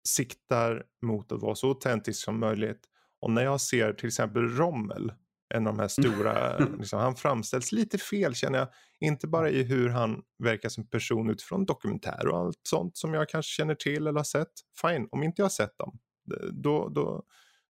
siktar 0.08 0.84
mot 1.02 1.32
att 1.32 1.42
vara 1.42 1.56
så 1.56 1.68
autentisk 1.68 2.24
som 2.24 2.40
möjligt. 2.40 2.82
Och 3.22 3.32
när 3.32 3.44
jag 3.44 3.62
ser 3.62 3.94
till 3.94 4.08
exempel 4.08 4.50
Rommel, 4.50 5.14
en 5.54 5.68
av 5.68 5.74
de 5.74 5.80
här 5.80 5.88
stora, 5.88 6.58
liksom, 6.80 7.00
han 7.00 7.16
framställs 7.16 7.72
lite 7.72 7.98
fel 7.98 8.36
känner 8.36 8.60
jag. 8.60 8.68
Inte 9.00 9.28
bara 9.28 9.50
i 9.50 9.64
hur 9.64 9.90
han 9.90 10.22
verkar 10.44 10.70
som 10.70 10.88
person 10.88 11.30
utifrån 11.30 11.66
dokumentär 11.66 12.28
och 12.28 12.38
allt 12.40 12.60
sånt 12.64 12.98
som 12.98 13.14
jag 13.14 13.30
kanske 13.30 13.50
känner 13.50 13.76
till 13.76 14.08
eller 14.08 14.20
har 14.20 14.24
sett. 14.24 14.52
Fine, 14.82 15.08
om 15.12 15.24
inte 15.24 15.42
jag 15.42 15.46
har 15.46 15.50
sett 15.50 15.78
dem, 15.78 16.00
då, 16.52 16.90
då, 16.90 17.24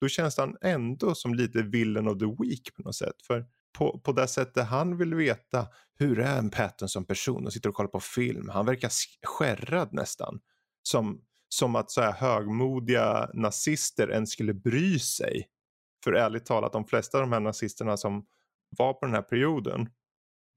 då 0.02 0.08
känns 0.08 0.38
han 0.38 0.58
ändå 0.62 1.15
som 1.15 1.34
lite 1.34 1.62
villain 1.62 2.08
of 2.08 2.19
the 2.19 2.43
week 2.43 2.75
på 2.75 2.82
något 2.82 2.95
sätt. 2.95 3.21
För 3.28 3.45
på, 3.77 3.99
på 3.99 4.12
det 4.12 4.27
sättet 4.27 4.67
han 4.67 4.97
vill 4.97 5.15
veta 5.15 5.67
hur 5.95 6.19
är 6.19 6.38
en 6.38 6.49
Patton 6.49 6.89
som 6.89 7.05
person 7.05 7.45
och 7.45 7.53
sitter 7.53 7.69
och 7.69 7.75
kollar 7.75 7.89
på 7.89 7.99
film. 7.99 8.49
Han 8.49 8.65
verkar 8.65 8.89
sk- 8.89 9.25
skärrad 9.25 9.93
nästan. 9.93 10.39
Som, 10.84 11.21
som 11.49 11.75
att 11.75 11.91
så 11.91 12.01
här 12.01 12.12
högmodiga 12.12 13.29
nazister 13.34 14.12
ens 14.12 14.32
skulle 14.32 14.53
bry 14.53 14.99
sig. 14.99 15.47
För 16.03 16.13
ärligt 16.13 16.45
talat, 16.45 16.73
de 16.73 16.86
flesta 16.86 17.17
av 17.17 17.21
de 17.21 17.32
här 17.34 17.39
nazisterna 17.39 17.97
som 17.97 18.25
var 18.77 18.93
på 18.93 19.05
den 19.05 19.15
här 19.15 19.21
perioden. 19.21 19.89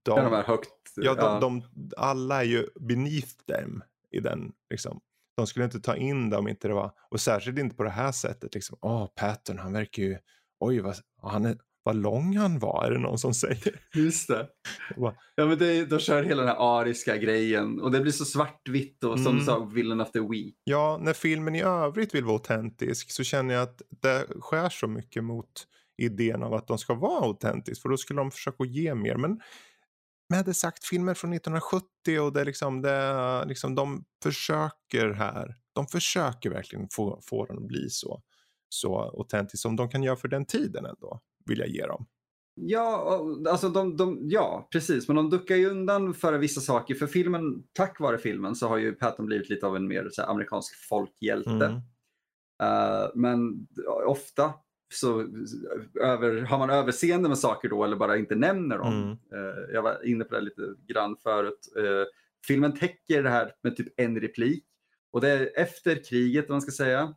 De, 0.04 0.18
Ja, 0.18 0.24
de 0.24 0.34
är 0.34 0.42
högt. 0.42 0.68
ja, 0.96 1.14
de, 1.14 1.40
de, 1.40 1.90
alla 1.96 2.40
är 2.40 2.46
ju 2.46 2.68
beneath 2.80 3.34
them 3.48 3.82
i 4.10 4.20
den. 4.20 4.52
Liksom. 4.70 5.00
De 5.36 5.46
skulle 5.46 5.64
inte 5.64 5.80
ta 5.80 5.96
in 5.96 6.30
det 6.30 6.36
om 6.36 6.48
inte 6.48 6.68
det 6.68 6.74
var, 6.74 6.92
och 7.10 7.20
särskilt 7.20 7.58
inte 7.58 7.76
på 7.76 7.82
det 7.82 7.90
här 7.90 8.12
sättet. 8.12 8.54
Liksom, 8.54 8.78
Åh, 8.80 9.06
Patton, 9.16 9.58
han 9.58 9.72
verkar 9.72 10.02
ju, 10.02 10.18
oj 10.60 10.80
vad, 10.80 10.96
han 11.22 11.44
är, 11.44 11.58
vad 11.82 11.96
lång 11.96 12.36
han 12.36 12.58
var, 12.58 12.84
är 12.86 12.90
det 12.90 12.98
någon 12.98 13.18
som 13.18 13.34
säger. 13.34 13.80
Just 13.94 14.28
det. 14.28 14.48
Ja, 14.96 15.14
men 15.46 15.58
det, 15.58 15.84
de 15.84 15.98
kör 15.98 16.22
hela 16.22 16.42
den 16.42 16.48
här 16.48 16.80
ariska 16.80 17.16
grejen 17.16 17.80
och 17.80 17.90
det 17.90 18.00
blir 18.00 18.12
så 18.12 18.24
svartvitt 18.24 19.04
och 19.04 19.18
som 19.18 19.26
Mm. 19.26 19.38
du 19.38 19.44
sa, 19.44 19.58
villain 19.64 20.00
of 20.00 20.10
the 20.12 20.20
week. 20.20 20.54
Ja, 20.64 20.98
när 21.00 21.12
filmen 21.12 21.54
i 21.54 21.62
övrigt 21.62 22.14
vill 22.14 22.24
vara 22.24 22.34
autentisk 22.34 23.10
så 23.10 23.24
känner 23.24 23.54
jag 23.54 23.62
att 23.62 23.82
det 24.02 24.26
skär 24.40 24.68
så 24.68 24.86
mycket 24.88 25.24
mot 25.24 25.66
idén 26.02 26.42
av 26.42 26.54
att 26.54 26.66
de 26.66 26.78
ska 26.78 26.94
vara 26.94 27.24
autentisk. 27.24 27.82
För 27.82 27.88
då 27.88 27.96
skulle 27.96 28.20
de 28.20 28.30
försöka 28.30 28.64
ge 28.64 28.94
mer. 28.94 29.16
Men 29.16 29.40
med 30.28 30.44
det 30.44 30.54
sagt, 30.54 30.84
filmer 30.84 31.14
från 31.14 31.32
1970 31.32 32.20
och 32.20 32.32
det 32.32 32.44
liksom, 32.44 32.82
det 32.82 33.44
liksom 33.46 33.74
de 33.74 34.04
försöker 34.22 35.12
här. 35.12 35.56
De 35.74 35.86
försöker 35.86 36.50
verkligen 36.50 36.88
få, 36.92 37.20
få 37.22 37.46
den 37.46 37.56
att 37.58 37.66
bli 37.66 37.90
så, 37.90 38.22
så 38.68 38.98
autentisk 39.00 39.62
som 39.62 39.76
de 39.76 39.88
kan 39.90 40.02
göra 40.02 40.16
för 40.16 40.28
den 40.28 40.46
tiden 40.46 40.84
ändå. 40.84 41.20
Vill 41.46 41.58
jag 41.58 41.68
ge 41.68 41.86
dem. 41.86 42.06
Ja, 42.54 43.20
alltså 43.48 43.68
de, 43.68 43.96
de, 43.96 44.18
ja, 44.22 44.68
precis. 44.72 45.08
Men 45.08 45.16
de 45.16 45.30
duckar 45.30 45.56
ju 45.56 45.70
undan 45.70 46.14
för 46.14 46.38
vissa 46.38 46.60
saker. 46.60 46.94
För 46.94 47.06
filmen, 47.06 47.64
tack 47.72 48.00
vare 48.00 48.18
filmen 48.18 48.54
så 48.54 48.68
har 48.68 48.76
ju 48.76 48.92
Patton 48.92 49.26
blivit 49.26 49.48
lite 49.48 49.66
av 49.66 49.76
en 49.76 49.88
mer 49.88 50.10
här, 50.18 50.30
amerikansk 50.30 50.88
folkhjälte. 50.88 51.50
Mm. 51.50 51.80
Eh, 52.62 53.08
men 53.14 53.66
ofta 54.06 54.52
så 54.94 55.20
över, 56.00 56.40
har 56.40 56.58
man 56.58 56.70
överseende 56.70 57.28
med 57.28 57.38
saker 57.38 57.68
då 57.68 57.84
eller 57.84 57.96
bara 57.96 58.16
inte 58.16 58.34
nämner 58.34 58.78
dem. 58.78 58.92
Mm. 58.92 59.10
Eh, 59.10 59.74
jag 59.74 59.82
var 59.82 60.06
inne 60.06 60.24
på 60.24 60.34
det 60.34 60.40
lite 60.40 60.62
grann 60.86 61.16
förut. 61.22 61.72
Eh, 61.76 62.04
filmen 62.46 62.76
täcker 62.76 63.22
det 63.22 63.30
här 63.30 63.52
med 63.62 63.76
typ 63.76 63.88
en 63.96 64.20
replik. 64.20 64.64
Och 65.12 65.20
det 65.20 65.30
är 65.30 65.50
efter 65.60 66.04
kriget, 66.04 66.50
om 66.50 66.54
man 66.54 66.62
ska 66.62 66.72
säga. 66.72 67.14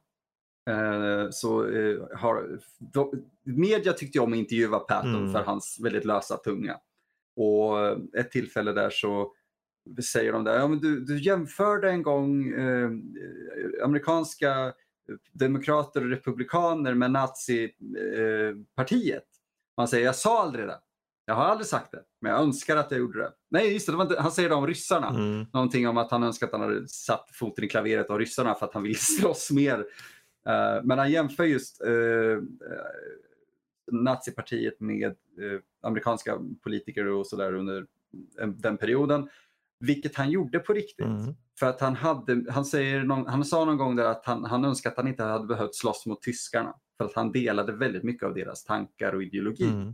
Eh, 0.69 1.30
så 1.32 1.67
eh, 1.67 1.97
har, 2.13 2.60
då, 2.80 3.13
media 3.43 3.93
tyckte 3.93 4.19
om 4.19 4.34
att 4.34 4.38
intervjua 4.38 4.80
Patton 4.80 5.15
Mm. 5.15 5.32
för 5.32 5.43
hans 5.43 5.80
väldigt 5.84 6.06
lösa 6.06 6.38
tunga. 6.38 6.78
Och 7.36 7.80
eh, 7.86 7.97
ett 8.17 8.32
tillfälle 8.32 8.73
där 8.73 8.89
så 8.89 9.34
säger 10.13 10.34
de 10.34 10.43
där, 10.43 10.60
ja, 10.60 10.67
men 10.67 10.80
du, 10.80 10.99
du 10.99 11.21
jämförde 11.21 11.89
en 11.89 12.04
gång 12.04 12.54
amerikanska 13.84 14.73
demokrater 15.32 16.01
och 16.01 16.10
republikaner 16.10 16.93
med 16.93 17.12
nazipartiet. 17.12 18.75
Partiet. 18.75 19.25
Man 19.78 19.88
säger, 19.88 20.06
jag 20.06 20.15
sa 20.15 20.41
aldrig 20.41 20.67
det. 20.67 20.80
Jag 21.25 21.36
har 21.36 21.43
aldrig 21.43 21.67
sagt 21.67 21.91
det, 21.91 22.01
men 22.21 22.32
jag 22.32 22.41
önskar 22.41 22.78
att 22.78 22.91
jag 22.91 22.99
gjorde 22.99 23.19
det. 23.19 23.32
Nej, 23.49 23.73
just 23.73 23.88
det, 23.88 23.97
det 23.97 24.01
inte, 24.01 24.21
han 24.21 24.32
säger 24.32 24.49
det 24.49 24.56
om 24.56 24.67
ryssarna. 24.67 25.10
Mm. 25.10 25.45
Någonting 25.54 25.88
om 25.88 25.97
att 25.97 26.12
han 26.12 26.23
önskar 26.23 26.47
att 26.47 26.51
han 26.51 26.62
hade 26.62 26.88
satt 26.88 27.30
foten 27.34 27.63
i 27.65 27.67
klaveret 27.67 28.10
av 28.10 28.19
ryssarna 28.19 28.56
för 28.56 28.65
att 28.65 28.73
han 28.73 28.84
vill 28.84 28.99
slåss 28.99 29.51
mer. 29.51 29.86
Eh, 30.49 30.84
men 30.84 30.99
han 30.99 31.12
jämför 31.12 31.43
just 31.43 31.81
eh, 31.81 32.43
nazipartiet 33.91 34.79
med 34.79 35.15
amerikanska 35.81 36.39
politiker 36.63 37.08
och 37.08 37.27
sådär 37.27 37.53
under 37.53 37.86
en, 38.41 38.62
den 38.62 38.77
perioden. 38.77 39.29
Vilket 39.79 40.15
han 40.15 40.31
gjorde 40.31 40.60
på 40.60 40.73
riktigt. 40.73 41.05
Mm. 41.05 41.36
För 41.60 41.65
att 41.65 41.81
han, 41.81 41.95
hade, 41.95 42.51
han, 42.51 42.65
säger 42.65 43.03
någon, 43.03 43.27
han 43.27 43.45
sa 43.45 43.65
någon 43.65 43.77
gång 43.77 43.95
där 43.95 44.05
att 44.05 44.25
han, 44.25 44.43
han 44.43 44.65
önskar 44.65 44.89
att 44.89 44.97
han 44.97 45.08
inte 45.08 45.23
hade 45.23 45.47
behövt 45.47 45.75
slåss 45.75 46.05
mot 46.05 46.21
tyskarna. 46.21 46.75
För 46.97 47.05
att 47.05 47.13
han 47.13 47.31
delade 47.31 47.73
väldigt 47.73 48.03
mycket 48.03 48.23
av 48.23 48.34
deras 48.34 48.63
tankar 48.63 49.13
och 49.13 49.23
ideologi. 49.23 49.67
Mm. 49.67 49.93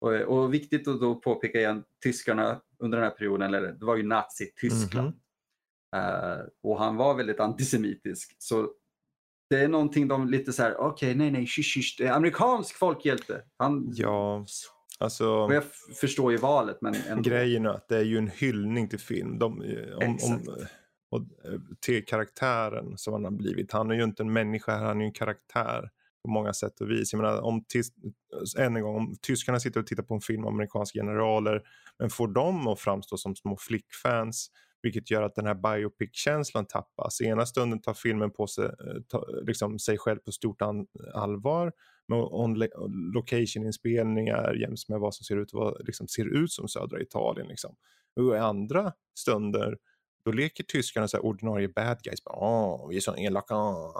Och, 0.00 0.12
och 0.12 0.54
viktigt 0.54 0.88
att 0.88 1.00
då 1.00 1.14
påpeka 1.14 1.58
igen, 1.58 1.84
tyskarna 2.02 2.60
under 2.78 2.98
den 2.98 3.04
här 3.04 3.14
perioden, 3.14 3.54
eller 3.54 3.72
det 3.72 3.84
var 3.84 3.96
ju 3.96 4.02
Nazi-Tyskland. 4.02 5.06
Mhm. 5.06 6.02
Eh, 6.02 6.38
och 6.62 6.78
han 6.78 6.96
var 6.96 7.14
väldigt 7.14 7.40
antisemitisk. 7.40 8.36
Så 8.38 8.70
det 9.50 9.56
är 9.60 9.68
någonting 9.68 10.08
de 10.08 10.28
lite 10.28 10.52
så 10.52 10.62
här, 10.62 10.76
okej, 10.80 11.14
nej, 11.14 11.30
nej, 11.30 11.46
shush, 11.46 11.94
det 11.98 12.06
är 12.06 12.12
amerikansk 12.12 12.76
folkhjälte. 12.76 13.42
Han, 13.58 13.90
Ja, 13.94 14.44
alltså 14.98 15.28
Och 15.28 15.54
jag 15.54 15.64
förstår 16.00 16.32
ju 16.32 16.38
valet, 16.38 16.78
men 16.80 16.94
ändå. 17.08 17.22
grejen 17.22 17.66
är 17.66 17.70
att 17.70 17.88
det 17.88 17.96
är 17.96 18.04
ju 18.04 18.18
en 18.18 18.28
hyllning 18.28 18.88
till 18.88 18.98
film. 18.98 19.38
De, 19.38 19.62
eh, 19.62 19.96
om, 19.96 20.08
om, 20.08 20.14
Exakt. 20.14 20.48
och, 21.10 21.20
eh, 21.20 21.60
till 21.80 22.04
karaktären 22.04 22.98
som 22.98 23.12
han 23.12 23.24
har 23.24 23.30
blivit. 23.30 23.72
Han 23.72 23.90
är 23.90 23.94
ju 23.94 24.04
inte 24.04 24.22
en 24.22 24.32
människa, 24.32 24.76
han 24.76 24.96
är 24.96 25.00
ju 25.00 25.06
en 25.06 25.12
karaktär 25.12 25.90
på 26.24 26.30
många 26.30 26.52
sätt 26.52 26.80
och 26.80 26.90
vis. 26.90 27.12
Jag 27.12 27.22
menar, 27.22 27.40
om, 27.40 27.64
än 28.58 28.76
en 28.76 28.82
gång, 28.82 28.96
om 28.96 29.16
tyskarna 29.22 29.60
sitter 29.60 29.80
och 29.80 29.86
tittar 29.86 30.02
på 30.02 30.14
en 30.14 30.20
film 30.20 30.44
om 30.44 30.54
amerikanska 30.54 30.98
generaler, 30.98 31.62
men 31.98 32.10
får 32.10 32.28
dem 32.28 32.66
att 32.68 32.80
framstå 32.80 33.16
som 33.16 33.36
små 33.36 33.56
flickfans, 33.56 34.50
vilket 34.82 35.10
gör 35.10 35.22
att 35.22 35.34
den 35.34 35.46
här 35.46 35.54
biopic-känslan 35.54 36.66
tappas. 36.66 37.20
I 37.20 37.24
ena 37.24 37.46
stunden 37.46 37.80
tar 37.80 37.94
filmen 37.94 38.30
på 38.30 38.46
sig, 38.46 38.64
eh, 38.64 39.02
ta, 39.08 39.24
liksom, 39.46 39.78
sig 39.78 39.98
själv 39.98 40.18
på 40.18 40.32
stort 40.32 40.62
an, 40.62 40.86
allvar 41.14 41.72
med 42.08 42.18
eh, 42.18 42.68
location-inspelningar 43.14 44.54
jäms 44.54 44.88
med 44.88 45.00
vad 45.00 45.14
som 45.14 45.24
ser 45.24 45.36
ut, 45.36 45.52
vad, 45.52 45.86
liksom, 45.86 46.08
ser 46.08 46.42
ut 46.42 46.52
som 46.52 46.68
södra 46.68 47.00
Italien. 47.00 47.48
Liksom. 47.48 47.76
Och 48.16 48.36
i 48.36 48.38
andra 48.38 48.92
stunder 49.18 49.78
då 50.24 50.32
leker 50.32 50.64
tyskarna 50.64 51.08
så 51.08 51.16
här 51.16 51.24
ordinarie 51.24 51.68
bad 51.68 52.02
guys. 52.02 52.24
Bara, 52.24 52.36
Åh, 52.36 52.88
vi 52.88 52.96
är 52.96 53.00
så 53.00 53.16
elaka. 53.16 53.54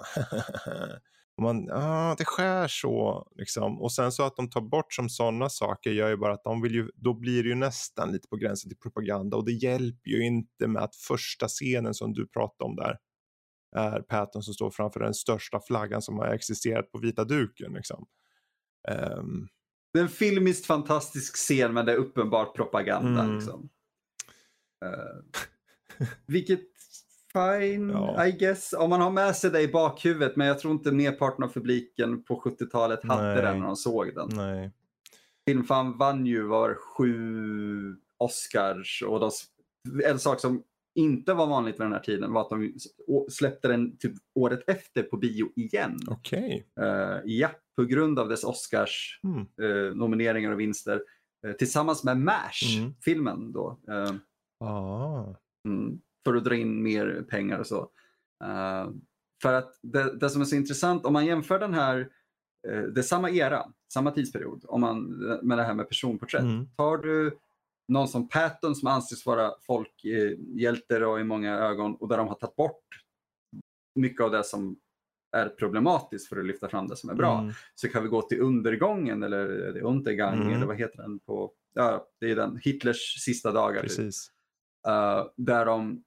och 1.38 1.44
man, 1.44 1.70
ah, 1.70 2.14
det 2.14 2.24
skär 2.24 2.68
så. 2.68 3.28
Liksom. 3.36 3.80
Och 3.80 3.92
sen 3.92 4.12
så 4.12 4.22
att 4.22 4.36
de 4.36 4.50
tar 4.50 4.60
bort 4.60 4.92
som 4.92 5.08
sådana 5.08 5.48
saker 5.48 5.90
gör 5.90 6.08
ju 6.08 6.16
bara 6.16 6.32
att 6.32 6.44
de 6.44 6.62
vill 6.62 6.74
ju, 6.74 6.90
då 6.94 7.14
blir 7.14 7.42
det 7.42 7.48
ju 7.48 7.54
nästan 7.54 8.12
lite 8.12 8.28
på 8.28 8.36
gränsen 8.36 8.70
till 8.70 8.78
propaganda. 8.78 9.36
Och 9.36 9.44
det 9.44 9.52
hjälper 9.52 10.10
ju 10.10 10.24
inte 10.26 10.66
med 10.66 10.82
att 10.82 10.96
första 10.96 11.48
scenen 11.48 11.94
som 11.94 12.12
du 12.12 12.28
pratade 12.28 12.64
om 12.64 12.76
där 12.76 12.98
är 13.76 14.00
Patton 14.00 14.42
som 14.42 14.54
står 14.54 14.70
framför 14.70 15.00
den 15.00 15.14
största 15.14 15.60
flaggan 15.66 16.02
som 16.02 16.18
har 16.18 16.26
existerat 16.26 16.92
på 16.92 16.98
vita 16.98 17.24
duken. 17.24 17.72
Liksom. 17.72 18.06
Ehm, 18.88 19.48
Det 19.92 19.98
är 19.98 20.02
en 20.02 20.08
filmiskt 20.08 20.66
fantastisk 20.66 21.36
scen, 21.36 21.74
men 21.74 21.86
det 21.86 21.92
är 21.92 21.96
uppenbart 21.96 22.56
propaganda. 22.56 23.22
Mm. 23.22 23.34
Liksom. 23.34 23.68
Eh, 24.84 25.38
vilket, 26.26 26.60
fine, 27.32 27.90
Ja. 27.90 28.26
I 28.26 28.32
guess. 28.32 28.72
Om 28.72 28.90
man 28.90 29.00
har 29.00 29.10
med 29.10 29.36
sig 29.36 29.50
det 29.50 29.60
i 29.62 29.68
bakhuvudet, 29.68 30.36
men 30.36 30.46
jag 30.46 30.58
tror 30.58 30.72
inte 30.72 30.92
merparten 30.92 31.44
av 31.44 31.48
publiken 31.48 32.22
på 32.22 32.40
70-talet 32.40 33.04
hade 33.04 33.34
Nej. 33.34 33.42
den 33.42 33.58
när 33.58 33.66
de 33.66 33.76
såg 33.76 34.14
den. 34.14 34.28
nej. 34.32 34.72
Filmfan 35.48 35.98
vann 35.98 36.26
ju 36.26 36.42
var 36.42 36.74
sju 36.74 37.96
Oscars 38.18 39.02
och 39.06 39.20
de, 39.20 39.30
en 40.04 40.18
sak 40.18 40.40
som 40.40 40.62
inte 40.94 41.34
var 41.34 41.46
vanligt 41.46 41.74
vid 41.74 41.80
den 41.80 41.92
här 41.92 42.00
tiden 42.00 42.32
var 42.32 42.40
att 42.40 42.50
de 42.50 42.72
släppte 43.30 43.68
den 43.68 43.96
typ 43.98 44.12
året 44.34 44.60
efter 44.70 45.02
på 45.02 45.16
bio 45.16 45.52
igen. 45.56 45.98
Okej. 46.08 46.66
Eh, 46.80 47.16
ja, 47.24 47.50
på 47.76 47.84
grund 47.84 48.18
av 48.18 48.28
dess 48.28 48.44
Oscars 48.44 49.20
Mm. 49.24 49.38
eh, 49.88 49.94
nomineringar 49.94 50.52
och 50.52 50.60
vinster. 50.60 51.00
Eh, 51.46 51.52
tillsammans 51.52 52.04
med 52.04 52.16
MASH, 52.18 52.78
Mm. 52.78 52.94
filmen 53.04 53.52
då. 53.52 53.78
Ah. 54.60 55.24
mm, 55.68 56.00
för 56.32 56.36
att 56.36 56.44
dra 56.44 56.54
in 56.56 56.82
mer 56.82 57.26
pengar 57.30 57.58
och 57.58 57.66
så. 57.66 57.90
Eh, 58.44 58.90
för 59.42 59.52
att 59.54 59.78
det, 59.82 60.16
det 60.18 60.30
som 60.30 60.40
är 60.40 60.44
så 60.44 60.56
intressant, 60.56 61.04
om 61.04 61.12
man 61.12 61.26
jämför 61.26 61.58
den 61.58 61.74
här, 61.74 61.98
eh, 62.68 62.82
det 62.82 63.00
är 63.00 63.02
samma 63.02 63.30
era, 63.30 63.66
samma 63.92 64.10
tidsperiod, 64.10 64.64
om 64.68 64.80
man, 64.80 65.02
med 65.42 65.58
det 65.58 65.64
här 65.64 65.74
med 65.74 65.88
personporträtt. 65.88 66.42
Mm. 66.42 66.66
Tar 66.76 66.96
du 66.98 67.38
någon 67.88 68.08
som 68.08 68.28
Patton 68.28 68.74
som 68.74 68.88
anses 68.88 69.26
vara 69.26 69.50
folkhjälte 69.66 71.06
och 71.06 71.20
i 71.20 71.24
många 71.24 71.58
ögon 71.58 71.94
och 71.94 72.08
där 72.08 72.16
de 72.18 72.28
har 72.28 72.34
tagit 72.34 72.56
bort 72.56 72.84
mycket 73.94 74.24
av 74.24 74.30
det 74.30 74.44
som 74.44 74.76
är 75.36 75.48
problematiskt 75.48 76.28
för 76.28 76.36
att 76.40 76.46
lyfta 76.46 76.68
fram 76.68 76.88
det 76.88 76.96
som 76.96 77.10
är 77.10 77.14
bra 77.14 77.38
Mm. 77.40 77.52
så 77.74 77.88
kan 77.88 78.02
vi 78.02 78.08
gå 78.08 78.22
till 78.22 78.40
undergången 78.40 79.22
eller 79.22 79.46
det 79.48 79.80
Untergang 79.80 80.40
Mm. 80.42 80.52
eller 80.54 80.66
vad 80.66 80.76
heter 80.76 81.02
den 81.02 81.18
på, 81.18 81.52
ja 81.74 82.08
det 82.20 82.30
är 82.30 82.36
den, 82.36 82.56
Hitlers 82.56 83.24
sista 83.24 83.52
dagar. 83.52 83.80
typ. 83.82 83.82
Precis. 83.96 84.30
Eh, 84.88 85.26
där 85.36 85.66
de 85.66 86.04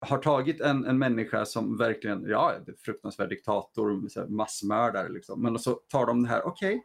har 0.00 0.18
tagit 0.18 0.60
en, 0.60 0.84
en 0.84 0.98
människa 0.98 1.44
som 1.44 1.76
verkligen, 1.76 2.24
ja, 2.28 2.54
fruktansvärd 2.84 3.28
diktator, 3.28 4.28
massmördare 4.28 5.08
liksom. 5.08 5.42
Men 5.42 5.58
så 5.58 5.74
tar 5.74 6.06
de 6.06 6.22
det 6.22 6.28
här, 6.28 6.46
okej, 6.46 6.82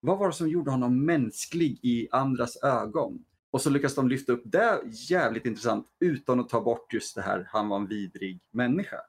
vad 0.00 0.18
var 0.18 0.26
det 0.26 0.32
som 0.32 0.48
gjorde 0.48 0.70
honom 0.70 1.04
mänsklig 1.04 1.78
i 1.82 2.08
andras 2.10 2.62
ögon? 2.62 3.24
Och 3.50 3.60
så 3.62 3.70
lyckas 3.70 3.94
de 3.94 4.08
lyfta 4.08 4.32
upp 4.32 4.42
det 4.44 4.80
jävligt 5.10 5.46
intressant 5.46 5.86
utan 6.00 6.40
att 6.40 6.48
ta 6.48 6.60
bort 6.60 6.92
just 6.92 7.14
det 7.14 7.22
här, 7.22 7.48
han 7.52 7.68
var 7.68 7.76
en 7.76 7.86
vidrig 7.86 8.40
människa. 8.50 9.00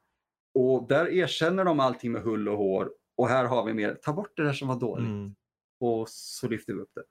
Och 0.54 0.88
där 0.88 1.10
erkänner 1.10 1.66
de 1.66 1.80
allting 1.80 2.12
med 2.12 2.22
hull 2.22 2.50
och 2.50 2.58
hår 2.58 2.92
och 3.18 3.28
här 3.28 3.46
har 3.46 3.66
vi 3.66 3.74
mer, 3.74 3.94
ta 3.94 4.14
bort 4.14 4.38
det 4.38 4.44
där 4.44 4.54
som 4.54 4.68
var 4.68 4.80
dåligt 4.80 5.08
Mm. 5.08 5.36
och 5.80 6.10
så 6.10 6.48
lyfter 6.48 6.74
vi 6.74 6.80
upp 6.80 6.92
det. 6.96 7.04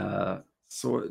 Eh, 0.00 0.38
så 0.68 1.04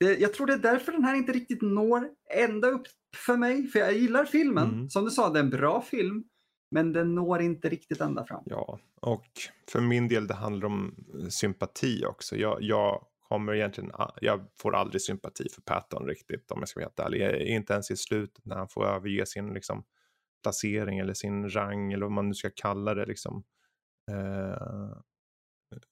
det, 0.00 0.18
jag 0.18 0.34
tror 0.34 0.46
det 0.46 0.52
är 0.52 0.58
därför 0.58 0.92
den 0.92 1.04
här 1.04 1.14
inte 1.14 1.32
riktigt 1.32 1.62
når 1.62 2.08
ända 2.34 2.68
upp 2.68 2.86
för 3.16 3.36
mig. 3.36 3.66
För 3.66 3.78
jag 3.78 3.92
gillar 3.92 4.24
filmen. 4.24 4.68
Mm. 4.68 4.90
Som 4.90 5.04
du 5.04 5.10
sa, 5.10 5.28
det 5.28 5.38
är 5.38 5.42
en 5.44 5.50
bra 5.50 5.82
film. 5.82 6.24
Men 6.70 6.92
den 6.92 7.14
når 7.14 7.40
inte 7.40 7.68
riktigt 7.68 8.00
ända 8.00 8.24
fram. 8.24 8.42
Ja, 8.46 8.78
och 9.00 9.26
för 9.70 9.80
min 9.80 10.08
del 10.08 10.26
det 10.26 10.34
handlar 10.34 10.66
om 10.66 10.94
eh, 11.20 11.28
sympati 11.28 12.04
också. 12.04 12.36
Jag, 12.36 12.62
jag 12.62 13.06
kommer 13.28 13.54
egentligen, 13.54 13.92
jag 14.20 14.46
får 14.58 14.74
aldrig 14.74 15.02
sympati 15.02 15.48
för 15.54 15.62
Patton 15.62 16.06
riktigt 16.06 16.50
om 16.50 16.58
jag 16.58 16.68
ska 16.68 16.80
vara 16.80 16.86
helt 16.86 17.00
ärlig. 17.00 17.46
Inte 17.48 17.72
ens 17.72 17.90
i 17.90 17.96
slutet 17.96 18.46
när 18.46 18.56
han 18.56 18.68
får 18.68 18.86
överge 18.86 19.26
sin 19.26 19.54
liksom, 19.54 19.84
placering 20.42 20.98
eller 20.98 21.14
sin 21.14 21.50
rang 21.50 21.92
eller 21.92 22.06
vad 22.06 22.12
man 22.12 22.28
nu 22.28 22.34
ska 22.34 22.50
kalla 22.54 22.94
det. 22.94 23.06
Liksom. 23.06 23.44
Eh, 24.10 24.98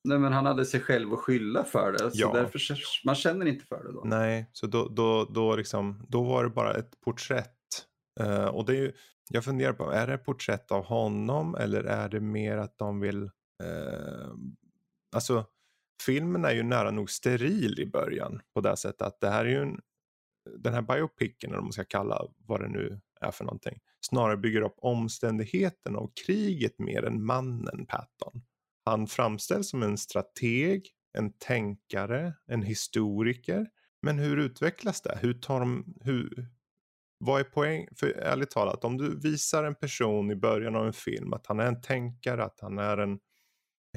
Nej, 0.04 0.18
men 0.18 0.32
han 0.32 0.46
hade 0.46 0.64
sig 0.64 0.80
själv 0.80 1.12
att 1.12 1.18
skylla 1.18 1.64
för 1.64 1.92
det. 1.92 1.98
Så 1.98 2.10
Ja. 2.12 2.32
därför 2.32 2.60
man 3.04 3.14
känner 3.14 3.46
inte 3.46 3.64
för 3.64 3.84
det 3.84 3.92
då. 3.92 4.02
nej, 4.04 4.50
så 4.52 4.66
då, 4.66 4.88
då, 4.88 5.24
då, 5.24 5.56
liksom, 5.56 6.06
då 6.08 6.22
var 6.22 6.44
det 6.44 6.50
bara 6.50 6.74
ett 6.74 7.00
porträtt. 7.00 7.50
Eh, 8.20 8.44
och 8.46 8.64
det 8.66 8.72
är 8.72 8.80
ju, 8.80 8.92
jag 9.30 9.44
funderar 9.44 9.72
på, 9.72 9.90
är 9.90 10.06
det 10.06 10.14
ett 10.14 10.24
porträtt 10.24 10.70
av 10.70 10.84
honom 10.84 11.54
eller 11.54 11.84
är 11.84 12.08
det 12.08 12.20
mer 12.20 12.56
att 12.56 12.78
de 12.78 13.00
vill 13.00 13.22
eh, 13.62 14.30
alltså 15.16 15.46
filmen 16.06 16.44
är 16.44 16.52
ju 16.52 16.62
nära 16.62 16.90
nog 16.90 17.10
steril 17.10 17.80
i 17.80 17.86
början 17.86 18.40
på 18.54 18.60
det 18.60 18.76
sättet 18.76 19.02
att 19.02 19.20
det 19.20 19.30
här 19.30 19.44
är 19.44 19.50
ju 19.50 19.62
en, 19.62 19.80
den 20.58 20.74
här 20.74 20.82
biopicen 20.82 21.50
eller 21.50 21.54
vad 21.54 21.62
man 21.64 21.72
ska 21.72 21.84
kalla 21.84 22.22
vad 22.36 22.60
det 22.60 22.68
nu 22.68 23.00
är 23.20 23.30
för 23.30 23.44
någonting 23.44 23.80
snarare 24.00 24.36
bygger 24.36 24.62
upp 24.62 24.74
omständigheten 24.78 25.96
av 25.96 26.10
kriget 26.26 26.78
mer 26.78 27.04
än 27.04 27.24
mannen 27.24 27.86
Patton. 27.88 28.42
Han 28.84 29.06
framställs 29.06 29.70
som 29.70 29.82
en 29.82 29.98
strateg, 29.98 30.90
en 31.18 31.32
tänkare, 31.32 32.34
en 32.46 32.62
historiker. 32.62 33.66
Men 34.02 34.18
hur 34.18 34.36
utvecklas 34.36 35.02
det? 35.02 35.18
Hur 35.22 35.34
tar 35.34 35.60
de, 35.60 35.94
hur, 36.00 36.48
vad 37.18 37.40
är 37.40 37.44
poäng? 37.44 37.88
För 37.96 38.06
ärligt 38.06 38.50
talat, 38.50 38.84
om 38.84 38.98
du 38.98 39.20
visar 39.20 39.64
en 39.64 39.74
person 39.74 40.30
i 40.30 40.36
början 40.36 40.76
av 40.76 40.86
en 40.86 40.92
film 40.92 41.32
att 41.32 41.46
han 41.46 41.60
är 41.60 41.66
en 41.66 41.80
tänkare, 41.80 42.44
att 42.44 42.60
han 42.60 42.78
är 42.78 42.96
en 42.96 43.18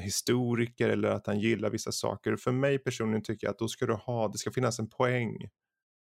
historiker 0.02 0.90
eller 0.90 1.10
att 1.10 1.28
han 1.28 1.40
gillar 1.40 1.70
vissa 1.70 1.92
saker. 1.92 2.36
För 2.36 2.52
mig 2.52 2.80
personligen 2.80 3.24
tycker 3.24 3.48
jag 3.48 3.52
att 3.52 3.60
då 3.60 3.68
ska 3.68 3.86
du 3.86 3.94
ha, 3.94 4.28
det 4.28 4.38
ska 4.38 4.52
finnas 4.52 4.80
en 4.80 4.90
poäng 4.90 5.50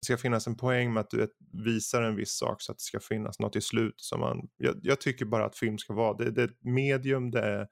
det 0.01 0.05
ska 0.05 0.17
finnas 0.17 0.47
en 0.47 0.57
poäng 0.57 0.93
med 0.93 1.01
att 1.01 1.11
du 1.11 1.29
visar 1.53 2.03
en 2.03 2.17
viss 2.17 2.33
sak 2.37 2.63
så 2.63 2.73
att 2.73 2.79
det 2.79 2.85
ska 2.85 3.01
finnas 3.01 3.39
något 3.39 3.57
i 3.57 3.61
slut. 3.61 3.95
Som 3.97 4.21
man, 4.21 4.49
jag, 4.57 4.81
jag 4.83 5.01
tycker 5.01 5.25
bara 5.25 5.45
att 5.45 5.57
film 5.57 5.79
ska 5.79 5.95
vara, 5.95 6.17
det, 6.17 6.31
det 6.31 6.43
är 6.43 6.49
ett 6.49 6.65
medium, 6.65 7.31
det 7.31 7.41
är, 7.41 7.67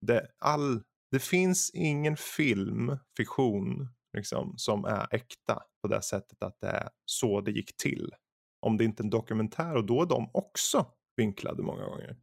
det, 0.00 0.26
all, 0.38 0.82
det 1.10 1.18
finns 1.18 1.70
ingen 1.74 2.16
film, 2.16 2.96
fiktion, 3.16 3.88
liksom, 4.16 4.54
som 4.56 4.84
är 4.84 5.14
äkta 5.14 5.62
på 5.82 5.88
det 5.88 6.02
sättet 6.02 6.42
att 6.42 6.60
det 6.60 6.68
är 6.68 6.88
så 7.04 7.40
det 7.40 7.50
gick 7.50 7.76
till. 7.76 8.14
Om 8.60 8.76
det 8.76 8.84
inte 8.84 9.02
är 9.02 9.04
en 9.04 9.10
dokumentär 9.10 9.76
och 9.76 9.84
då 9.84 10.02
är 10.02 10.06
de 10.06 10.30
också 10.32 10.86
vinklade 11.16 11.62
många 11.62 11.84
gånger. 11.84 12.16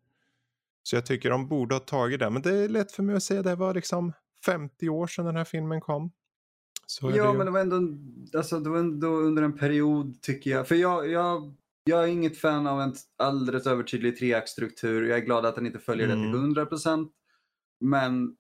Så 0.84 0.96
jag 0.96 1.06
tycker 1.06 1.30
de 1.30 1.48
borde 1.48 1.76
ha 1.76 1.80
tagit 1.80 2.20
det. 2.20 2.30
Men 2.30 2.42
det 2.42 2.58
är 2.58 2.70
lätt 2.70 2.92
för 2.92 3.04
mig 3.04 3.16
att 3.16 3.24
säga 3.24 3.42
det 3.42 3.56
var 3.56 3.74
liksom 3.74 4.14
50 4.46 4.90
år 4.90 5.08
sedan 5.08 5.26
den 5.26 5.36
här 5.36 5.44
filmen 5.44 5.82
kom. 5.82 6.12
ja, 7.02 7.32
det 7.32 7.38
men 7.38 7.46
det 7.46 7.52
var, 7.52 7.60
ändå, 7.60 7.76
alltså, 8.38 8.60
det 8.60 8.70
var 8.70 8.78
ändå 8.78 9.08
under 9.08 9.44
en 9.44 9.58
period 9.58 10.22
tycker 10.22 10.52
jag. 10.52 10.68
För 10.68 10.76
jag, 10.76 11.10
jag, 11.10 11.54
jag 11.84 12.04
är 12.04 12.08
inget 12.08 12.38
fan 12.38 12.68
av 12.68 12.82
en 12.82 12.94
alldeles 13.18 13.68
övertydlig 13.68 14.18
treaktstruktur. 14.18 15.10
Jag 15.10 15.18
är 15.18 15.26
glad 15.26 15.46
att 15.46 15.56
den 15.56 15.66
inte 15.66 15.80
följer 15.80 16.06
mm. 16.06 16.22
det 16.22 16.28
till 16.28 16.40
100 16.40 16.66
procent. 16.66 17.12
Men 17.80 18.36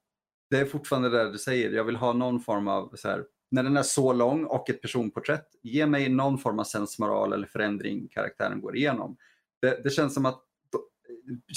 det 0.50 0.58
är 0.58 0.66
fortfarande 0.66 1.10
det 1.10 1.32
du 1.32 1.38
säger. 1.38 1.72
Jag 1.72 1.84
vill 1.84 1.96
ha 1.96 2.14
någon 2.14 2.40
form 2.40 2.68
av 2.68 2.96
så 2.96 3.08
här, 3.08 3.26
när 3.52 3.64
den 3.64 3.78
är 3.78 3.84
så 3.84 4.14
lång 4.14 4.46
och 4.46 4.70
ett 4.70 4.82
personporträtt, 4.82 5.48
ge 5.64 5.86
mig 5.86 6.10
någon 6.10 6.38
form 6.38 6.60
av 6.60 6.64
sensmoral 6.64 7.34
eller 7.34 7.48
förändring 7.48 8.08
karaktären 8.08 8.62
går 8.62 8.76
igenom. 8.76 9.18
Det, 9.62 9.84
det 9.84 9.90
känns 9.90 10.14
som 10.14 10.26
att 10.26 10.44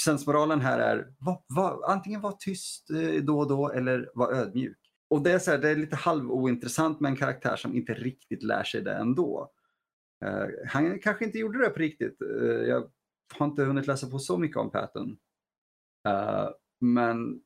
sensmoralen 0.03 0.61
här 0.61 0.79
är 0.79 1.13
va, 1.19 1.43
va, 1.55 1.79
antingen 1.87 2.21
var 2.21 2.31
tyst 2.31 2.89
eh, 2.89 3.23
då 3.23 3.39
och 3.39 3.47
då 3.47 3.71
eller 3.71 4.11
var 4.13 4.33
ödmjuk. 4.33 4.77
Och 5.09 5.21
det 5.21 5.31
är, 5.31 5.39
så 5.39 5.51
här, 5.51 5.57
det 5.57 5.69
är 5.69 5.75
lite 5.75 5.95
halvointressant 5.95 6.99
med 6.99 7.09
en 7.09 7.17
karaktär 7.17 7.55
som 7.55 7.75
inte 7.75 7.93
riktigt 7.93 8.43
lär 8.43 8.63
sig 8.63 8.81
det 8.81 8.93
ändå. 8.93 9.51
Uh, 10.25 10.47
han 10.67 10.99
kanske 10.99 11.25
inte 11.25 11.37
gjorde 11.37 11.59
det 11.59 11.69
på 11.69 11.79
riktigt. 11.79 12.21
Uh, 12.21 12.63
jag 12.67 12.91
har 13.33 13.45
inte 13.45 13.63
hunnit 13.63 13.87
läsa 13.87 14.09
på 14.09 14.19
så 14.19 14.37
mycket 14.37 14.57
om 14.57 14.71
Patton. 14.71 15.17
Uh, 16.07 16.49
men 16.79 17.41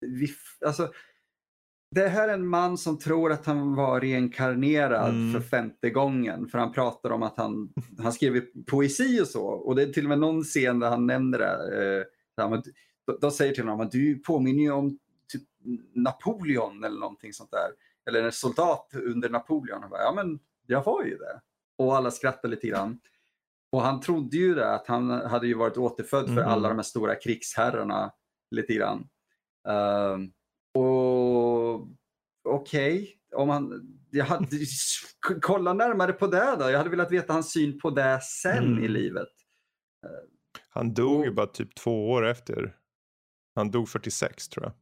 vi, 0.00 0.28
alltså, 0.66 0.92
det 1.90 2.08
här 2.08 2.28
är 2.28 2.34
en 2.34 2.48
man 2.48 2.78
som 2.78 2.98
tror 2.98 3.32
att 3.32 3.46
han 3.46 3.74
var 3.74 4.00
reinkarnerad 4.00 5.10
mm. 5.14 5.32
för 5.32 5.48
femte 5.48 5.90
gången. 5.90 6.48
För 6.48 6.58
han 6.58 6.72
pratar 6.72 7.10
om 7.10 7.22
att 7.22 7.36
han, 7.36 7.72
han 7.98 8.12
skriver 8.12 8.44
poesi 8.66 9.20
och 9.22 9.28
så. 9.28 9.44
Och 9.44 9.76
det 9.76 9.82
är 9.82 9.92
till 9.92 10.04
och 10.04 10.08
med 10.08 10.18
någon 10.18 10.44
scen 10.44 10.78
där 10.78 10.90
han 10.90 11.06
nämner 11.06 11.38
det. 11.38 12.06
Eh, 12.38 12.62
de 13.20 13.30
säger 13.30 13.54
till 13.54 13.64
honom 13.64 13.80
att 13.80 13.92
du 13.92 14.18
påminner 14.18 14.62
ju 14.62 14.70
om 14.70 14.98
typ 15.32 15.42
Napoleon 15.94 16.84
eller 16.84 17.00
någonting 17.00 17.32
sånt 17.32 17.50
där. 17.50 17.70
Eller 18.08 18.22
en 18.22 18.32
soldat 18.32 18.90
under 18.94 19.30
Napoleon. 19.30 19.90
Bara, 19.90 20.02
ja 20.02 20.12
men 20.16 20.38
jag 20.66 20.84
var 20.84 21.04
ju 21.04 21.16
det. 21.16 21.40
Och 21.78 21.96
alla 21.96 22.10
skrattar 22.10 22.48
lite 22.48 22.66
grann. 22.66 23.00
Och 23.72 23.82
han 23.82 24.00
trodde 24.00 24.36
ju 24.36 24.54
det 24.54 24.74
att 24.74 24.86
han 24.86 25.10
hade 25.10 25.46
ju 25.46 25.54
varit 25.54 25.76
återfödd 25.76 26.26
för 26.26 26.32
mm. 26.32 26.48
alla 26.48 26.68
de 26.68 26.74
här 26.74 26.82
stora 26.82 27.14
krigsherrarna 27.14 28.12
lite 28.50 28.74
grann. 28.74 29.08
Uh, 29.68 30.28
och 30.82 31.88
okej, 32.48 33.02
okay. 33.02 33.14
om 33.34 33.48
han, 33.48 33.96
jag 34.10 34.24
hade, 34.24 34.46
kolla 35.42 35.72
närmare 35.72 36.12
på 36.12 36.26
det 36.26 36.56
då. 36.58 36.70
Jag 36.70 36.78
hade 36.78 36.90
velat 36.90 37.12
veta 37.12 37.32
hans 37.32 37.52
syn 37.52 37.80
på 37.80 37.90
det 37.90 38.20
sen 38.22 38.64
mm. 38.64 38.84
i 38.84 38.88
livet. 38.88 39.28
Han 40.68 40.94
dog 40.94 41.24
ju 41.24 41.30
bara 41.30 41.46
typ 41.46 41.74
två 41.74 42.10
år 42.10 42.26
efter. 42.26 42.76
Han 43.54 43.70
dog 43.70 43.88
46 43.88 44.48
tror 44.48 44.66
jag. 44.66 44.72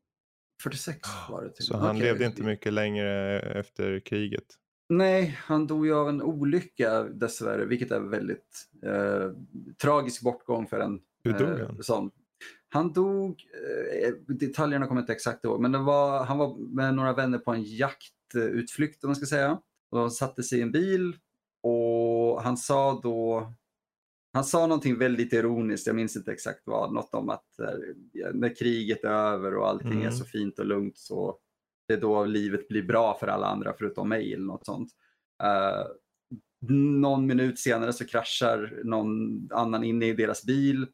46 0.62 1.00
var 1.30 1.44
det. 1.44 1.50
Till. 1.50 1.64
Så 1.64 1.76
han 1.76 1.96
okay. 1.96 2.08
levde 2.08 2.26
inte 2.26 2.42
mycket 2.42 2.72
längre 2.72 3.40
efter 3.40 4.00
kriget. 4.00 4.44
Nej, 4.88 5.38
han 5.44 5.66
dog 5.66 5.86
ju 5.86 5.94
av 5.94 6.08
en 6.08 6.22
olycka 6.22 7.02
dessvärre, 7.02 7.64
vilket 7.64 7.90
är 7.90 8.00
väldigt 8.00 8.68
eh, 8.86 9.30
tragisk 9.82 10.22
bortgång 10.22 10.66
för 10.66 10.80
en 10.80 11.00
Hur 11.24 11.32
dog 11.32 11.48
eh, 11.48 11.66
han? 11.66 11.82
sån 11.82 12.10
han 12.76 12.92
dog, 12.92 13.42
eh, 14.02 14.14
detaljerna 14.34 14.86
kommer 14.86 15.00
jag 15.00 15.02
inte 15.02 15.12
exakt 15.12 15.44
ihåg, 15.44 15.60
men 15.60 15.72
det 15.72 15.78
var, 15.78 16.24
han 16.24 16.38
var 16.38 16.56
med 16.74 16.94
några 16.94 17.12
vänner 17.12 17.38
på 17.38 17.52
en 17.52 17.62
jaktutflykt 17.62 19.04
om 19.04 19.08
man 19.08 19.16
ska 19.16 19.26
säga. 19.26 19.60
Och 19.90 19.98
de 19.98 20.10
satte 20.10 20.42
sig 20.42 20.58
i 20.58 20.62
en 20.62 20.72
bil 20.72 21.16
och 21.62 22.42
han 22.42 22.56
sa 22.56 23.00
då, 23.02 23.52
han 24.32 24.44
sa 24.44 24.66
någonting 24.66 24.98
väldigt 24.98 25.32
ironiskt, 25.32 25.86
jag 25.86 25.96
minns 25.96 26.16
inte 26.16 26.32
exakt 26.32 26.62
vad, 26.64 26.92
något 26.92 27.14
om 27.14 27.30
att 27.30 27.58
eh, 27.58 28.34
när 28.34 28.56
kriget 28.56 29.04
är 29.04 29.08
över 29.08 29.56
och 29.56 29.68
allting 29.68 29.92
mm. 29.92 30.06
är 30.06 30.10
så 30.10 30.24
fint 30.24 30.58
och 30.58 30.66
lugnt 30.66 30.98
så 30.98 31.38
det 31.88 31.94
är 31.94 32.00
då 32.00 32.24
livet 32.24 32.68
blir 32.68 32.82
bra 32.82 33.16
för 33.20 33.26
alla 33.26 33.46
andra 33.46 33.74
förutom 33.78 34.08
mig 34.08 34.34
eller 34.34 34.44
något 34.44 34.66
sånt. 34.66 34.90
Uh, 35.42 35.86
någon 37.00 37.26
minut 37.26 37.58
senare 37.58 37.92
så 37.92 38.06
kraschar 38.06 38.80
någon 38.84 39.40
annan 39.52 39.84
inne 39.84 40.06
i 40.06 40.12
deras 40.12 40.44
bil 40.44 40.86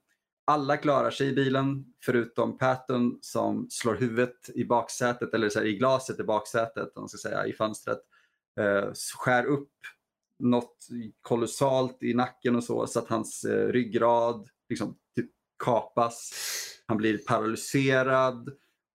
alla 0.44 0.76
klarar 0.76 1.10
sig 1.10 1.28
i 1.28 1.32
bilen 1.32 1.84
förutom 2.04 2.58
Patton 2.58 3.18
som 3.20 3.66
slår 3.70 3.94
huvudet 3.94 4.50
i 4.54 4.64
baksätet 4.64 5.34
eller 5.34 5.48
så 5.48 5.58
här, 5.58 5.66
i 5.66 5.76
glaset 5.76 6.20
i 6.20 6.24
baksätet, 6.24 6.96
om 6.96 7.02
man 7.02 7.08
ska 7.08 7.28
säga, 7.28 7.46
i 7.46 7.52
fönstret. 7.52 7.98
Eh, 8.60 8.92
skär 9.18 9.44
upp 9.44 9.70
något 10.38 10.88
kolossalt 11.22 12.02
i 12.02 12.14
nacken 12.14 12.56
och 12.56 12.64
så, 12.64 12.86
så 12.86 12.98
att 12.98 13.08
hans 13.08 13.44
eh, 13.44 13.68
ryggrad 13.68 14.48
liksom, 14.68 14.96
typ 15.16 15.30
kapas. 15.64 16.32
Han 16.86 16.96
blir 16.96 17.18
paralyserad 17.18 18.50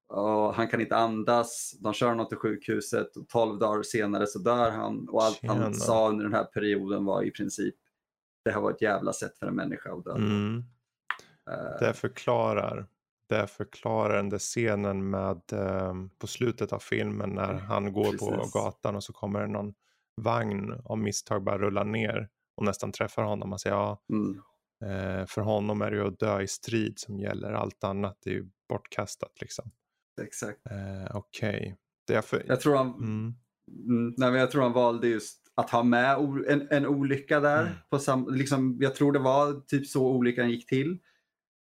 och 0.07 0.53
han 0.53 0.67
kan 0.67 0.81
inte 0.81 0.95
andas. 0.95 1.75
De 1.79 1.93
kör 1.93 2.09
honom 2.09 2.27
till 2.27 2.37
sjukhuset 2.37 3.17
och 3.17 3.27
12 3.29 3.59
dagar 3.59 3.83
senare 3.83 4.27
så 4.27 4.39
dör 4.39 4.71
han. 4.71 5.09
Och 5.09 5.23
allt 5.23 5.41
Tjena. 5.41 5.53
han 5.53 5.73
sa 5.73 6.09
under 6.09 6.25
den 6.25 6.33
här 6.33 6.43
perioden 6.43 7.05
var 7.05 7.23
i 7.23 7.31
princip 7.31 7.75
det 8.45 8.51
här 8.51 8.61
var 8.61 8.71
ett 8.71 8.81
jävla 8.81 9.13
sätt 9.13 9.37
för 9.37 9.47
en 9.47 9.55
människa 9.55 9.93
att 9.93 10.03
dö. 10.03 10.15
Mm. 10.15 10.63
Det 11.79 11.93
förklarar, 11.93 12.87
det 13.29 13.47
förklarar 13.47 14.15
den 14.15 14.29
där 14.29 14.39
scenen 14.39 15.09
med 15.09 15.41
um, 15.53 16.09
på 16.19 16.27
slutet 16.27 16.73
av 16.73 16.79
filmen 16.79 17.29
när 17.29 17.53
mm, 17.53 17.65
han 17.65 17.93
går 17.93 18.03
Precis. 18.03 18.19
på 18.19 18.49
gatan 18.53 18.95
och 18.95 19.03
så 19.03 19.13
kommer 19.13 19.41
det 19.41 19.47
någon 19.47 19.73
vagn 20.21 20.81
av 20.85 20.97
misstag 20.97 21.43
bara 21.43 21.57
rullar 21.57 21.85
ner 21.85 22.29
och 22.57 22.65
nästan 22.65 22.91
träffar 22.91 23.23
honom. 23.23 23.49
Man 23.49 23.59
säger 23.59 23.75
ja, 23.75 24.03
mm. 24.09 24.39
eh, 24.83 25.25
för 25.25 25.41
honom 25.41 25.81
är 25.81 25.91
det 25.91 25.97
ju 25.97 26.07
att 26.07 26.19
dö 26.19 26.41
i 26.41 26.47
strid 26.47 26.99
som 26.99 27.19
gäller. 27.19 27.51
Allt 27.51 27.83
annat 27.83 28.25
är 28.25 28.31
ju 28.31 28.49
bortkastat 28.69 29.31
liksom. 29.41 29.71
Exakt. 30.21 30.59
Eh, 30.69 31.15
Okej. 31.15 31.77
Okay. 32.09 32.21
För... 32.21 32.43
Jag 32.47 32.61
tror 32.61 32.75
han 32.75 32.87
mm. 32.87 33.35
Mm, 33.87 34.13
nej, 34.17 34.33
jag 34.33 34.51
tror 34.51 34.61
han 34.61 34.73
valde 34.73 35.07
just 35.07 35.41
att 35.55 35.69
ha 35.69 35.83
med 35.83 36.17
en, 36.47 36.67
en 36.71 36.87
olycka 36.87 37.39
där. 37.39 37.61
Mm. 37.61 37.73
På 37.89 37.99
sam, 37.99 38.27
liksom, 38.31 38.77
jag 38.79 38.95
tror 38.95 39.11
det 39.11 39.19
var 39.19 39.61
typ 39.67 39.87
så 39.87 40.07
olyckan 40.07 40.49
gick 40.49 40.67
till. 40.67 40.99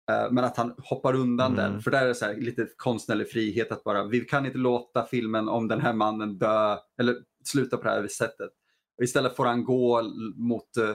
Eh, 0.08 0.30
men 0.30 0.44
att 0.44 0.56
han 0.56 0.74
hoppar 0.78 1.14
undan 1.14 1.52
mm. 1.52 1.72
den. 1.72 1.82
För 1.82 1.90
där 1.90 2.02
är 2.02 2.08
det 2.08 2.14
så 2.14 2.24
här, 2.24 2.34
lite 2.34 2.68
konstnärlig 2.76 3.30
frihet 3.30 3.72
att 3.72 3.84
bara, 3.84 4.04
vi 4.04 4.20
kan 4.20 4.46
inte 4.46 4.58
låta 4.58 5.06
filmen 5.06 5.48
om 5.48 5.68
den 5.68 5.80
här 5.80 5.92
mannen 5.92 6.38
dö, 6.38 6.76
eller 6.98 7.16
sluta 7.44 7.76
på 7.76 7.84
det 7.84 7.90
här 7.90 8.08
sättet. 8.08 8.50
Och 8.98 9.04
istället 9.04 9.36
får 9.36 9.46
han 9.46 9.64
gå 9.64 10.02
mot, 10.36 10.76
uh, 10.78 10.94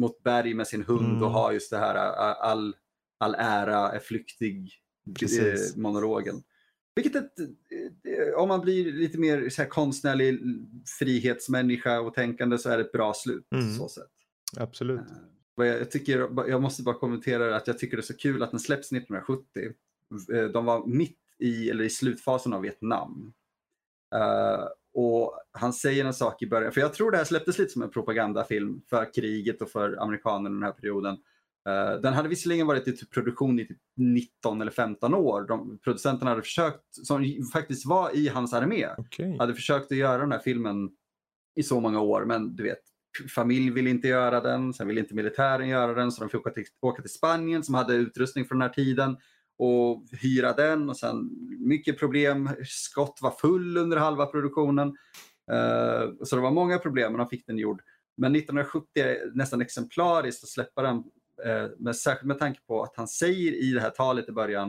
mot 0.00 0.22
berg 0.22 0.54
med 0.54 0.66
sin 0.66 0.82
hund 0.82 1.10
mm. 1.10 1.22
och 1.22 1.30
ha 1.30 1.52
just 1.52 1.70
det 1.70 1.78
här, 1.78 1.94
uh, 1.94 2.50
all, 2.50 2.76
all 3.18 3.34
ära 3.34 3.92
är 3.92 3.98
flyktig 3.98 4.72
Precis. 5.18 5.76
monologen. 5.76 6.42
Vilket 6.94 7.16
ett, 7.16 7.32
om 8.36 8.48
man 8.48 8.60
blir 8.60 8.92
lite 8.92 9.18
mer 9.18 9.48
så 9.48 9.62
här, 9.62 9.68
konstnärlig 9.68 10.40
frihetsmänniska 10.98 12.00
och 12.00 12.14
tänkande 12.14 12.58
så 12.58 12.70
är 12.70 12.78
det 12.78 12.84
ett 12.84 12.92
bra 12.92 13.14
slut. 13.14 13.46
Mm. 13.52 13.74
Så 13.74 13.88
sätt. 13.88 14.10
Absolut. 14.56 15.00
Jag, 15.66 15.90
tycker, 15.90 16.18
jag 16.48 16.62
måste 16.62 16.82
bara 16.82 16.94
kommentera 16.94 17.56
att 17.56 17.66
jag 17.66 17.78
tycker 17.78 17.96
det 17.96 18.00
är 18.00 18.02
så 18.02 18.16
kul 18.16 18.42
att 18.42 18.50
den 18.50 18.60
släpps 18.60 18.92
1970. 18.92 19.72
Eh, 20.34 20.44
de 20.44 20.64
var 20.64 20.86
mitt 20.86 21.18
i, 21.38 21.70
eller 21.70 21.84
i 21.84 21.90
slutfasen 21.90 22.52
av 22.52 22.62
Vietnam. 22.62 23.32
Uh, 24.14 24.68
och 24.94 25.40
han 25.52 25.72
säger 25.72 26.04
en 26.04 26.14
sak 26.14 26.42
i 26.42 26.46
början, 26.46 26.72
för 26.72 26.80
jag 26.80 26.94
tror 26.94 27.10
det 27.10 27.16
här 27.16 27.24
släpptes 27.24 27.58
lite 27.58 27.72
som 27.72 27.82
en 27.82 27.90
propagandafilm 27.90 28.82
för 28.90 29.14
kriget 29.14 29.62
och 29.62 29.70
för 29.70 30.02
amerikanerna 30.02 30.54
den 30.54 30.62
här 30.62 30.72
perioden. 30.72 31.14
Uh, 31.68 32.00
den 32.00 32.14
hade 32.14 32.28
visserligen 32.28 32.66
varit 32.66 32.88
i 32.88 32.96
typ 32.96 33.10
produktion 33.10 33.60
i 33.60 33.66
typ 33.66 33.78
19 33.96 34.60
eller 34.60 34.72
15 34.72 35.14
år. 35.14 35.42
De, 35.48 35.78
producenterna 35.78 36.30
hade 36.30 36.42
försökt, 36.42 36.84
som 36.90 37.42
faktiskt 37.52 37.86
var 37.86 38.16
i 38.16 38.28
hans 38.28 38.52
armé, 38.52 38.88
okay. 38.98 39.38
hade 39.38 39.54
försökt 39.54 39.92
att 39.92 39.98
göra 39.98 40.18
den 40.18 40.32
här 40.32 40.38
filmen 40.38 40.90
i 41.54 41.62
så 41.62 41.80
många 41.80 42.00
år, 42.00 42.24
men 42.24 42.56
du 42.56 42.62
vet, 42.62 42.82
familj 43.34 43.70
ville 43.70 43.90
inte 43.90 44.08
göra 44.08 44.40
den, 44.40 44.74
sen 44.74 44.88
ville 44.88 45.00
inte 45.00 45.14
militären 45.14 45.68
göra 45.68 45.94
den 45.94 46.12
så 46.12 46.20
de 46.20 46.30
fick 46.30 46.40
åka 46.40 46.50
till, 46.50 46.64
åka 46.80 47.02
till 47.02 47.10
Spanien 47.10 47.64
som 47.64 47.74
hade 47.74 47.94
utrustning 47.94 48.44
från 48.44 48.58
den 48.58 48.68
här 48.68 48.74
tiden 48.74 49.16
och 49.58 50.04
hyra 50.12 50.52
den 50.52 50.88
och 50.88 50.96
sen 50.96 51.30
mycket 51.58 51.98
problem. 51.98 52.50
Skott 52.64 53.18
var 53.22 53.30
full 53.30 53.76
under 53.76 53.96
halva 53.96 54.26
produktionen. 54.26 54.88
Uh, 55.52 56.24
så 56.24 56.36
det 56.36 56.42
var 56.42 56.50
många 56.50 56.78
problem 56.78 57.12
men 57.12 57.18
de 57.18 57.28
fick 57.28 57.46
den 57.46 57.58
gjord. 57.58 57.82
Men 58.16 58.36
1970 58.36 58.88
är 58.94 59.30
nästan 59.34 59.60
exemplariskt 59.60 60.44
att 60.44 60.48
släppa 60.48 60.82
den, 60.82 61.04
eh, 61.44 61.64
uh, 61.64 61.70
men 61.78 61.94
särskilt 61.94 62.26
med 62.26 62.38
tanke 62.38 62.60
på 62.66 62.82
att 62.82 62.96
han 62.96 63.08
säger 63.08 63.52
i 63.52 63.72
det 63.72 63.80
här 63.80 63.90
talet 63.90 64.28
i 64.28 64.32
början 64.32 64.68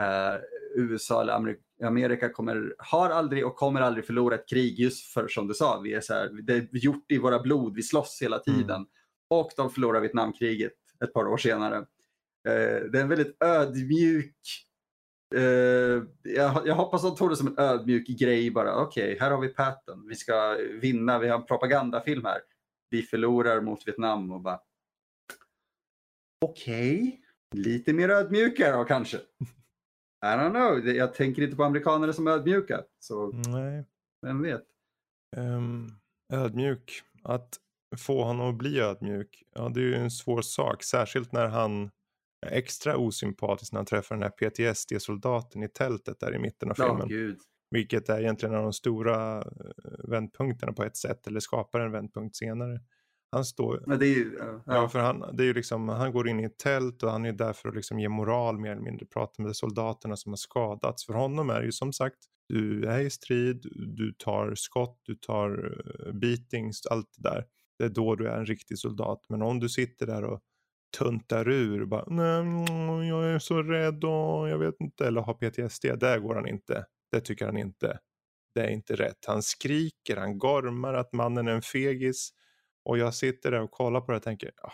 uh, 0.00 0.40
USA 0.74 1.20
eller 1.20 1.32
Amerika, 1.32 1.60
Amerika 1.82 2.28
kommer, 2.28 2.74
har 2.78 3.10
aldrig 3.10 3.46
och 3.46 3.56
kommer 3.56 3.80
aldrig 3.80 4.06
förlora 4.06 4.34
ett 4.34 4.48
krig 4.48 4.78
just 4.78 5.12
för 5.12 5.28
som 5.28 5.48
du 5.48 5.54
sa, 5.54 5.80
vi 5.80 5.94
är 5.94 6.00
så 6.00 6.14
här, 6.14 6.28
det 6.42 6.52
är 6.52 6.68
gjort 6.72 7.12
i 7.12 7.18
våra 7.18 7.40
blod, 7.40 7.74
vi 7.74 7.82
slåss 7.82 8.18
hela 8.22 8.38
tiden. 8.38 8.76
Mm. 8.76 8.86
Och 9.30 9.50
de 9.56 9.70
förlorar 9.70 10.00
Vietnamkriget 10.00 10.72
ett 11.04 11.12
par 11.12 11.26
år 11.26 11.36
senare. 11.36 11.76
Eh, 12.48 12.84
det 12.92 12.98
är 12.98 13.02
en 13.02 13.08
väldigt 13.08 13.42
ödmjuk 13.42 14.34
Uh, 15.34 16.02
jag, 16.22 16.66
jag, 16.66 16.74
hoppas 16.74 17.02
de 17.02 17.16
tog 17.16 17.30
det 17.30 17.36
som 17.36 17.46
en 17.46 17.58
ödmjuk 17.58 18.06
grej 18.06 18.50
bara. 18.50 18.76
Okej, 18.76 19.04
okay, 19.04 19.18
här 19.20 19.30
har 19.30 19.40
vi 19.40 19.48
Patton. 19.48 20.08
Vi 20.08 20.14
ska 20.14 20.56
vinna. 20.80 21.18
Vi 21.18 21.28
har 21.28 21.38
en 21.38 21.46
propagandafilm 21.46 22.24
här. 22.24 22.40
Vi 22.90 23.02
förlorar 23.02 23.60
mot 23.60 23.86
Vietnam 23.86 24.32
och 24.32 24.40
bara. 24.40 24.60
Okej, 26.44 27.20
okay. 27.52 27.62
lite 27.62 27.92
mer 27.92 28.08
ödmjuka 28.08 28.76
då 28.76 28.84
kanske. 28.84 29.18
I 30.22 30.26
don't 30.26 30.50
know. 30.50 30.94
Jag 30.94 31.14
tänker 31.14 31.42
inte 31.42 31.56
på 31.56 31.64
amerikaner 31.64 32.12
som 32.12 32.28
ödmjuka. 32.28 32.82
Så 32.98 33.32
Nej. 33.32 33.84
vem 34.22 34.42
vet. 34.42 34.64
Um, 35.36 35.88
ödmjuk. 36.32 37.02
Att 37.22 37.56
få 37.96 38.24
honom 38.24 38.48
att 38.48 38.58
bli 38.58 38.80
ödmjuk. 38.80 39.42
Ja, 39.54 39.68
det 39.68 39.80
är 39.80 39.84
ju 39.84 39.94
en 39.94 40.10
svår 40.10 40.42
sak. 40.42 40.82
Särskilt 40.82 41.32
när 41.32 41.46
han 41.46 41.90
extra 42.46 42.96
osympatisk 42.96 43.72
när 43.72 43.78
han 43.78 43.86
träffar 43.86 44.14
den 44.14 44.22
här 44.22 44.30
PTSD-soldaten 44.30 45.62
i 45.62 45.68
tältet 45.68 46.20
där 46.20 46.34
i 46.34 46.38
mitten 46.38 46.70
av 46.70 46.74
filmen. 46.74 47.02
Oh, 47.02 47.08
Gud. 47.08 47.38
Vilket 47.70 48.08
är 48.08 48.20
egentligen 48.20 48.54
en 48.54 48.58
av 48.58 48.64
de 48.64 48.72
stora 48.72 49.38
eh, 49.38 50.08
vändpunkterna 50.08 50.72
på 50.72 50.84
ett 50.84 50.96
sätt, 50.96 51.26
eller 51.26 51.40
skapar 51.40 51.80
en 51.80 51.92
vändpunkt 51.92 52.36
senare. 52.36 52.80
Han 53.30 53.44
står... 53.44 53.84
Men 53.86 53.98
det 53.98 54.06
är 54.06 54.14
ju, 54.14 54.36
ja. 54.38 54.62
ja. 54.66 54.88
för 54.88 54.98
han, 54.98 55.36
det 55.36 55.42
är 55.42 55.46
ju 55.46 55.54
liksom, 55.54 55.88
han 55.88 56.12
går 56.12 56.28
in 56.28 56.40
i 56.40 56.44
ett 56.44 56.58
tält 56.58 57.02
och 57.02 57.10
han 57.10 57.24
är 57.24 57.32
där 57.32 57.52
för 57.52 57.68
att 57.68 57.74
liksom 57.74 57.98
ge 57.98 58.08
moral 58.08 58.58
mer 58.58 58.70
eller 58.70 58.82
mindre, 58.82 59.06
prata 59.06 59.42
med 59.42 59.56
soldaterna 59.56 60.16
som 60.16 60.32
har 60.32 60.36
skadats. 60.36 61.06
För 61.06 61.12
honom 61.12 61.50
är 61.50 61.60
det 61.60 61.66
ju 61.66 61.72
som 61.72 61.92
sagt, 61.92 62.18
du 62.48 62.84
är 62.84 63.00
i 63.00 63.10
strid, 63.10 63.66
du 63.96 64.12
tar 64.18 64.54
skott, 64.54 65.00
du 65.02 65.14
tar 65.14 65.64
uh, 65.64 66.12
beatings, 66.12 66.86
allt 66.86 67.08
det 67.16 67.28
där. 67.28 67.44
Det 67.78 67.84
är 67.84 67.88
då 67.88 68.14
du 68.14 68.28
är 68.28 68.38
en 68.38 68.46
riktig 68.46 68.78
soldat. 68.78 69.20
Men 69.28 69.42
om 69.42 69.60
du 69.60 69.68
sitter 69.68 70.06
där 70.06 70.24
och 70.24 70.40
tuntar 70.98 71.48
ur. 71.48 71.84
Bara, 71.84 72.04
Nej, 72.06 73.08
jag 73.08 73.24
är 73.24 73.38
så 73.38 73.62
rädd 73.62 74.04
och 74.04 74.48
jag 74.48 74.58
vet 74.58 74.80
inte. 74.80 75.06
Eller 75.06 75.20
har 75.20 75.34
PTSD. 75.34 75.84
Där 76.00 76.18
går 76.18 76.34
han 76.34 76.48
inte. 76.48 76.84
Det 77.12 77.20
tycker 77.20 77.46
han 77.46 77.56
inte. 77.56 77.98
Det 78.54 78.60
är 78.60 78.68
inte 78.68 78.96
rätt. 78.96 79.24
Han 79.26 79.42
skriker, 79.42 80.16
han 80.16 80.38
gormar 80.38 80.94
att 80.94 81.12
mannen 81.12 81.48
är 81.48 81.52
en 81.52 81.62
fegis. 81.62 82.30
Och 82.86 82.98
jag 82.98 83.14
sitter 83.14 83.50
där 83.50 83.60
och 83.60 83.70
kollar 83.70 84.00
på 84.00 84.12
det 84.12 84.16
och 84.16 84.22
tänker. 84.22 84.48
Oh, 84.48 84.72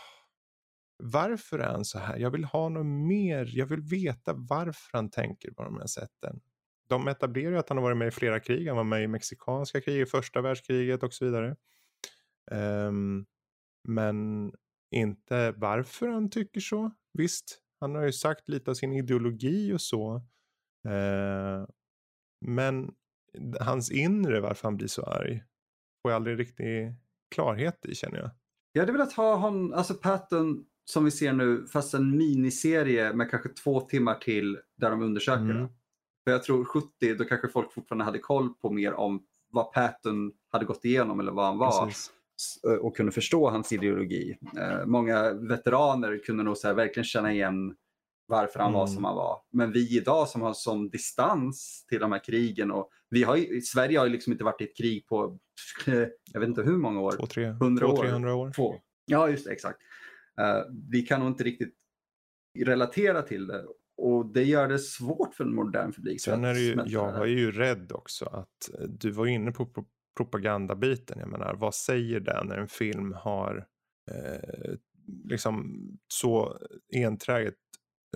varför 0.96 1.58
är 1.58 1.72
han 1.72 1.84
så 1.84 1.98
här? 1.98 2.18
Jag 2.18 2.30
vill 2.30 2.44
ha 2.44 2.68
något 2.68 2.86
mer. 2.86 3.50
Jag 3.52 3.66
vill 3.66 3.80
veta 3.80 4.34
varför 4.36 4.90
han 4.92 5.10
tänker 5.10 5.50
på 5.50 5.62
de 5.62 5.78
här 5.78 5.86
sätten. 5.86 6.40
De 6.88 7.08
etablerar 7.08 7.50
ju 7.50 7.58
att 7.58 7.68
han 7.68 7.78
har 7.78 7.82
varit 7.82 7.96
med 7.96 8.08
i 8.08 8.10
flera 8.10 8.40
krig. 8.40 8.68
Han 8.68 8.76
var 8.76 8.84
med 8.84 9.02
i 9.02 9.08
mexikanska 9.08 9.80
kriget, 9.80 10.10
första 10.10 10.40
världskriget 10.40 11.02
och 11.02 11.14
så 11.14 11.24
vidare. 11.24 11.56
Um, 12.50 13.26
men 13.88 14.52
inte 14.90 15.52
varför 15.52 16.08
han 16.08 16.30
tycker 16.30 16.60
så. 16.60 16.90
Visst, 17.12 17.62
han 17.80 17.94
har 17.94 18.02
ju 18.02 18.12
sagt 18.12 18.48
lite 18.48 18.70
av 18.70 18.74
sin 18.74 18.92
ideologi 18.92 19.72
och 19.72 19.80
så. 19.80 20.16
Eh, 20.88 21.66
men 22.46 22.94
hans 23.60 23.90
inre 23.90 24.40
varför 24.40 24.68
han 24.68 24.76
blir 24.76 24.88
så 24.88 25.02
arg 25.02 25.44
får 26.02 26.10
jag 26.10 26.16
aldrig 26.16 26.38
riktigt 26.38 27.01
klarhet 27.32 27.86
i 27.86 27.94
känner 27.94 28.18
jag. 28.18 28.30
Jag 28.72 28.82
hade 28.82 28.92
velat 28.92 29.12
ha 29.12 29.34
honom, 29.34 29.72
alltså 29.72 29.94
Patton 29.94 30.64
som 30.84 31.04
vi 31.04 31.10
ser 31.10 31.32
nu, 31.32 31.66
fast 31.66 31.94
en 31.94 32.16
miniserie 32.16 33.12
med 33.12 33.30
kanske 33.30 33.48
två 33.48 33.80
timmar 33.80 34.14
till 34.14 34.58
där 34.76 34.90
de 34.90 35.02
undersöker 35.02 35.40
mm. 35.40 35.56
det. 35.56 35.68
För 36.24 36.30
jag 36.30 36.42
tror 36.42 36.64
70, 36.64 37.14
då 37.18 37.24
kanske 37.24 37.48
folk 37.48 37.72
fortfarande 37.72 38.04
hade 38.04 38.18
koll 38.18 38.54
på 38.54 38.70
mer 38.70 38.94
om 38.94 39.22
vad 39.50 39.72
Patton 39.72 40.32
hade 40.50 40.64
gått 40.64 40.84
igenom 40.84 41.20
eller 41.20 41.32
vad 41.32 41.44
han 41.44 41.58
var. 41.58 41.86
Precis. 41.86 42.10
Eh, 42.66 42.74
och 42.74 42.96
kunde 42.96 43.12
förstå 43.12 43.50
hans 43.50 43.72
ideologi. 43.72 44.38
Eh, 44.58 44.86
många 44.86 45.32
veteraner 45.32 46.18
kunde 46.24 46.42
nog 46.42 46.56
så 46.56 46.66
här, 46.66 46.74
verkligen 46.74 47.04
känna 47.04 47.32
igen 47.32 47.74
varför 48.26 48.58
han 48.58 48.68
mm. 48.68 48.78
var 48.78 48.86
som 48.86 49.04
han 49.04 49.16
var. 49.16 49.38
Men 49.52 49.72
vi 49.72 49.96
idag 49.96 50.28
som 50.28 50.42
har 50.42 50.52
sån 50.52 50.90
distans 50.90 51.86
till 51.88 52.00
de 52.00 52.12
här 52.12 52.24
krigen 52.24 52.70
och 52.70 52.90
vi 53.10 53.22
har 53.22 53.60
Sverige 53.60 53.98
har 53.98 54.06
ju 54.06 54.12
liksom 54.12 54.32
inte 54.32 54.44
varit 54.44 54.60
i 54.60 54.64
ett 54.64 54.76
krig 54.76 55.06
på, 55.06 55.38
jag 56.32 56.40
vet 56.40 56.48
inte 56.48 56.62
hur 56.62 56.76
många 56.76 57.00
år. 57.00 57.12
Två, 57.12 57.26
tre, 57.26 57.44
100 57.44 57.86
två, 57.86 58.02
300 58.02 58.34
år. 58.34 58.52
Två. 58.52 58.74
Ja, 59.06 59.28
just 59.28 59.44
det, 59.44 59.52
exakt. 59.52 59.78
Uh, 60.40 60.74
vi 60.90 61.02
kan 61.02 61.20
nog 61.20 61.28
inte 61.28 61.44
riktigt 61.44 61.74
relatera 62.58 63.22
till 63.22 63.46
det 63.46 63.64
och 63.96 64.26
det 64.26 64.44
gör 64.44 64.68
det 64.68 64.78
svårt 64.78 65.34
för 65.34 65.44
en 65.44 65.54
modern 65.54 65.92
publik. 65.92 66.20
Sen 66.20 66.44
är 66.44 66.54
det 66.54 66.60
ju, 66.60 66.82
jag 66.86 67.12
var 67.12 67.26
ju 67.26 67.52
rädd 67.52 67.92
också 67.92 68.24
att 68.24 68.70
du 68.88 69.10
var 69.10 69.26
inne 69.26 69.52
på 69.52 69.86
propagandabiten. 70.16 71.18
Jag 71.18 71.28
menar, 71.28 71.54
vad 71.54 71.74
säger 71.74 72.20
det 72.20 72.44
när 72.44 72.58
en 72.58 72.68
film 72.68 73.12
har 73.12 73.66
eh, 74.10 74.74
liksom 75.24 75.76
så 76.08 76.58
enträget 76.94 77.54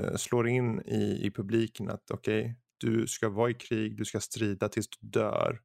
eh, 0.00 0.16
slår 0.16 0.48
in 0.48 0.80
i, 0.80 1.26
i 1.26 1.30
publiken 1.30 1.90
att 1.90 2.10
okej, 2.10 2.40
okay, 2.40 2.54
du 2.78 3.06
ska 3.06 3.28
vara 3.28 3.50
i 3.50 3.54
krig, 3.54 3.96
du 3.96 4.04
ska 4.04 4.20
strida 4.20 4.68
tills 4.68 4.88
du 4.88 5.08
dör. 5.08 5.60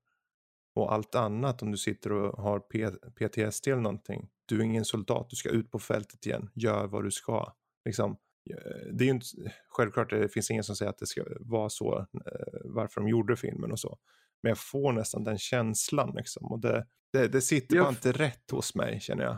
Och 0.76 0.94
allt 0.94 1.16
annat 1.16 1.62
om 1.62 1.72
du 1.72 1.78
sitter 1.78 2.12
och 2.12 2.44
har 2.44 2.60
P 2.60 2.90
PTSD 3.16 3.68
eller 3.68 3.82
någonting. 3.82 4.30
Du 4.46 4.60
är 4.60 4.64
ingen 4.64 4.86
soldat, 4.86 5.30
du 5.30 5.36
ska 5.36 5.50
ut 5.50 5.72
på 5.72 5.80
fältet 5.80 6.26
igen, 6.26 6.50
gör 6.56 6.88
vad 6.88 7.04
du 7.04 7.12
ska. 7.12 7.54
Liksom, 7.86 8.12
eh, 8.50 8.94
det 8.94 9.04
är 9.04 9.06
ju 9.06 9.12
inte, 9.12 9.26
självklart 9.70 10.10
det 10.10 10.30
finns 10.30 10.52
ingen 10.52 10.64
som 10.64 10.76
säger 10.76 10.90
att 10.90 10.98
det 10.98 11.06
ska 11.06 11.24
vara 11.40 11.70
så, 11.70 12.00
eh, 12.00 12.60
varför 12.64 13.02
de 13.02 13.08
gjorde 13.10 13.36
filmen 13.36 13.72
och 13.72 13.80
så. 13.80 13.98
Men 14.44 14.50
jag 14.50 14.58
får 14.58 14.92
nästan 14.94 15.24
den 15.24 15.38
känslan 15.38 16.14
liksom. 16.16 16.52
Och 16.52 16.60
det, 16.60 16.86
det, 17.14 17.28
det 17.28 17.42
sitter 17.42 17.76
jag... 17.76 17.86
bara 17.86 17.90
inte 17.90 18.12
rätt 18.12 18.52
hos 18.52 18.76
mig 18.76 19.00
känner 19.00 19.24
jag. 19.24 19.38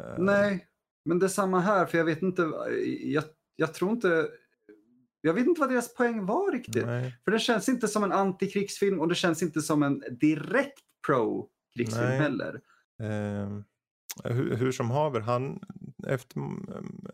Eh, 0.00 0.18
Nej, 0.18 0.66
men 1.04 1.18
det 1.18 1.26
är 1.26 1.28
samma 1.28 1.60
här. 1.60 1.86
För 1.86 1.98
jag 1.98 2.04
vet 2.04 2.22
inte, 2.22 2.42
jag, 3.00 3.24
jag 3.56 3.74
tror 3.74 3.90
inte, 3.90 4.28
jag 5.22 5.34
vet 5.34 5.46
inte 5.46 5.60
vad 5.60 5.70
deras 5.70 5.94
poäng 5.94 6.26
var 6.26 6.52
riktigt. 6.52 6.86
Nej. 6.86 7.16
För 7.24 7.30
det 7.30 7.38
känns 7.38 7.68
inte 7.68 7.88
som 7.88 8.04
en 8.04 8.12
antikrigsfilm 8.12 9.00
och 9.00 9.08
det 9.08 9.14
känns 9.14 9.42
inte 9.42 9.60
som 9.60 9.82
en 9.82 10.02
direkt 10.10 10.82
pro-krigsfilm 11.06 12.06
heller. 12.06 12.60
Uh, 13.02 13.60
hur, 14.24 14.56
hur, 14.56 14.72
som 14.72 14.90
haver, 14.90 15.20
han 15.20 15.60
efter 16.06 16.40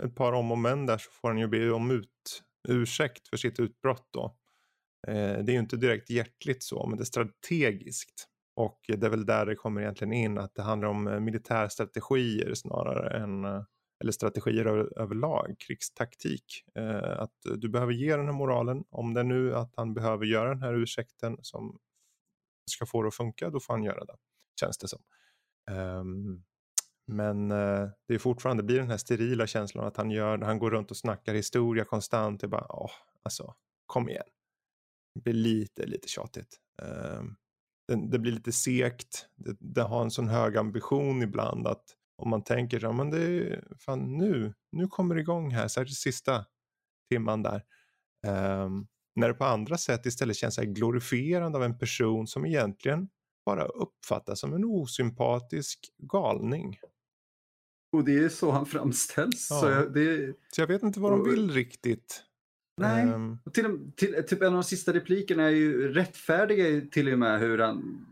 ett 0.04 0.14
par 0.14 0.32
om 0.32 0.52
och 0.52 0.58
men 0.58 0.86
där 0.86 0.98
så 0.98 1.10
får 1.10 1.28
han 1.28 1.38
ju 1.38 1.48
be 1.48 1.70
om 1.70 1.90
ut, 1.90 2.42
ursäkt 2.68 3.28
för 3.28 3.36
sitt 3.36 3.60
utbrott 3.60 4.08
då. 4.10 4.36
Eh, 5.06 5.14
det 5.14 5.52
är 5.52 5.54
ju 5.54 5.58
inte 5.58 5.76
direkt 5.76 6.10
hjärtligt 6.10 6.62
så, 6.62 6.86
men 6.86 6.98
det 6.98 7.02
är 7.02 7.04
strategiskt. 7.04 8.28
Och 8.56 8.80
det 8.88 9.06
är 9.06 9.10
väl 9.10 9.26
där 9.26 9.46
det 9.46 9.54
kommer 9.54 9.80
egentligen 9.80 10.12
in, 10.12 10.38
att 10.38 10.54
det 10.54 10.62
handlar 10.62 10.88
om 10.88 11.08
eh, 11.08 11.20
militärstrategier 11.20 12.54
snarare 12.54 13.22
än 13.22 13.44
eh, 13.44 13.62
eller 14.00 14.12
strategier 14.12 14.66
överlag, 15.00 15.56
krigstaktik. 15.58 16.64
Eh, 16.74 17.20
att 17.20 17.34
du 17.56 17.68
behöver 17.68 17.92
ge 17.92 18.16
den 18.16 18.26
här 18.26 18.32
moralen. 18.32 18.84
Om 18.90 19.14
det 19.14 19.20
är 19.20 19.24
nu 19.24 19.54
att 19.54 19.72
han 19.76 19.94
behöver 19.94 20.26
göra 20.26 20.48
den 20.48 20.62
här 20.62 20.74
ursäkten 20.74 21.38
som 21.42 21.78
ska 22.70 22.86
få 22.86 23.02
det 23.02 23.08
att 23.08 23.14
funka, 23.14 23.50
då 23.50 23.60
får 23.60 23.74
han 23.74 23.82
göra 23.82 24.04
det. 24.04 24.16
Känns 24.60 24.78
det 24.78 24.88
som. 24.88 25.00
Um, 25.70 26.44
men 27.06 27.50
eh, 27.50 27.88
det 28.08 28.14
är 28.14 28.18
fortfarande, 28.18 28.62
det 28.62 28.66
blir 28.66 28.78
den 28.78 28.90
här 28.90 28.96
sterila 28.96 29.46
känslan 29.46 29.86
att 29.86 29.96
han 29.96 30.10
gör, 30.10 30.38
han 30.38 30.58
går 30.58 30.70
runt 30.70 30.90
och 30.90 30.96
snackar 30.96 31.34
historia 31.34 31.84
konstant. 31.84 32.40
Det 32.40 32.48
bara, 32.48 32.66
åh, 32.68 32.90
alltså, 33.22 33.54
kom 33.86 34.08
igen. 34.08 34.26
Det 35.14 35.20
blir 35.20 35.34
lite, 35.34 35.86
lite 35.86 36.08
tjatigt. 36.08 36.60
Ehm, 36.82 37.18
um, 37.18 37.36
det, 37.88 38.10
det 38.10 38.18
blir 38.18 38.32
lite 38.32 38.52
sekt. 38.52 39.28
Det, 39.36 39.56
det, 39.60 39.82
har 39.82 40.02
en 40.02 40.10
sån 40.10 40.28
hög 40.28 40.56
ambition 40.56 41.22
ibland 41.22 41.66
att 41.66 41.84
om 42.18 42.30
man 42.30 42.44
tänker 42.44 42.80
ja 42.80 42.92
men 42.92 43.10
det 43.10 43.22
är 43.22 43.64
fan 43.78 44.18
nu, 44.18 44.54
nu 44.72 44.86
kommer 44.86 45.14
det 45.14 45.20
igång 45.20 45.50
här, 45.50 45.68
särskilt 45.68 45.98
sista 45.98 46.44
timman 47.10 47.42
där. 47.42 47.62
Um, 48.26 48.86
när 49.14 49.28
det 49.28 49.34
på 49.34 49.44
andra 49.44 49.78
sätt 49.78 50.06
istället 50.06 50.36
känns 50.36 50.54
så 50.54 50.62
glorifierande 50.62 51.58
av 51.58 51.64
en 51.64 51.78
person 51.78 52.26
som 52.26 52.46
egentligen 52.46 53.08
bara 53.46 53.64
uppfattas 53.64 54.40
som 54.40 54.54
en 54.54 54.64
osympatisk 54.64 55.78
galning. 55.98 56.78
Och 57.92 58.04
det 58.04 58.18
är 58.18 58.28
så 58.28 58.50
han 58.50 58.66
framställs. 58.66 59.46
Ja. 59.50 59.60
Så, 59.60 59.68
jag, 59.68 59.94
det... 59.94 60.34
så 60.54 60.60
jag 60.60 60.66
vet 60.66 60.82
inte 60.82 61.00
vad 61.00 61.12
de 61.12 61.30
vill 61.30 61.50
riktigt. 61.50 62.22
Nej, 62.80 63.06
um... 63.06 63.38
till, 63.52 63.92
till, 63.96 64.24
typ 64.28 64.40
en 64.40 64.46
av 64.46 64.52
de 64.52 64.64
sista 64.64 64.92
replikerna 64.92 65.42
är 65.42 65.50
ju 65.50 65.92
rättfärdiga 65.92 66.90
till 66.90 67.12
och 67.12 67.18
med 67.18 67.40
hur 67.40 67.58
han 67.58 68.06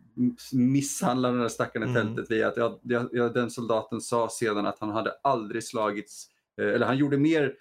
misshandlar 0.52 1.32
den 1.32 1.40
där 1.40 1.48
stackaren 1.48 1.88
i 1.88 1.90
mm. 1.90 2.06
tältet. 2.06 2.30
Via 2.30 2.48
att 2.48 2.56
ja, 2.56 2.80
ja, 3.12 3.28
den 3.28 3.50
soldaten 3.50 4.00
sa 4.00 4.28
sedan 4.28 4.66
att 4.66 4.78
han 4.78 4.90
hade 4.90 5.12
aldrig 5.22 5.64
slagits, 5.64 6.26
eh, 6.60 6.68
eller 6.68 6.86
han 6.86 6.96
gjorde 6.96 7.18
mer 7.18 7.54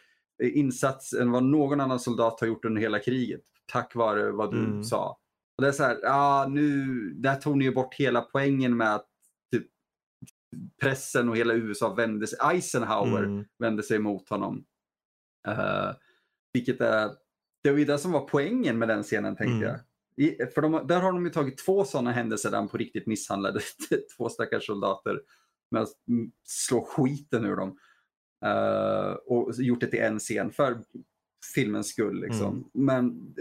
eh, 0.43 0.57
insats 0.57 1.13
än 1.13 1.31
vad 1.31 1.43
någon 1.43 1.79
annan 1.81 1.99
soldat 1.99 2.39
har 2.39 2.47
gjort 2.47 2.65
under 2.65 2.81
hela 2.81 2.99
kriget. 2.99 3.41
Tack 3.65 3.95
vare 3.95 4.31
vad 4.31 4.51
du 4.51 4.59
mm. 4.59 4.83
sa. 4.83 5.19
Och 5.57 5.61
det 5.61 5.67
är 5.67 5.71
så 5.71 5.83
här, 5.83 5.99
ah, 6.05 6.47
nu, 6.47 6.85
där 7.15 7.35
tog 7.35 7.57
ni 7.57 7.65
ju 7.65 7.73
bort 7.73 7.93
hela 7.93 8.21
poängen 8.21 8.77
med 8.77 8.95
att 8.95 9.07
typ, 9.51 9.67
pressen 10.81 11.29
och 11.29 11.37
hela 11.37 11.53
USA 11.53 11.93
vände 11.93 12.27
sig, 12.27 12.39
Eisenhower 12.51 13.23
mm. 13.23 13.45
vände 13.59 13.83
sig 13.83 13.99
mot 13.99 14.29
honom. 14.29 14.65
Uh, 15.47 15.91
vilket 16.53 16.81
är, 16.81 17.09
det 17.63 17.71
var 17.71 17.77
ju 17.77 17.85
det 17.85 17.97
som 17.97 18.11
var 18.11 18.21
poängen 18.21 18.77
med 18.77 18.87
den 18.87 19.03
scenen 19.03 19.35
tänkte 19.35 19.55
Mm. 19.55 19.61
jag. 19.61 19.79
I, 20.17 20.37
för 20.55 20.61
de, 20.61 20.87
där 20.87 21.01
har 21.01 21.13
de 21.13 21.25
ju 21.25 21.31
tagit 21.31 21.57
två 21.57 21.85
sådana 21.85 22.11
händelser 22.11 22.51
där 22.51 22.57
han 22.57 22.67
på 22.67 22.77
riktigt 22.77 23.07
misshandlade 23.07 23.59
två 24.17 24.29
stackars 24.29 24.65
soldater 24.65 25.21
med 25.71 25.81
att 25.81 25.93
slå 26.43 26.85
skiten 26.85 27.45
ur 27.45 27.55
dem. 27.55 27.77
Eh, 28.45 29.11
och 29.11 29.53
gjort 29.57 29.79
det 29.79 29.87
till 29.87 29.99
en 29.99 30.19
scen 30.19 30.51
för 30.51 30.83
filmens 31.55 31.87
skull. 31.87 32.21
Liksom. 32.21 32.47
Mm. 32.47 32.65
Men 32.73 33.33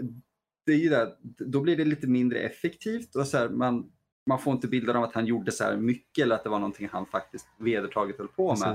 det 0.66 0.72
är 0.72 0.76
ju 0.76 0.88
det, 0.88 1.16
då 1.22 1.60
blir 1.60 1.76
det 1.76 1.84
lite 1.84 2.06
mindre 2.06 2.38
effektivt 2.38 3.16
och 3.16 3.26
så 3.26 3.38
här, 3.38 3.48
man, 3.48 3.92
man 4.26 4.38
får 4.38 4.52
inte 4.52 4.68
bilden 4.68 4.96
av 4.96 5.04
att 5.04 5.14
han 5.14 5.26
gjorde 5.26 5.52
så 5.52 5.64
här 5.64 5.76
mycket 5.76 6.22
eller 6.22 6.34
att 6.34 6.44
det 6.44 6.50
var 6.50 6.58
någonting 6.58 6.88
han 6.92 7.06
faktiskt 7.06 7.46
vedertaget 7.58 8.18
höll 8.18 8.28
på 8.28 8.56
med. 8.56 8.72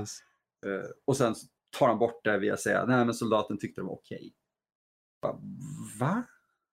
Eh, 0.66 0.90
och 1.04 1.16
sen 1.16 1.34
tar 1.78 1.88
han 1.88 1.98
bort 1.98 2.24
det 2.24 2.38
via 2.38 2.54
att 2.54 2.60
säga 2.60 2.86
nej 2.86 3.04
men 3.04 3.14
soldaten 3.14 3.58
tyckte 3.58 3.80
det 3.80 3.84
var 3.84 3.94
okej. 3.94 4.32
Bara, 5.22 5.40
Va? 6.00 6.24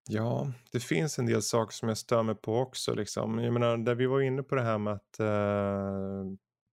Ja, 0.09 0.51
det 0.71 0.79
finns 0.79 1.19
en 1.19 1.25
del 1.25 1.41
saker 1.41 1.73
som 1.73 1.87
jag 1.89 1.97
stör 1.97 2.23
mig 2.23 2.35
på 2.35 2.55
också. 2.57 2.93
Liksom. 2.93 3.39
Jag 3.39 3.53
menar, 3.53 3.77
där 3.77 3.95
vi 3.95 4.05
var 4.05 4.21
inne 4.21 4.43
på 4.43 4.55
det 4.55 4.61
här 4.61 4.77
med 4.77 4.93
att 4.93 5.19
eh, 5.19 6.25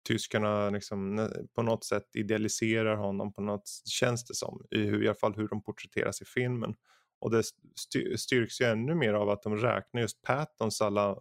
tyskarna 0.08 0.70
liksom, 0.70 1.30
på 1.56 1.62
något 1.62 1.86
sätt 1.86 2.16
idealiserar 2.16 2.96
honom 2.96 3.34
på 3.34 3.42
något 3.42 3.70
känns 3.90 4.26
det 4.26 4.36
som. 4.36 4.62
I, 4.72 4.78
hur, 4.78 5.04
I 5.04 5.08
alla 5.08 5.16
fall 5.16 5.36
hur 5.36 5.48
de 5.48 5.64
porträtteras 5.64 6.22
i 6.22 6.26
filmen. 6.26 6.76
Och 7.20 7.32
det 7.32 7.44
styr, 7.76 8.16
styrks 8.18 8.62
ju 8.62 8.66
ännu 8.66 8.96
mer 8.96 9.14
av 9.14 9.30
att 9.30 9.44
de 9.44 9.58
räknar 9.58 10.02
just 10.02 10.22
Pattons 10.22 10.82
alla, 10.82 11.18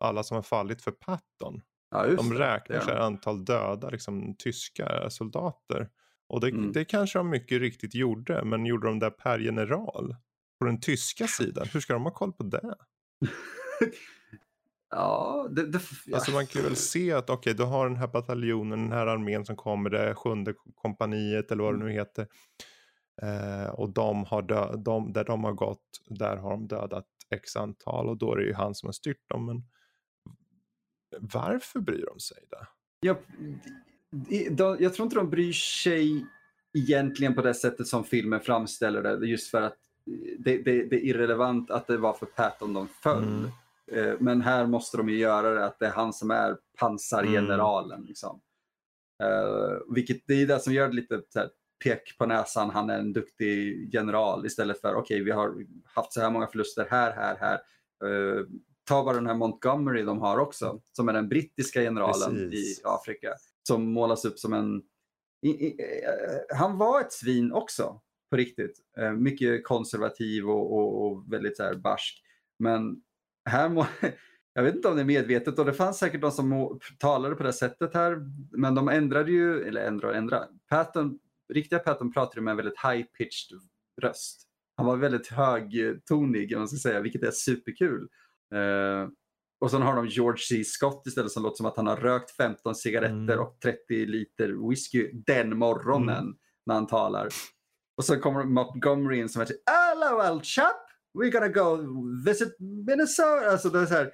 alla 0.00 0.22
som 0.22 0.34
har 0.34 0.42
fallit 0.42 0.82
för 0.82 0.90
Patton. 0.90 1.60
Ja, 1.90 2.06
De 2.06 2.32
räknar 2.34 2.76
det 2.76 2.84
här 2.84 2.96
antal 3.00 3.44
döda 3.44 3.90
liksom, 3.90 4.34
tyska 4.38 5.10
soldater. 5.10 5.88
Och 6.28 6.40
det, 6.40 6.48
Mm. 6.48 6.72
det 6.72 6.84
kanske 6.84 7.18
de 7.18 7.30
mycket 7.30 7.60
riktigt 7.60 7.94
gjorde, 7.94 8.44
men 8.44 8.66
gjorde 8.66 8.86
de 8.86 8.98
det 8.98 9.10
per 9.10 9.38
general? 9.38 10.16
På 10.62 10.66
den 10.66 10.80
tyska 10.80 11.26
sidan, 11.26 11.66
hur 11.72 11.80
ska 11.80 11.92
de 11.92 12.02
ha 12.02 12.10
koll 12.10 12.32
på 12.32 12.42
det? 12.42 12.74
Ja, 14.90 15.48
det, 15.50 15.66
det, 15.66 15.80
ja. 16.06 16.16
Alltså 16.16 16.32
man 16.32 16.46
kan 16.46 16.62
ju 16.62 16.68
väl 16.68 16.76
se 16.76 17.12
att 17.12 17.30
okej, 17.30 17.54
du 17.54 17.62
har 17.62 17.88
den 17.88 17.96
här 17.96 18.06
bataljonen, 18.08 18.82
den 18.82 18.92
här 18.92 19.06
armén 19.06 19.44
som 19.44 19.56
kommer, 19.56 19.90
det 19.90 20.14
sjunde 20.14 20.54
kompaniet 20.74 21.50
eller 21.50 21.64
vad 21.64 21.74
det 21.74 21.84
nu 21.84 21.92
heter. 21.92 22.26
Eh, 23.22 23.70
och 23.70 23.90
de 23.90 24.24
har 24.24 24.42
dö- 24.42 24.76
de, 24.76 25.12
där 25.12 25.24
de 25.24 25.44
har 25.44 25.52
gått, 25.52 25.84
där 26.08 26.36
har 26.36 26.50
de 26.50 26.66
dödat 26.66 27.06
x 27.30 27.56
antal 27.56 28.08
och 28.08 28.18
då 28.18 28.32
är 28.32 28.36
det 28.36 28.44
ju 28.44 28.54
han 28.54 28.74
som 28.74 28.86
har 28.86 28.92
styrt 28.92 29.28
dem. 29.28 29.46
Men 29.46 29.62
varför 31.20 31.80
bryr 31.80 32.06
de 32.06 32.20
sig 32.20 32.44
det? 32.50 32.66
Jag, 33.00 33.16
de, 34.56 34.76
jag 34.80 34.94
tror 34.94 35.06
inte 35.06 35.16
de 35.16 35.30
bryr 35.30 35.52
sig 35.52 36.26
egentligen 36.78 37.34
på 37.34 37.42
det 37.42 37.54
sättet 37.54 37.86
som 37.86 38.04
filmen 38.04 38.40
framställer 38.40 39.02
det. 39.02 39.26
Just 39.26 39.50
för 39.50 39.62
att 39.62 39.78
det, 40.38 40.58
det, 40.58 40.84
det 40.84 40.96
är 40.96 41.04
irrelevant 41.04 41.70
att 41.70 41.86
det 41.86 41.96
var 41.96 42.12
för 42.12 42.26
Patton 42.26 42.74
de 42.74 42.88
föll. 42.88 43.22
Mm. 43.22 43.50
Eh, 43.92 44.16
Men 44.20 44.40
här 44.42 44.66
måste 44.66 44.96
de 44.96 45.08
ju 45.08 45.18
göra 45.18 45.50
det 45.50 45.64
att 45.64 45.78
det 45.78 45.86
är 45.86 45.90
han 45.90 46.12
som 46.12 46.30
är 46.30 46.56
pansargeneralen. 46.78 48.04
Liksom. 48.08 48.40
Eh, 49.22 49.94
vilket 49.94 50.22
det 50.26 50.34
är 50.34 50.46
det 50.46 50.60
som 50.60 50.72
gör 50.72 50.88
det 50.88 50.94
lite 50.94 51.22
här, 51.34 51.48
pek 51.84 52.18
på 52.18 52.26
näsan, 52.26 52.70
han 52.70 52.90
är 52.90 52.98
en 52.98 53.12
duktig 53.12 53.88
general 53.94 54.46
istället 54.46 54.80
för 54.80 54.94
okej 54.94 55.22
vi 55.22 55.30
har 55.30 55.54
haft 55.84 56.12
så 56.12 56.20
här 56.20 56.30
många 56.30 56.46
förluster 56.46 56.86
här, 56.90 57.12
här, 57.12 57.36
här. 57.36 57.54
Eh, 58.04 58.44
ta 58.84 59.04
bara 59.04 59.14
den 59.14 59.26
här 59.26 59.34
Montgomery 59.34 60.02
de 60.02 60.20
har 60.20 60.38
också, 60.38 60.80
som 60.92 61.08
är 61.08 61.12
den 61.12 61.28
brittiska 61.28 61.80
generalen 61.80 62.30
Precis. 62.30 62.78
i 62.78 62.82
Afrika. 62.84 63.34
Som 63.62 63.92
målas 63.92 64.24
upp 64.24 64.38
som 64.38 64.52
en... 64.52 64.82
I, 65.42 65.48
i, 65.48 65.80
eh, 65.80 66.56
han 66.56 66.78
var 66.78 67.00
ett 67.00 67.12
svin 67.12 67.52
också, 67.52 68.00
på 68.32 68.36
riktigt. 68.36 68.78
Eh, 68.98 69.12
mycket 69.12 69.64
konservativ 69.64 70.50
och, 70.50 70.72
och, 70.72 71.06
och 71.06 71.32
väldigt 71.32 71.56
så 71.56 71.62
här 71.62 71.74
barsk. 71.74 72.22
Men 72.58 72.96
här 73.50 73.68
må, 73.68 73.86
jag 74.54 74.62
vet 74.62 74.74
inte 74.74 74.88
om 74.88 74.96
det 74.96 75.02
är 75.02 75.06
medvetet 75.06 75.58
och 75.58 75.64
det 75.64 75.72
fanns 75.72 75.98
säkert 75.98 76.20
de 76.20 76.30
som 76.30 76.78
talade 76.98 77.34
på 77.34 77.42
det 77.42 77.52
sättet 77.52 77.94
här. 77.94 78.16
Men 78.50 78.74
de 78.74 78.88
ändrade 78.88 79.32
ju, 79.32 79.62
eller 79.62 79.84
ändrade 79.84 80.12
och 80.12 80.18
ändrade. 80.18 80.48
Patton, 80.68 81.18
riktiga 81.52 81.78
Patton 81.78 82.12
pratade 82.12 82.40
med 82.40 82.50
en 82.50 82.56
väldigt 82.56 82.78
high-pitched 82.78 83.60
röst. 84.02 84.48
Han 84.76 84.86
var 84.86 84.96
väldigt 84.96 85.26
högtonig, 85.26 86.54
om 86.54 86.60
man 86.60 86.68
ska 86.68 86.88
säga, 86.88 87.00
vilket 87.00 87.22
är 87.22 87.30
superkul. 87.30 88.08
Eh, 88.54 89.08
och 89.60 89.70
sen 89.70 89.82
har 89.82 89.96
de 89.96 90.06
George 90.06 90.42
C. 90.48 90.64
Scott 90.64 91.06
istället 91.06 91.32
som 91.32 91.42
låter 91.42 91.56
som 91.56 91.66
att 91.66 91.76
han 91.76 91.86
har 91.86 91.96
rökt 91.96 92.30
15 92.30 92.74
cigaretter 92.74 93.34
Mm. 93.34 93.40
och 93.40 93.58
30 93.62 94.06
liter 94.06 94.68
whisky 94.68 95.10
den 95.12 95.58
morgonen 95.58 96.34
när 96.66 96.74
han 96.74 96.86
talar. 96.86 97.28
Och 97.96 98.04
så 98.04 98.16
kommer 98.16 98.44
Montgomery 98.44 99.18
in 99.18 99.28
som 99.28 99.42
är 99.42 99.46
typ 99.46 99.62
Hello 99.70 100.32
old 100.32 100.44
chap! 100.44 100.76
We're 101.18 101.30
gonna 101.30 101.48
go 101.48 101.78
visit 102.26 102.56
Minnesota. 102.86 103.50
Alltså 103.50 103.68
det 103.70 103.78
är 103.80 103.86
så 103.86 103.94
här 103.94 104.12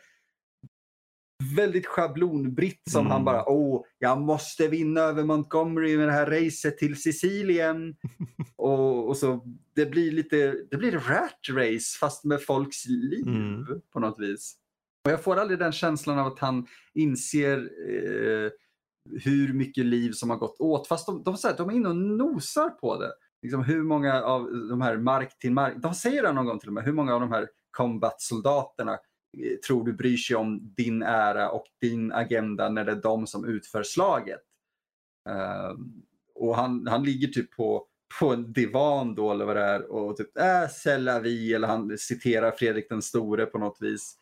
väldigt 1.56 1.86
schablonbritt 1.86 2.82
som 2.90 3.00
Mm. 3.00 3.10
han 3.12 3.24
bara 3.24 3.48
åh, 3.48 3.84
jag 3.98 4.20
måste 4.20 4.68
vinna 4.68 5.00
över 5.00 5.24
Montgomery 5.24 5.96
med 5.96 6.08
det 6.08 6.12
här 6.12 6.26
racet 6.26 6.78
till 6.78 7.02
Sicilien. 7.02 7.96
och, 8.56 9.08
och 9.08 9.16
så 9.16 9.44
det 9.74 9.86
blir 9.86 10.12
lite, 10.12 10.54
det 10.70 10.76
blir 10.76 10.92
rat 10.92 11.40
race 11.50 11.98
fast 12.00 12.24
med 12.24 12.42
folks 12.42 12.86
liv 12.86 13.26
Mm. 13.26 13.66
på 13.92 14.00
något 14.00 14.20
vis. 14.20 14.54
Och 15.04 15.12
jag 15.12 15.22
får 15.24 15.36
aldrig 15.36 15.58
den 15.58 15.72
känslan 15.72 16.18
av 16.18 16.26
att 16.26 16.38
han 16.38 16.66
inser 16.94 17.58
eh, 17.58 18.50
hur 19.24 19.52
mycket 19.52 19.86
liv 19.86 20.12
som 20.12 20.30
har 20.30 20.36
gått 20.36 20.60
åt. 20.60 20.86
Fast 20.88 21.06
de, 21.06 21.22
de, 21.22 21.36
de, 21.42 21.54
de 21.58 21.70
är 21.70 21.74
inne 21.74 21.88
och 21.88 21.96
nosar 21.96 22.70
på 22.70 23.00
det. 23.00 23.12
Liksom 23.42 23.64
hur 23.64 23.82
många 23.82 24.22
av 24.22 24.68
de 24.68 24.80
här 24.80 24.96
mark 24.96 25.38
till 25.38 25.52
mark, 25.52 25.74
de 25.76 25.94
säger 25.94 26.22
det 26.22 26.32
någon 26.32 26.46
gång 26.46 26.58
till 26.58 26.68
och 26.68 26.74
med, 26.74 26.84
hur 26.84 26.92
många 26.92 27.14
av 27.14 27.20
de 27.20 27.32
här 27.32 27.48
combat-soldaterna 27.70 28.92
eh, 28.92 29.56
tror 29.66 29.84
du 29.84 29.92
bryr 29.92 30.16
sig 30.16 30.36
om 30.36 30.74
din 30.76 31.02
ära 31.02 31.50
och 31.50 31.64
din 31.80 32.12
agenda 32.12 32.68
när 32.68 32.84
det 32.84 32.92
är 32.92 33.02
de 33.02 33.26
som 33.26 33.44
utför 33.44 33.82
slaget? 33.82 34.40
Uh, 35.28 35.78
och 36.34 36.56
han, 36.56 36.86
han 36.86 37.04
ligger 37.04 37.28
typ 37.28 37.56
på, 37.56 37.86
på 38.20 38.32
en 38.32 38.52
divan 38.52 39.14
då 39.14 39.30
eller 39.30 39.44
vad 39.44 39.56
det 39.56 39.62
är 39.62 39.90
och 39.90 40.16
typ 40.16 40.38
äh, 40.38 40.68
c'est 40.68 41.54
eller 41.54 41.68
han 41.68 41.98
citerar 41.98 42.50
Fredrik 42.50 42.88
den 42.88 43.02
store 43.02 43.46
på 43.46 43.58
något 43.58 43.78
vis. 43.80 44.16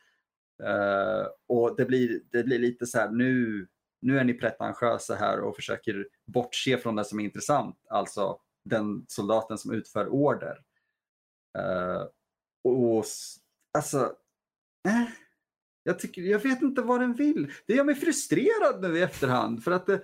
Uh, 0.63 1.27
och 1.49 1.77
det 1.77 1.85
blir, 1.85 2.21
det 2.33 2.43
blir 2.43 2.59
lite 2.59 2.87
så 2.87 2.99
här 2.99 3.11
nu, 3.11 3.67
nu 4.01 4.19
är 4.19 4.25
ni 4.25 4.35
pretentiösa 4.35 5.15
här 5.15 5.41
och 5.41 5.57
försöker 5.57 6.07
bortse 6.27 6.79
från 6.79 6.97
det 6.97 7.05
som 7.05 7.21
är 7.21 7.25
intressant, 7.25 7.77
alltså 7.91 8.39
den 8.69 9.05
soldaten 9.09 9.59
som 9.59 9.73
utför 9.73 10.09
order. 10.09 10.59
Eh, 11.59 12.03
och 12.65 13.05
alltså, 13.79 13.99
eh, 14.89 15.05
jag, 15.83 15.99
tycker, 15.99 16.23
jag 16.23 16.39
vet 16.39 16.63
inte 16.63 16.83
vad 16.83 17.01
den 17.01 17.13
vill. 17.15 17.53
Det 17.67 17.75
gör 17.75 17.85
mig 17.85 17.95
frustrerad 17.95 18.81
nu 18.83 18.99
i 18.99 19.03
efterhand 19.03 19.65
för 19.65 19.71
att 19.71 19.87
det, 19.87 20.03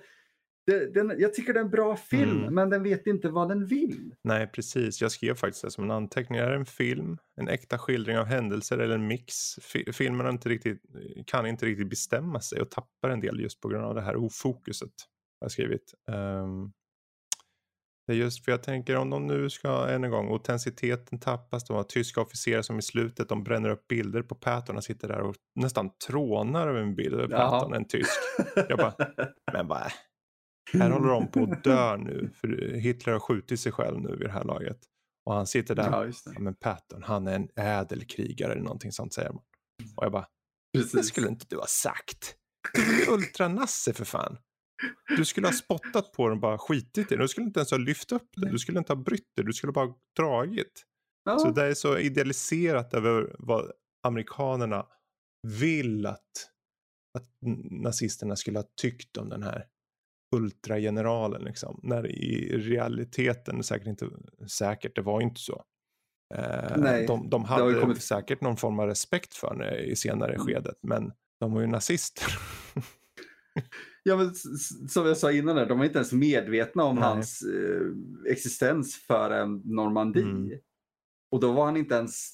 det, 0.65 0.93
den, 0.93 1.15
jag 1.19 1.33
tycker 1.33 1.53
det 1.53 1.59
är 1.59 1.63
en 1.63 1.69
bra 1.69 1.95
film 1.95 2.37
Mm. 2.41 2.53
men 2.53 2.69
den 2.69 2.83
vet 2.83 3.07
inte 3.07 3.29
vad 3.29 3.49
den 3.49 3.65
vill. 3.65 4.15
Nej, 4.23 4.47
precis. 4.47 5.01
Jag 5.01 5.11
skrev 5.11 5.35
faktiskt 5.35 5.63
det 5.63 5.71
som 5.71 5.83
en 5.83 5.91
anteckning. 5.91 6.39
Är 6.39 6.49
det 6.49 6.55
en 6.55 6.65
film, 6.65 7.17
en 7.35 7.47
äkta 7.47 7.77
skildring 7.79 8.17
av 8.17 8.25
händelser 8.25 8.77
eller 8.77 8.95
en 8.95 9.07
mix? 9.07 9.35
Fi- 9.61 9.91
Filmen 9.93 10.25
har 10.25 10.33
inte 10.33 10.49
riktigt, 10.49 10.81
kan 11.25 11.45
inte 11.45 11.65
riktigt 11.65 11.89
bestämma 11.89 12.41
sig 12.41 12.61
och 12.61 12.71
tappar 12.71 13.09
en 13.09 13.19
del 13.19 13.39
just 13.39 13.59
på 13.61 13.67
grund 13.67 13.85
av 13.85 13.95
det 13.95 14.01
här 14.01 14.15
ofokuset. 14.15 14.91
Har 15.39 15.45
jag 15.45 15.51
skrivit. 15.51 15.93
Ehm, 16.11 16.71
det 18.07 18.13
är 18.13 18.17
just 18.17 18.45
för 18.45 18.51
jag 18.51 18.63
tänker 18.63 18.95
om 18.95 19.09
de 19.09 19.27
nu 19.27 19.49
ska, 19.49 19.87
än 19.89 20.03
en 20.03 20.11
gång, 20.11 20.31
autenticiteten 20.31 21.19
tappas. 21.19 21.63
De 21.63 21.77
har 21.77 21.83
tyska 21.83 22.21
officerare 22.21 22.63
som 22.63 22.79
i 22.79 22.81
slutet, 22.81 23.29
de 23.29 23.43
bränner 23.43 23.69
upp 23.69 23.87
bilder 23.87 24.21
på 24.21 24.35
Patton 24.35 24.77
och 24.77 24.83
sitter 24.83 25.07
där 25.07 25.21
och 25.21 25.35
nästan 25.55 25.89
trånar 26.07 26.67
över 26.67 26.81
en 26.81 26.95
bild 26.95 27.13
över. 27.13 27.37
Patton, 27.37 27.73
en 27.73 27.85
tysk. 27.85 28.09
Jag 28.69 28.77
bara, 28.77 28.95
men 29.53 29.67
vad 29.67 29.91
här 30.73 30.89
håller 30.89 31.09
de 31.09 31.27
på 31.27 31.43
att 31.43 31.63
dö 31.63 31.97
nu. 31.97 32.29
För 32.35 32.73
Hitler 32.73 33.13
har 33.13 33.19
skjutit 33.19 33.59
sig 33.59 33.71
själv 33.71 34.01
nu 34.01 34.15
vid 34.15 34.27
det 34.27 34.31
här 34.31 34.43
laget. 34.43 34.77
Och 35.25 35.33
han 35.33 35.47
sitter 35.47 35.75
där. 35.75 35.91
Ja, 35.91 36.03
det. 36.03 36.13
Ja, 36.25 36.39
men 36.39 36.55
Patton, 36.55 37.03
han 37.03 37.27
är 37.27 37.35
en 37.35 37.47
ädel 37.55 38.05
krigare 38.05 38.51
eller 38.51 38.63
någonting 38.63 38.91
sånt 38.91 39.13
säger 39.13 39.29
man. 39.29 39.43
Och 39.95 40.05
jag 40.05 40.11
bara, 40.11 40.27
det 40.73 40.79
Precis. 40.79 41.07
skulle 41.07 41.27
inte 41.27 41.45
du 41.49 41.57
ha 41.57 41.67
sagt. 41.67 42.35
Du 42.73 43.03
är 43.03 43.09
ultranasse 43.09 43.93
för 43.93 44.05
fan. 44.05 44.37
Du 45.17 45.25
skulle 45.25 45.47
ha 45.47 45.53
spottat 45.53 46.11
på 46.11 46.27
den 46.27 46.37
och 46.37 46.41
bara 46.41 46.57
skitit 46.57 46.97
i 47.11 47.15
den. 47.15 47.19
Du 47.19 47.27
skulle 47.27 47.47
inte 47.47 47.59
ens 47.59 47.71
ha 47.71 47.77
lyft 47.77 48.11
upp 48.11 48.29
den. 48.35 48.51
Du 48.51 48.59
skulle 48.59 48.79
inte 48.79 48.93
ha 48.93 48.97
brytt 49.03 49.35
dig. 49.35 49.45
Du 49.45 49.53
skulle 49.53 49.73
bara 49.73 49.85
ha 49.85 49.97
dragit. 50.17 50.83
Ja. 51.25 51.39
Så 51.39 51.51
det 51.51 51.63
är 51.63 51.73
så 51.73 51.97
idealiserat 51.97 52.93
över 52.93 53.35
vad 53.39 53.71
amerikanerna 54.07 54.85
vill 55.47 56.05
att, 56.05 56.31
att 57.17 57.27
nazisterna 57.71 58.35
skulle 58.35 58.59
ha 58.59 58.65
tyckt 58.81 59.17
om 59.17 59.29
den 59.29 59.43
här 59.43 59.65
ultrageneralen. 60.35 61.41
Liksom. 61.43 61.79
När 61.83 62.07
i 62.07 62.57
realiteten, 62.57 63.63
säkert 63.63 63.87
inte 63.87 64.09
säkert, 64.47 64.95
det 64.95 65.01
var 65.01 65.19
ju 65.21 65.27
inte 65.27 65.41
så. 65.41 65.63
Eh, 66.35 66.77
Nej, 66.77 67.07
de, 67.07 67.29
de 67.29 67.43
hade 67.43 67.79
kommit- 67.81 68.01
säkert 68.01 68.41
någon 68.41 68.57
form 68.57 68.79
av 68.79 68.87
respekt 68.87 69.33
för 69.35 69.55
det 69.55 69.79
i 69.83 69.95
senare 69.95 70.33
Mm. 70.33 70.45
skedet, 70.47 70.77
men 70.81 71.11
de 71.39 71.53
var 71.53 71.61
ju 71.61 71.67
nazister. 71.67 72.25
Ja, 74.03 74.17
men 74.17 74.35
som 74.89 75.05
jag 75.05 75.17
sa 75.17 75.31
innan, 75.31 75.55
där, 75.55 75.65
de 75.65 75.77
var 75.77 75.85
inte 75.85 75.97
ens 75.97 76.11
medvetna 76.11 76.83
om 76.83 76.95
Nej. 76.95 77.03
hans 77.03 77.41
eh, 77.41 78.31
existens 78.31 78.95
förrän 78.95 79.61
Normandie. 79.65 80.23
Mm. 80.23 80.59
Och 81.31 81.39
då 81.39 81.51
var 81.51 81.65
han 81.65 81.77
inte 81.77 81.95
ens 81.95 82.29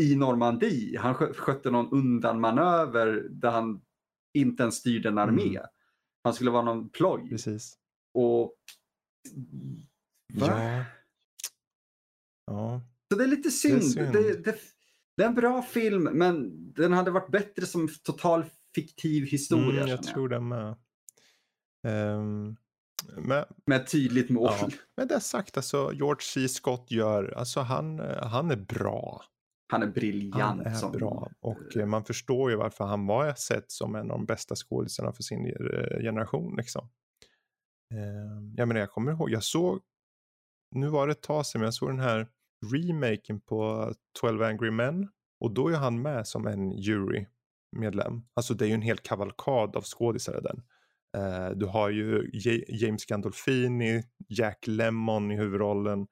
i 0.00 0.16
Normandie. 0.16 0.98
Han 0.98 1.14
skö- 1.14 1.32
skötte 1.32 1.70
någon 1.70 1.92
undanmanöver 1.92 3.26
där 3.30 3.50
han 3.50 3.80
inte 4.34 4.62
ens 4.62 4.74
styrde 4.74 5.08
en 5.08 5.18
armé. 5.18 5.48
Mm. 5.48 5.62
Han 6.24 6.34
skulle 6.34 6.50
vara 6.50 6.64
någon 6.64 6.88
ploj. 6.88 7.28
Precis. 7.28 7.76
Och... 8.14 8.54
Va? 10.34 10.46
Ja. 10.46 10.84
Ja. 12.46 12.82
Så 13.10 13.18
det 13.18 13.24
är 13.24 13.28
lite 13.28 13.50
synd. 13.50 13.84
synd. 13.84 14.12
Det, 14.12 14.44
det, 14.44 14.58
det 15.16 15.22
är 15.22 15.28
en 15.28 15.34
bra 15.34 15.62
film 15.62 16.02
men 16.02 16.50
den 16.72 16.92
hade 16.92 17.10
varit 17.10 17.30
bättre 17.30 17.66
som 17.66 17.88
total 18.02 18.44
fiktiv 18.74 19.24
historia. 19.24 19.64
Mm, 19.64 19.76
känner 19.76 19.90
jag 19.90 20.02
tror 20.02 20.28
det 20.28 20.40
med. 20.40 20.76
Men, 23.16 23.44
Med 23.66 23.80
ett 23.80 23.90
tydligt 23.90 24.30
mål. 24.30 24.52
ja. 24.60 24.68
men 24.96 25.08
det 25.08 25.20
sagt, 25.20 25.56
alltså 25.56 25.92
George 25.94 26.20
C. 26.22 26.48
Scott 26.48 26.90
gör, 26.90 27.34
alltså 27.36 27.60
han, 27.60 28.00
eh, 28.00 28.26
han 28.26 28.50
är 28.50 28.56
bra. 28.56 29.24
Han 29.68 29.82
är 29.82 29.86
Han 29.86 29.92
briljant. 29.92 30.66
är 30.66 30.74
som, 30.74 30.92
bra. 30.92 31.30
Och 31.40 31.76
eh, 31.76 31.86
man 31.86 32.04
förstår 32.04 32.50
ju 32.50 32.56
varför 32.56 32.84
han 32.84 33.06
var 33.06 33.34
sett 33.34 33.70
som 33.70 33.94
en 33.94 34.10
av 34.10 34.18
de 34.18 34.26
bästa 34.26 34.54
skådisarna 34.56 35.12
för 35.12 35.22
sin 35.22 35.46
eh, 35.46 36.02
generation. 36.02 36.56
Liksom. 36.56 36.88
Ehm, 37.94 38.54
jag 38.56 38.68
menar, 38.68 38.80
jag 38.80 38.90
kommer 38.90 39.12
ihåg, 39.12 39.30
jag 39.30 39.42
såg, 39.42 39.80
nu 40.74 40.88
var 40.88 41.06
det 41.06 41.12
ett 41.12 41.22
tag 41.22 41.46
sedan, 41.46 41.60
men 41.60 41.66
jag 41.66 41.74
såg 41.74 41.88
den 41.88 42.00
här 42.00 42.28
remaken 42.72 43.40
på 43.40 43.92
12 44.20 44.42
Angry 44.42 44.70
Men. 44.70 45.08
Och 45.40 45.50
då 45.54 45.68
är 45.68 45.76
han 45.76 46.02
med 46.02 46.26
som 46.26 46.46
en 46.46 46.70
jurymedlem. 46.72 48.22
Alltså 48.34 48.54
det 48.54 48.64
är 48.64 48.68
ju 48.68 48.74
en 48.74 48.82
hel 48.82 48.98
kavalkad 48.98 49.76
av 49.76 49.82
skådisar 49.82 50.38
i 50.38 50.40
den. 50.40 50.62
Eh, 51.16 51.50
du 51.50 51.66
har 51.66 51.90
ju 51.90 52.30
J- 52.32 52.64
James 52.68 53.04
Gandolfini, 53.06 54.02
Jack 54.28 54.66
Lemmon 54.66 55.30
i 55.32 55.36
huvudrollen. 55.36 56.06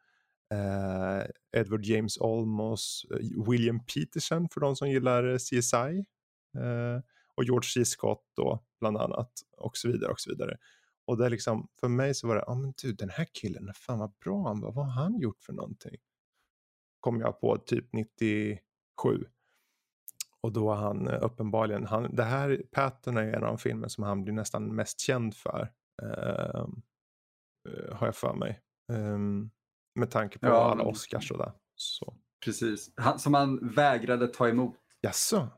eh, 0.55 1.25
Edward 1.61 1.85
James 1.85 2.19
Olmos, 2.19 3.07
eh, 3.11 3.45
William 3.51 3.81
Peterson 3.87 4.49
för 4.49 4.61
de 4.61 4.77
som 4.77 4.91
gillar 4.91 5.25
eh, 5.33 5.37
CSI. 5.39 6.05
eh, 6.59 7.01
och 7.35 7.45
George 7.45 7.69
C. 7.69 7.85
Scott 7.85 8.25
då 8.37 8.65
bland 8.81 8.97
annat. 8.97 9.33
Och 9.57 9.77
så 9.77 9.89
vidare 9.89 10.11
och 10.13 10.21
så 10.21 10.31
vidare. 10.31 10.57
Och 11.07 11.17
det 11.19 11.27
är 11.27 11.31
liksom, 11.31 11.69
för 11.81 11.89
mig 11.89 12.15
så 12.15 12.29
var 12.29 12.35
det, 12.37 12.45
ja 12.47 12.53
ah, 12.53 12.55
men 12.55 12.75
du 12.83 12.93
den 12.93 13.11
här 13.11 13.27
killen, 13.33 13.71
fan 13.75 13.99
vad 13.99 14.13
bra 14.25 14.49
han 14.49 14.61
var, 14.61 14.73
vad 14.73 14.85
har 14.87 14.93
han 15.03 15.19
gjort 15.21 15.43
för 15.43 15.53
någonting? 15.53 15.97
Kom 17.01 17.21
jag 17.21 17.41
på 17.41 17.57
typ 17.59 17.93
97. 17.93 18.61
Och 20.43 20.53
då 20.53 20.69
har 20.69 20.77
han 20.77 21.09
eh, 21.09 21.19
uppenbarligen, 21.25 21.87
han, 21.87 22.15
det 22.17 22.23
här 22.25 22.63
Patton 22.73 23.17
är 23.17 23.23
en 23.23 23.35
av 23.35 23.49
de 23.49 23.59
filmer 23.59 23.89
som 23.89 24.05
han 24.05 24.23
blir 24.25 24.35
nästan 24.35 24.75
mest 24.75 25.01
känd 25.01 25.35
för. 25.37 25.69
eh, 26.03 26.65
eh, 27.69 27.95
har 27.97 28.07
jag 28.07 28.17
för 28.17 28.35
mig. 28.35 28.61
Ehm, 28.93 29.51
med 29.95 30.11
tanke 30.11 30.39
på 30.39 30.47
Ja, 30.47 30.71
alla 30.73 30.85
Oscars 30.85 31.31
och 31.31 31.39
det. 31.39 31.53
Så. 31.75 32.15
Precis. 32.45 32.93
Han, 32.97 33.19
som 33.19 33.35
han 33.35 33.69
vägrade 33.75 34.27
ta 34.29 34.49
emot. 34.49 34.77
Jaså? 35.01 35.49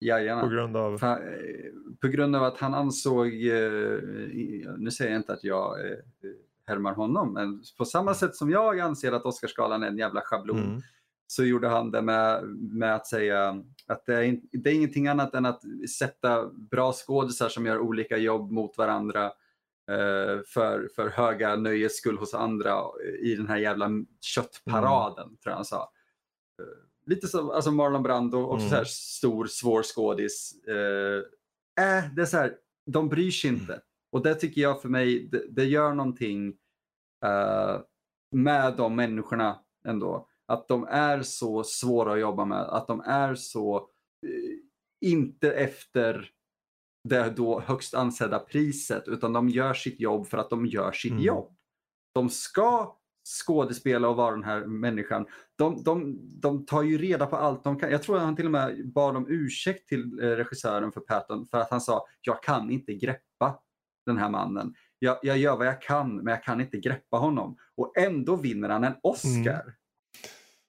Jajamän. 0.00 0.44
På 0.44 0.50
grund 0.50 0.76
av... 0.76 0.98
Fa- 1.00 1.32
eh, 1.32 1.72
På 2.00 2.08
grund 2.08 2.36
av 2.36 2.42
att 2.44 2.58
han 2.58 2.74
ansåg, 2.74 3.26
eh, 3.26 3.98
nu 4.78 4.90
säger 4.90 5.10
jag 5.10 5.20
inte 5.20 5.32
att 5.32 5.44
jag 5.44 5.86
eh, 5.90 5.96
härmar 6.66 6.92
honom, 6.94 7.32
men 7.32 7.62
på 7.78 7.84
samma 7.84 8.14
sätt 8.14 8.34
som 8.36 8.50
jag 8.50 8.80
anser 8.80 9.12
att 9.12 9.24
Oscarsgalan 9.24 9.82
är 9.82 9.86
en 9.88 9.98
jävla 9.98 10.20
schablon 10.24 10.58
Mm. 10.58 10.80
Så 11.30 11.44
gjorde 11.44 11.68
han 11.68 11.90
det 11.90 12.02
med, 12.02 12.44
med 12.58 12.94
att 12.94 13.06
säga 13.06 13.62
att 13.86 14.06
det 14.06 14.14
är, 14.26 14.40
det 14.52 14.70
är 14.70 14.74
ingenting 14.74 15.06
annat 15.08 15.34
än 15.34 15.46
att 15.46 15.62
sätta 15.98 16.46
bra 16.48 16.92
skådisar 16.92 17.48
som 17.48 17.66
gör 17.66 17.78
olika 17.78 18.16
jobb 18.16 18.50
mot 18.50 18.78
varandra 18.78 19.24
eh, 19.90 20.40
för, 20.46 20.88
för 20.96 21.08
höga 21.08 21.56
nöjes 21.56 21.96
skull 21.96 22.18
hos 22.18 22.34
andra 22.34 22.82
i 23.22 23.34
den 23.34 23.46
här 23.48 23.56
jävla 23.56 23.90
köttparaden, 24.20 25.24
Mm. 25.26 25.36
tror 25.36 25.50
jag 25.50 25.56
han 25.56 25.64
sa. 25.64 25.82
Eh, 26.62 26.66
Lite 27.06 27.28
som 27.28 27.50
alltså 27.50 27.70
Marlon 27.70 28.02
Brando, 28.02 28.38
också 28.42 28.58
Mm. 28.66 28.70
så 28.70 28.76
här 28.76 28.84
stor, 28.84 29.46
svår 29.46 29.82
skådis. 29.82 30.64
Eh, 30.66 31.22
äh, 31.86 32.04
det 32.16 32.22
är 32.22 32.26
så 32.26 32.36
här, 32.36 32.54
de 32.86 33.08
bryr 33.08 33.30
sig 33.30 33.50
Mm. 33.50 33.60
inte. 33.62 33.80
Och 34.12 34.22
det 34.22 34.34
tycker 34.34 34.60
jag 34.60 34.82
för 34.82 34.88
mig, 34.88 35.28
det, 35.32 35.44
det 35.50 35.64
gör 35.64 35.94
någonting 35.94 36.48
eh, 37.24 37.80
med 38.32 38.76
de 38.76 38.96
människorna 38.96 39.58
ändå. 39.84 40.27
Att 40.48 40.68
de 40.68 40.84
är 40.90 41.22
så 41.22 41.64
svåra 41.64 42.12
att 42.12 42.20
jobba 42.20 42.44
med, 42.44 42.60
att 42.60 42.86
de 42.86 43.00
är 43.00 43.34
så 43.34 43.76
eh, 43.76 44.58
inte 45.10 45.52
efter 45.52 46.30
det 47.08 47.30
då 47.36 47.60
högst 47.60 47.94
ansedda 47.94 48.38
priset 48.38 49.08
utan 49.08 49.32
de 49.32 49.48
gör 49.48 49.74
sitt 49.74 50.00
jobb 50.00 50.26
för 50.26 50.38
att 50.38 50.50
de 50.50 50.66
gör 50.66 50.92
sitt 50.92 51.12
Mm. 51.12 51.24
jobb. 51.24 51.54
De 52.14 52.28
ska 52.30 52.94
skådespela 53.44 54.08
och 54.08 54.16
vara 54.16 54.30
den 54.30 54.44
här 54.44 54.66
människan. 54.66 55.26
De, 55.58 55.82
de, 55.82 56.18
de 56.40 56.66
tar 56.66 56.82
ju 56.82 56.98
reda 56.98 57.26
på 57.26 57.36
allt 57.36 57.64
de 57.64 57.78
kan. 57.78 57.90
Jag 57.90 58.02
tror 58.02 58.16
att 58.16 58.22
han 58.22 58.36
till 58.36 58.44
och 58.44 58.50
med 58.52 58.92
bad 58.92 59.16
om 59.16 59.26
ursäkt 59.28 59.88
till 59.88 60.18
eh, 60.22 60.26
regissören 60.26 60.92
för 60.92 61.00
Patton 61.00 61.48
för 61.50 61.58
att 61.58 61.70
han 61.70 61.80
sa 61.80 62.06
jag 62.22 62.42
kan 62.42 62.70
inte 62.70 62.94
greppa 62.94 63.60
den 64.06 64.16
här 64.18 64.30
mannen. 64.30 64.74
Jag, 64.98 65.18
jag 65.22 65.38
gör 65.38 65.56
vad 65.56 65.66
jag 65.66 65.82
kan 65.82 66.16
men 66.16 66.26
jag 66.26 66.42
kan 66.44 66.60
inte 66.60 66.78
greppa 66.78 67.16
honom. 67.16 67.56
Och 67.76 67.98
ändå 67.98 68.36
vinner 68.36 68.68
han 68.68 68.84
en 68.84 68.94
Oscar. 69.02 69.74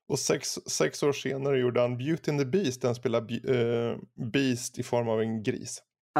Och 0.09 0.19
sex, 0.19 0.59
sex 0.65 1.03
år 1.03 1.11
senare 1.13 1.59
gjorde 1.59 1.81
han 1.81 1.97
Beauty 1.97 2.31
and 2.31 2.39
the 2.39 2.45
Beast 2.45 2.83
han 2.83 2.95
spelar 2.95 3.21
Be- 3.21 3.53
eh, 3.55 3.97
Beast 4.31 4.79
i 4.79 4.83
form 4.83 5.09
av 5.09 5.21
en 5.21 5.43
gris. 5.43 5.83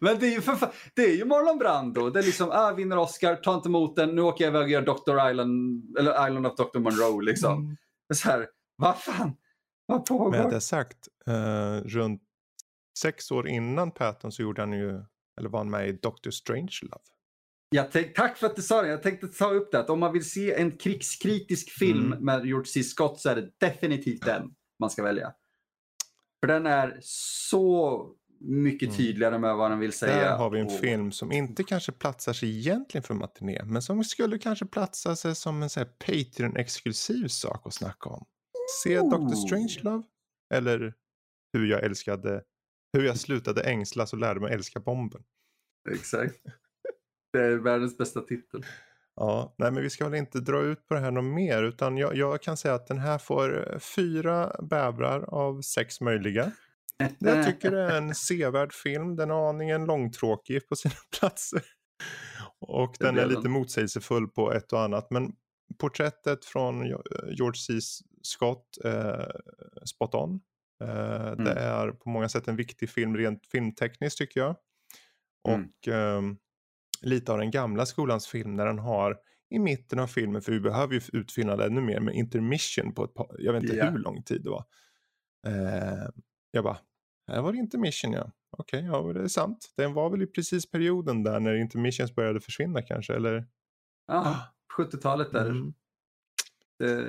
Men 0.00 0.18
det 0.18 0.26
är 0.26 0.30
ju 0.30 0.40
för 0.40 0.56
det 0.94 1.02
är 1.02 1.16
ju 1.16 1.24
Marlon 1.24 1.58
Brando. 1.58 2.10
Det 2.10 2.18
är 2.18 2.22
liksom, 2.22 2.50
ah, 2.52 2.72
vinner 2.72 2.98
Oscar, 2.98 3.36
ta 3.36 3.54
inte 3.54 3.68
emot 3.68 3.96
den, 3.96 4.14
nu 4.14 4.22
åker 4.22 4.44
jag 4.44 4.50
iväg 4.50 4.62
och 4.62 4.70
gör 4.70 4.82
Dr. 4.82 5.30
Island, 5.30 5.84
eller 5.98 6.28
Island 6.28 6.46
of 6.46 6.56
Dr. 6.56 6.78
Monroe 6.78 7.24
liksom. 7.24 7.64
Mm. 7.64 7.76
Så 8.14 8.28
här, 8.28 8.48
vad 8.76 8.98
fan, 8.98 9.36
vad 9.86 10.06
pågår? 10.06 10.30
Med 10.30 10.50
det 10.50 10.60
sagt, 10.60 11.08
eh, 11.26 11.76
runt 11.84 12.22
sex 12.98 13.30
år 13.30 13.48
innan 13.48 13.90
Patton 13.90 14.32
så 14.32 14.42
gjorde 14.42 14.62
han 14.62 14.72
ju, 14.72 15.02
eller 15.38 15.48
var 15.48 15.58
han 15.58 15.70
med 15.70 15.88
i 15.88 15.92
Doctor 15.92 16.30
Strangelove. 16.30 17.02
Jag 17.70 17.92
tänk, 17.92 18.14
tack 18.16 18.36
för 18.38 18.46
att 18.46 18.56
du 18.56 18.62
sa 18.62 18.82
det. 18.82 18.88
Jag 18.88 19.02
tänkte 19.02 19.28
ta 19.28 19.50
upp 19.50 19.72
det. 19.72 19.78
Att 19.78 19.90
om 19.90 20.00
man 20.00 20.12
vill 20.12 20.30
se 20.30 20.54
en 20.54 20.76
krigskritisk 20.76 21.70
film 21.70 22.06
Mm. 22.12 22.24
med 22.24 22.46
George 22.46 22.66
C. 22.66 22.82
Scott 22.82 23.20
så 23.20 23.28
är 23.28 23.36
det 23.36 23.50
definitivt 23.58 24.24
den 24.24 24.50
man 24.80 24.90
ska 24.90 25.02
välja. 25.02 25.32
För 26.40 26.46
den 26.46 26.66
är 26.66 26.98
så 27.02 28.06
mycket 28.40 28.86
Mm. 28.88 28.96
tydligare 28.96 29.38
med 29.38 29.56
vad 29.56 29.70
den 29.70 29.78
vill 29.78 29.92
säga. 29.92 30.16
Där 30.30 30.36
har 30.36 30.50
vi 30.50 30.60
en 30.60 30.66
och- 30.66 30.80
film 30.80 31.12
som 31.12 31.32
inte 31.32 31.64
kanske 31.64 31.92
platsar 31.92 32.32
sig 32.32 32.58
egentligen 32.58 33.02
för 33.02 33.14
matiné, 33.14 33.62
men 33.64 33.82
som 33.82 34.04
skulle 34.04 34.38
kanske 34.38 34.66
platsa 34.66 35.16
sig 35.16 35.34
som 35.34 35.62
en 35.62 35.68
Patreon-exklusiv 35.98 37.28
sak 37.28 37.66
att 37.66 37.74
snacka 37.74 38.10
om. 38.10 38.24
Se 38.84 38.98
Ooh. 39.00 39.10
Doctor 39.10 39.36
Strangelove, 39.36 40.02
eller 40.54 40.94
hur 41.52 41.66
jag 41.66 41.84
älskade, 41.84 42.42
hur 42.92 43.02
jag 43.04 43.18
slutade 43.18 43.62
ängslas 43.62 44.12
och 44.12 44.18
lärde 44.18 44.40
mig 44.40 44.52
älska 44.54 44.80
bomben. 44.80 45.22
Exakt. 45.90 46.34
Det 47.32 47.38
är 47.44 47.56
världens 47.56 47.98
bästa 47.98 48.20
titel. 48.20 48.64
Ja, 49.16 49.54
nej 49.58 49.70
men 49.72 49.82
vi 49.82 49.90
ska 49.90 50.04
väl 50.08 50.18
inte 50.18 50.40
dra 50.40 50.62
ut 50.62 50.86
på 50.88 50.94
det 50.94 51.00
här 51.00 51.10
något 51.10 51.24
mer 51.34 51.62
utan 51.62 51.96
jag, 51.96 52.16
jag 52.16 52.42
kan 52.42 52.56
säga 52.56 52.74
att 52.74 52.86
den 52.86 52.98
här 52.98 53.18
får 53.18 53.72
eh, 53.72 53.78
fyra 53.78 54.56
bävrar 54.62 55.20
av 55.22 55.60
sex 55.62 56.00
möjliga. 56.00 56.52
Jag 57.18 57.46
tycker 57.46 57.70
det 57.70 57.80
är 57.82 57.96
en 57.98 58.14
sevärd 58.14 58.72
film, 58.72 59.16
den 59.16 59.30
är 59.30 59.48
aningen 59.48 59.84
långtråkig 59.84 60.68
på 60.68 60.76
sina 60.76 60.94
platser. 61.18 61.62
Och 62.60 62.96
Det 62.98 63.04
den 63.06 63.18
är 63.18 63.26
lite 63.26 63.40
den. 63.40 63.50
motsägelsefull 63.52 64.28
på 64.28 64.52
ett 64.52 64.72
och 64.72 64.80
annat 64.82 65.10
men 65.10 65.32
porträttet 65.78 66.44
från 66.44 66.86
George 67.26 67.54
C. 67.58 67.72
Scott, 68.22 68.78
eh, 68.84 69.26
spot 69.84 70.14
on. 70.14 70.40
Eh, 70.84 70.88
Det 71.36 71.52
Mm. 71.52 71.56
är 71.56 71.90
på 71.90 72.08
många 72.08 72.28
sätt 72.28 72.48
en 72.48 72.56
viktig 72.56 72.90
film 72.90 73.16
rent 73.16 73.46
filmtekniskt 73.46 74.18
tycker 74.18 74.40
jag. 74.40 74.56
Mm. 75.48 75.60
Och 75.68 75.88
ehm, 75.88 76.36
lite 77.02 77.32
av 77.32 77.38
den 77.38 77.50
gamla 77.50 77.86
skolans 77.86 78.26
film 78.26 78.54
när 78.56 78.66
den 78.66 78.78
har 78.78 79.16
i 79.50 79.58
mitten 79.58 79.98
av 79.98 80.06
filmen, 80.06 80.42
för 80.42 80.52
vi 80.52 80.60
behöver 80.60 80.94
ju 80.94 81.00
utfylla 81.12 81.66
ännu 81.66 81.80
mer 81.80 82.00
med 82.00 82.14
intermission 82.14 82.94
på 82.94 83.04
ett 83.04 83.14
par, 83.14 83.36
jag 83.38 83.52
vet 83.52 83.62
inte 83.62 83.76
Ja. 83.76 83.90
hur 83.90 83.98
lång 83.98 84.22
tid 84.22 84.42
det 84.44 84.50
var. 84.50 84.64
Eh, 85.46 86.08
jag 86.50 86.64
bara, 86.64 86.78
här 87.28 87.42
var 87.42 87.52
det 87.52 87.58
intermission 87.58 88.12
ja. 88.12 88.30
Okej, 88.50 88.84
ja 88.84 89.12
det 89.12 89.22
är 89.22 89.28
sant. 89.28 89.72
Den 89.76 89.92
var 89.94 90.10
väl 90.10 90.22
i 90.22 90.26
precis 90.26 90.70
perioden 90.70 91.22
där 91.22 91.40
när 91.40 91.54
intermissions 91.54 92.14
började 92.14 92.40
försvinna 92.40 92.82
kanske, 92.82 93.14
eller? 93.14 93.46
Ja, 94.06 94.36
70-talet 94.78 95.32
där. 95.32 95.46
Mm. 95.46 95.72
Det, 96.78 97.06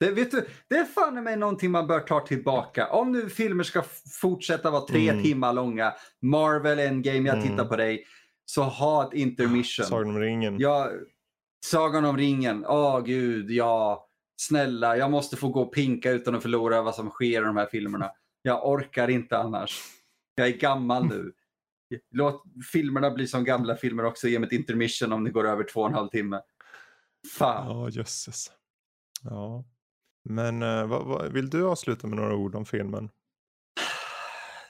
det, 0.00 0.10
vet 0.12 0.30
du, 0.30 0.46
det 0.68 0.74
är 0.76 0.84
fan 0.84 1.24
mig 1.24 1.36
någonting 1.36 1.70
man 1.70 1.86
bör 1.86 2.00
ta 2.00 2.20
tillbaka. 2.26 2.86
Om 2.88 3.12
nu 3.12 3.28
filmer 3.30 3.64
ska 3.64 3.82
fortsätta 4.20 4.70
vara 4.70 4.86
tre 4.86 5.08
Mm. 5.10 5.22
timmar 5.22 5.52
långa, 5.52 5.92
Marvel 6.22 6.78
Endgame, 6.78 7.28
jag 7.28 7.42
tittar 7.42 7.54
Mm. 7.54 7.68
på 7.68 7.76
dig, 7.76 8.04
så 8.44 8.62
ha 8.62 9.06
ett 9.06 9.14
intermission. 9.14 9.86
Sagan 9.86 10.08
om 10.08 10.18
ringen. 10.18 10.56
Ja, 10.58 10.90
Sagan 11.64 12.04
om 12.04 12.16
ringen, 12.16 12.66
åh 12.66 13.00
gud, 13.00 13.50
ja. 13.50 14.08
Snälla, 14.36 14.96
jag 14.96 15.10
måste 15.10 15.36
få 15.36 15.48
gå 15.48 15.62
och 15.62 15.74
pinka 15.74 16.10
utan 16.10 16.34
att 16.34 16.42
förlora 16.42 16.82
vad 16.82 16.94
som 16.94 17.10
sker 17.10 17.42
i 17.42 17.44
de 17.44 17.56
här 17.56 17.66
filmerna. 17.66 18.10
Jag 18.42 18.68
orkar 18.68 19.08
inte 19.08 19.38
annars. 19.38 19.80
Jag 20.34 20.46
är 20.46 20.56
gammal 20.56 21.06
nu. 21.06 21.32
Låt 22.10 22.42
filmerna 22.72 23.10
bli 23.10 23.26
som 23.26 23.44
gamla 23.44 23.76
filmer 23.76 24.04
också. 24.04 24.28
Ge 24.28 24.38
mig 24.38 24.46
ett 24.46 24.52
intermission 24.52 25.12
om 25.12 25.24
det 25.24 25.30
går 25.30 25.48
över 25.48 25.64
två 25.64 25.80
och 25.80 25.88
en 25.88 25.94
halv 25.94 26.08
timme. 26.08 26.40
Fan. 27.38 27.66
Ja, 27.66 27.88
jösses. 27.88 28.52
Ja. 29.22 29.64
Men 30.24 30.62
uh, 30.62 30.86
vad, 30.86 31.06
vad, 31.06 31.32
vill 31.32 31.50
du 31.50 31.66
avsluta 31.66 32.06
med 32.06 32.16
några 32.16 32.36
ord 32.36 32.54
om 32.54 32.64
filmen? 32.64 33.10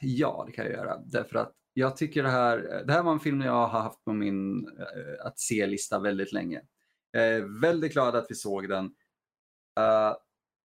Ja, 0.02 0.44
det 0.46 0.52
kan 0.52 0.64
jag 0.64 0.74
göra. 0.74 0.98
Därför 0.98 1.38
att 1.38 1.52
jag 1.72 1.96
tycker 1.96 2.22
det 2.22 2.28
här, 2.28 2.84
det 2.86 2.92
här 2.92 3.02
var 3.02 3.12
en 3.12 3.20
film 3.20 3.40
jag 3.40 3.52
har 3.52 3.82
haft 3.82 4.04
på 4.04 4.12
min 4.12 4.66
uh, 4.66 5.26
att 5.26 5.38
se-lista 5.38 5.98
väldigt 5.98 6.32
länge. 6.32 6.62
Jag 7.10 7.28
är 7.28 7.60
väldigt 7.60 7.92
glad 7.92 8.16
att 8.16 8.26
vi 8.28 8.34
såg 8.34 8.68
den. 8.68 8.84
Uh, 8.84 10.16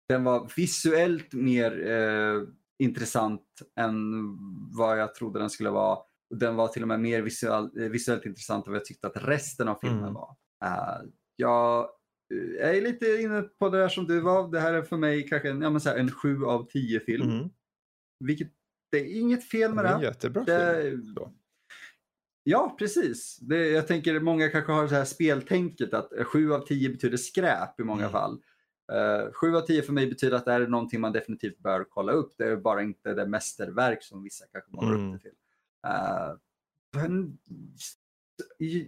den 0.10 0.24
var 0.24 0.52
visuellt 0.56 1.34
mer 1.34 1.72
uh, 1.72 2.48
intressant 2.80 3.48
än 3.80 3.96
vad 4.78 5.00
jag 5.00 5.16
trodde 5.16 5.40
den 5.40 5.50
skulle 5.50 5.70
vara. 5.70 6.00
Den 6.36 6.56
var 6.56 6.68
till 6.68 6.82
och 6.82 6.88
med 6.88 7.00
mer 7.00 7.22
visuell, 7.22 7.70
visuellt 7.74 8.26
intressant 8.26 8.68
än 8.68 8.74
vad 8.74 8.80
jag 8.80 8.86
tyckte 8.86 9.08
att 9.08 9.28
resten 9.28 9.68
av 9.68 9.78
filmen 9.82 10.00
mm. 10.00 10.14
var. 10.14 10.36
Uh, 10.66 11.10
jag 11.36 11.90
jag 12.28 12.78
är 12.78 12.82
lite 12.82 13.06
inne 13.06 13.42
på 13.42 13.70
det 13.70 13.78
där 13.78 13.90
som 13.90 14.08
du 14.08 14.20
var. 14.20 14.52
Det 14.52 14.60
här 14.60 14.74
är 14.74 14.82
för 14.82 14.98
mig 14.98 15.28
kanske 15.28 15.50
en, 15.50 15.62
ja, 15.62 15.70
men 15.70 15.82
så 15.82 15.90
här, 15.90 15.98
en 15.98 16.12
7 16.12 16.46
av 16.46 16.68
10 16.68 17.00
film. 17.00 17.30
Mm. 17.30 17.50
Vilket, 18.20 18.52
det 18.92 18.98
är 18.98 19.20
inget 19.20 19.50
fel 19.50 19.74
med 19.74 19.86
det. 19.86 20.00
Jättebra 20.04 20.44
det. 20.44 21.00
Ja, 22.48 22.76
precis. 22.80 23.38
Det, 23.42 23.70
jag 23.70 23.88
tänker 23.88 24.20
många 24.20 24.50
kanske 24.50 24.72
har 24.72 24.88
så 24.88 24.96
här 24.96 25.06
speltänket 25.06 25.94
att 25.94 26.12
7 26.26 26.54
av 26.54 26.60
10 26.60 26.90
betyder 26.90 27.18
skräp 27.18 27.80
i 27.80 27.84
många 27.84 28.02
mm. 28.02 28.12
fall. 28.12 28.42
Uh, 28.94 29.34
7 29.34 29.56
av 29.56 29.62
10 29.62 29.82
för 29.82 29.94
mig 29.94 30.08
betyder 30.08 30.38
att 30.38 30.46
det 30.46 30.54
är 30.54 30.68
någonting 30.68 31.02
man 31.02 31.12
definitivt 31.12 31.60
bör 31.60 31.86
kolla 31.90 32.12
upp. 32.12 32.34
Det 32.38 32.46
är 32.46 32.58
bara 32.58 32.82
inte 32.82 33.14
det 33.14 33.28
mästerverk 33.28 34.04
som 34.04 34.24
vissa 34.24 34.46
kanske 34.52 34.72
målar 34.72 34.96
mm. 34.96 35.14
upp 35.14 35.22
det 35.24 35.30
till. 35.30 35.38
Uh, 35.88 36.36
men, 36.94 37.38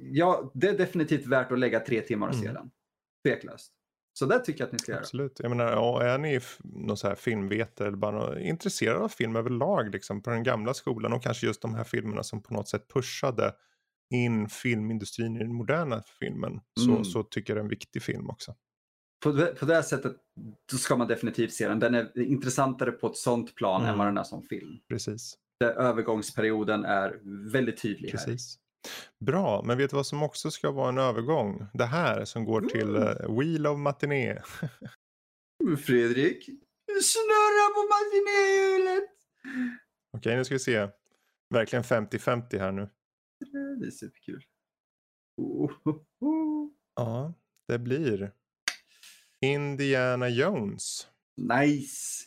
ja, 0.01 0.51
det 0.53 0.67
är 0.67 0.77
definitivt 0.77 1.25
värt 1.25 1.51
att 1.51 1.59
lägga 1.59 1.79
tre 1.79 2.01
timmar 2.01 2.27
och 2.27 2.35
se 2.35 2.47
mm. 2.47 2.53
den. 2.53 2.71
Tveklöst. 3.23 3.73
Så 4.17 4.25
det 4.25 4.39
tycker 4.39 4.61
jag 4.61 4.65
att 4.67 4.73
ni 4.73 4.79
ska 4.79 4.91
göra. 4.91 5.01
Absolut. 5.01 5.39
Jag 5.39 5.49
menar, 5.49 6.01
är 6.01 6.17
ni 6.17 6.39
någon 6.63 6.97
så 6.97 7.07
här 7.07 7.15
filmvetare 7.15 7.87
eller 7.87 7.97
bara 7.97 8.39
intresserade 8.39 8.99
av 8.99 9.09
film 9.09 9.35
överlag 9.35 9.89
liksom, 9.91 10.21
på 10.21 10.29
den 10.29 10.43
gamla 10.43 10.73
skolan 10.73 11.13
och 11.13 11.23
kanske 11.23 11.47
just 11.47 11.61
de 11.61 11.75
här 11.75 11.83
filmerna 11.83 12.23
som 12.23 12.41
på 12.41 12.53
något 12.53 12.67
sätt 12.67 12.87
pushade 12.93 13.53
in 14.13 14.49
filmindustrin 14.49 15.35
i 15.35 15.39
den 15.39 15.53
moderna 15.53 16.03
filmen 16.19 16.59
så, 16.79 16.91
mm. 16.91 17.05
så 17.05 17.23
tycker 17.23 17.53
jag 17.53 17.57
det 17.57 17.59
är 17.59 17.63
en 17.63 17.69
viktig 17.69 18.03
film 18.03 18.29
också. 18.29 18.55
På 19.23 19.31
det, 19.31 19.45
på 19.45 19.65
det 19.65 19.75
här 19.75 19.81
sättet 19.81 20.15
då 20.71 20.77
ska 20.77 20.95
man 20.95 21.07
definitivt 21.07 21.53
se 21.53 21.67
den. 21.67 21.79
Den 21.79 21.95
är 21.95 22.19
intressantare 22.19 22.91
på 22.91 23.07
ett 23.07 23.17
sånt 23.17 23.55
plan 23.55 23.81
mm. 23.81 23.91
än 23.91 23.97
vad 23.97 24.07
den 24.07 24.17
är 24.17 24.23
som 24.23 24.43
film. 24.43 24.79
Precis. 24.89 25.37
Det, 25.59 25.65
övergångsperioden 25.65 26.85
är 26.85 27.19
väldigt 27.51 27.81
tydlig 27.81 28.11
Precis. 28.11 28.59
Bra, 29.25 29.63
men 29.63 29.77
vet 29.77 29.89
du 29.89 29.95
vad 29.95 30.07
som 30.07 30.23
också 30.23 30.51
ska 30.51 30.71
vara 30.71 30.89
en 30.89 30.97
övergång? 30.97 31.67
Det 31.73 31.85
här 31.85 32.25
som 32.25 32.45
går 32.45 32.61
till 32.61 32.95
uh, 32.95 33.39
Wheel 33.39 33.67
of 33.67 33.77
Matiné. 33.79 34.41
Fredrik, 35.85 36.45
snurra 37.01 37.73
på 37.73 37.81
matinéhjulet! 37.93 39.09
Okej, 40.17 40.35
nu 40.35 40.45
ska 40.45 40.55
vi 40.55 40.59
se. 40.59 40.87
Verkligen 41.49 41.83
50-50 41.83 42.59
här 42.59 42.71
nu. 42.71 42.89
Det 43.79 43.87
är 43.87 43.91
superkul. 43.91 44.43
Oh, 45.37 45.71
oh, 45.85 46.01
oh. 46.19 46.69
Ja, 46.95 47.33
det 47.67 47.79
blir 47.79 48.31
Indiana 49.41 50.29
Jones. 50.29 51.07
Nice. 51.37 52.25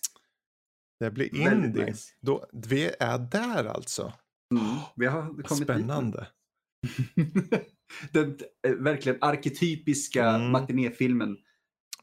Det 1.00 1.10
blir 1.10 1.36
Indy. 1.36 1.84
Nice. 1.84 2.14
Då, 2.20 2.46
vi 2.52 2.94
är 3.00 3.18
där 3.18 3.64
alltså. 3.64 4.12
Mm, 4.54 4.76
vi 4.96 5.06
har 5.06 5.42
kommit 5.42 5.64
Spännande. 5.64 6.18
Dit. 6.18 6.28
Den 8.12 8.38
eh, 8.66 8.72
verkligen 8.72 9.18
arketypiska 9.20 10.28
mm. 10.28 10.50
matinéfilmen. 10.50 11.36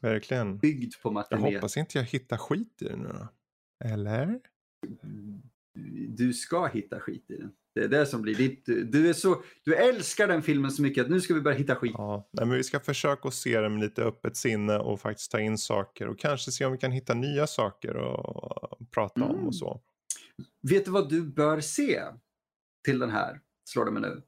Verkligen. 0.02 0.58
Byggd 0.58 0.94
på 1.02 1.10
matiné. 1.10 1.42
Jag 1.42 1.52
hoppas 1.52 1.76
inte 1.76 1.98
jag 1.98 2.04
hittar 2.04 2.36
skit 2.36 2.82
i 2.82 2.84
den 2.84 2.98
nu 2.98 3.08
då. 3.08 3.28
Eller? 3.84 4.40
Du 6.08 6.32
ska 6.32 6.66
hitta 6.66 7.00
skit 7.00 7.30
i 7.30 7.36
den. 7.36 7.50
Det 7.74 7.84
är 7.84 7.88
det 7.88 8.06
som 8.06 8.22
blir 8.22 8.34
ditt. 8.34 8.66
Du, 8.66 9.08
är 9.08 9.12
så, 9.12 9.42
du 9.64 9.74
älskar 9.74 10.28
den 10.28 10.42
filmen 10.42 10.70
så 10.70 10.82
mycket 10.82 11.04
att 11.04 11.10
nu 11.10 11.20
ska 11.20 11.34
vi 11.34 11.40
börja 11.40 11.56
hitta 11.56 11.76
skit. 11.76 11.94
Ja, 11.94 12.28
men 12.32 12.50
vi 12.50 12.64
ska 12.64 12.80
försöka 12.80 13.28
att 13.28 13.34
se 13.34 13.60
den 13.60 13.72
med 13.72 13.82
lite 13.82 14.02
öppet 14.02 14.36
sinne 14.36 14.78
och 14.78 15.00
faktiskt 15.00 15.30
ta 15.30 15.40
in 15.40 15.58
saker 15.58 16.08
och 16.08 16.18
kanske 16.18 16.52
se 16.52 16.64
om 16.64 16.72
vi 16.72 16.78
kan 16.78 16.92
hitta 16.92 17.14
nya 17.14 17.46
saker 17.46 17.94
att 17.94 18.90
prata 18.90 19.20
mm. 19.20 19.30
om 19.30 19.36
och 19.36 19.42
mm. 19.42 19.52
så. 19.52 19.80
Vet 20.62 20.84
du 20.84 20.90
vad 20.90 21.08
du 21.08 21.22
bör 21.22 21.60
se 21.60 22.02
till 22.84 22.98
den 22.98 23.10
här? 23.10 23.40
Slår 23.64 23.84
det 23.84 23.90
mig 23.90 24.02
nu. 24.02 24.22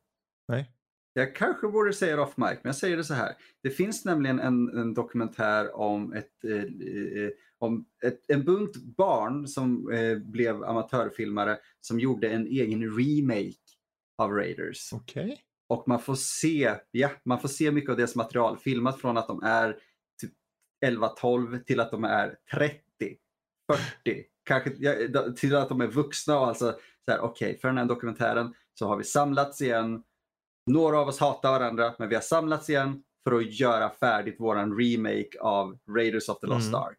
Nej. 0.50 0.70
Jag 1.12 1.36
kanske 1.36 1.68
borde 1.68 1.92
säga 1.92 2.16
det 2.16 2.22
off 2.22 2.36
mic, 2.36 2.48
men 2.48 2.60
jag 2.62 2.76
säger 2.76 2.96
det 2.96 3.04
så 3.04 3.14
här. 3.14 3.34
Det 3.62 3.70
finns 3.70 4.04
nämligen 4.04 4.40
en, 4.40 4.78
en 4.78 4.94
dokumentär 4.94 5.76
om, 5.76 6.12
ett, 6.12 6.44
eh, 6.44 6.62
eh, 7.22 7.30
om 7.58 7.86
ett, 8.04 8.20
en 8.28 8.44
bunt 8.44 8.76
barn 8.76 9.48
som 9.48 9.92
eh, 9.92 10.18
blev 10.18 10.64
amatörfilmare 10.64 11.58
som 11.80 12.00
gjorde 12.00 12.28
en 12.28 12.46
egen 12.46 12.96
remake 12.98 13.56
av 14.18 14.30
Raiders. 14.30 14.92
Okay. 14.92 15.36
Och 15.68 15.88
man 15.88 16.00
får 16.00 16.14
se, 16.14 16.74
ja, 16.90 17.10
man 17.24 17.40
får 17.40 17.48
se 17.48 17.70
mycket 17.70 17.90
av 17.90 17.96
deras 17.96 18.16
material 18.16 18.58
filmat 18.58 19.00
från 19.00 19.16
att 19.16 19.28
de 19.28 19.42
är 19.42 19.76
typ 20.20 20.32
11-12 20.86 21.64
till 21.64 21.80
att 21.80 21.90
de 21.90 22.04
är 22.04 22.36
30, 22.52 22.80
40, 24.04 24.24
kanske 24.44 24.70
ja, 24.78 24.94
till 25.36 25.56
att 25.56 25.68
de 25.68 25.80
är 25.80 25.86
vuxna 25.86 26.40
och 26.40 26.48
alltså 26.48 26.78
okej, 27.06 27.20
okay, 27.20 27.58
för 27.58 27.68
den 27.68 27.78
här 27.78 27.84
dokumentären 27.84 28.54
så 28.74 28.86
har 28.86 28.96
vi 28.96 29.04
samlats 29.04 29.62
igen 29.62 30.02
några 30.66 30.98
av 30.98 31.08
oss 31.08 31.20
hatar 31.20 31.50
varandra, 31.50 31.94
men 31.98 32.08
vi 32.08 32.14
har 32.14 32.22
samlats 32.22 32.70
igen 32.70 33.02
för 33.24 33.36
att 33.36 33.60
göra 33.60 33.90
färdigt 33.90 34.40
våran 34.40 34.78
remake 34.78 35.40
av 35.40 35.78
Raiders 35.96 36.28
of 36.28 36.40
the 36.40 36.46
Lost 36.46 36.68
mm. 36.68 36.80
Ark. 36.80 36.98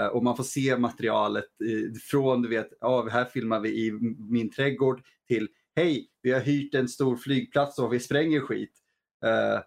Uh, 0.00 0.06
och 0.06 0.24
man 0.24 0.36
får 0.36 0.44
se 0.44 0.76
materialet 0.76 1.48
från, 2.10 2.42
du 2.42 2.48
vet, 2.48 2.68
oh, 2.80 3.08
här 3.08 3.24
filmar 3.24 3.60
vi 3.60 3.86
i 3.86 3.92
min 4.18 4.50
trädgård 4.50 5.02
till 5.28 5.48
hej, 5.76 6.08
vi 6.22 6.32
har 6.32 6.40
hyrt 6.40 6.74
en 6.74 6.88
stor 6.88 7.16
flygplats 7.16 7.78
och 7.78 7.92
vi 7.92 8.00
spränger 8.00 8.40
skit. 8.40 8.72
Uh, 9.24 9.60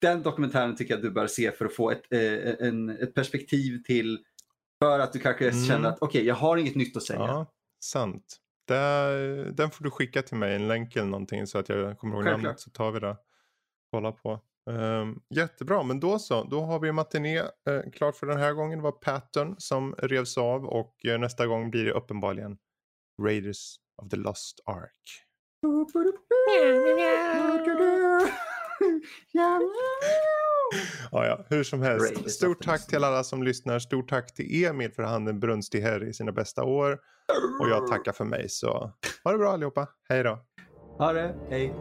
den 0.00 0.22
dokumentären 0.22 0.76
tycker 0.76 0.92
jag 0.92 0.98
att 0.98 1.04
du 1.04 1.10
bör 1.10 1.26
se 1.26 1.52
för 1.52 1.64
att 1.64 1.74
få 1.74 1.90
ett, 1.90 2.12
en, 2.60 2.88
ett 2.88 3.14
perspektiv 3.14 3.82
till 3.82 4.18
för 4.78 4.98
att 4.98 5.12
du 5.12 5.18
kanske 5.18 5.50
mm. 5.50 5.64
känner 5.64 5.88
att 5.88 5.98
okej, 6.00 6.18
okay, 6.18 6.28
jag 6.28 6.34
har 6.34 6.56
inget 6.56 6.74
nytt 6.74 6.96
att 6.96 7.02
säga. 7.02 7.18
Ja, 7.18 7.46
sant. 7.80 8.36
Det, 8.68 9.52
den 9.52 9.70
får 9.70 9.84
du 9.84 9.90
skicka 9.90 10.22
till 10.22 10.36
mig, 10.36 10.54
en 10.54 10.68
länk 10.68 10.96
eller 10.96 11.06
någonting 11.06 11.46
så 11.46 11.58
att 11.58 11.68
jag 11.68 11.98
kommer 11.98 12.14
ihåg 12.14 12.24
Självklart. 12.24 12.42
namnet 12.42 12.60
så 12.60 12.70
tar 12.70 12.92
vi 12.92 13.00
det. 13.00 13.16
Kolla 13.90 14.12
på. 14.12 14.40
Um, 14.70 15.22
jättebra, 15.34 15.82
men 15.82 16.00
då 16.00 16.18
så. 16.18 16.44
Då 16.44 16.60
har 16.60 16.80
vi 16.80 16.92
matiné 16.92 17.42
uh, 17.42 17.90
klart 17.92 18.16
för 18.16 18.26
den 18.26 18.38
här 18.38 18.52
gången. 18.52 18.78
Det 18.78 18.82
var 18.82 18.92
Pattern 18.92 19.54
som 19.58 19.94
revs 19.98 20.38
av 20.38 20.64
och 20.64 20.96
uh, 21.08 21.18
nästa 21.18 21.46
gång 21.46 21.70
blir 21.70 21.84
det 21.84 21.92
uppenbarligen 21.92 22.58
Raiders 23.22 23.76
of 24.02 24.08
the 24.08 24.16
Lost 24.16 24.60
Ark. 24.64 25.24
ja, 31.12 31.26
ja, 31.26 31.46
hur 31.48 31.62
som 31.62 31.82
helst. 31.82 32.30
Stort 32.30 32.62
tack 32.64 32.86
till 32.86 33.04
alla 33.04 33.24
som 33.24 33.42
lyssnar. 33.42 33.78
Stort 33.78 34.08
tack 34.08 34.34
till 34.34 34.64
Emil 34.64 34.92
för 34.92 35.02
att 35.02 35.10
han 35.10 35.28
är 35.28 35.32
brunstig 35.32 35.80
herre 35.80 36.08
i 36.08 36.12
sina 36.12 36.32
bästa 36.32 36.64
år. 36.64 36.98
Och 37.60 37.68
jag 37.68 37.86
tackar 37.86 38.12
för 38.12 38.24
mig 38.24 38.48
så 38.48 38.92
ha 39.24 39.32
det 39.32 39.38
bra 39.38 39.52
allihopa. 39.52 39.88
Hej 40.08 40.22
då. 40.22 40.38
Ha 40.98 41.12
det. 41.12 41.34
Hej. 41.50 41.74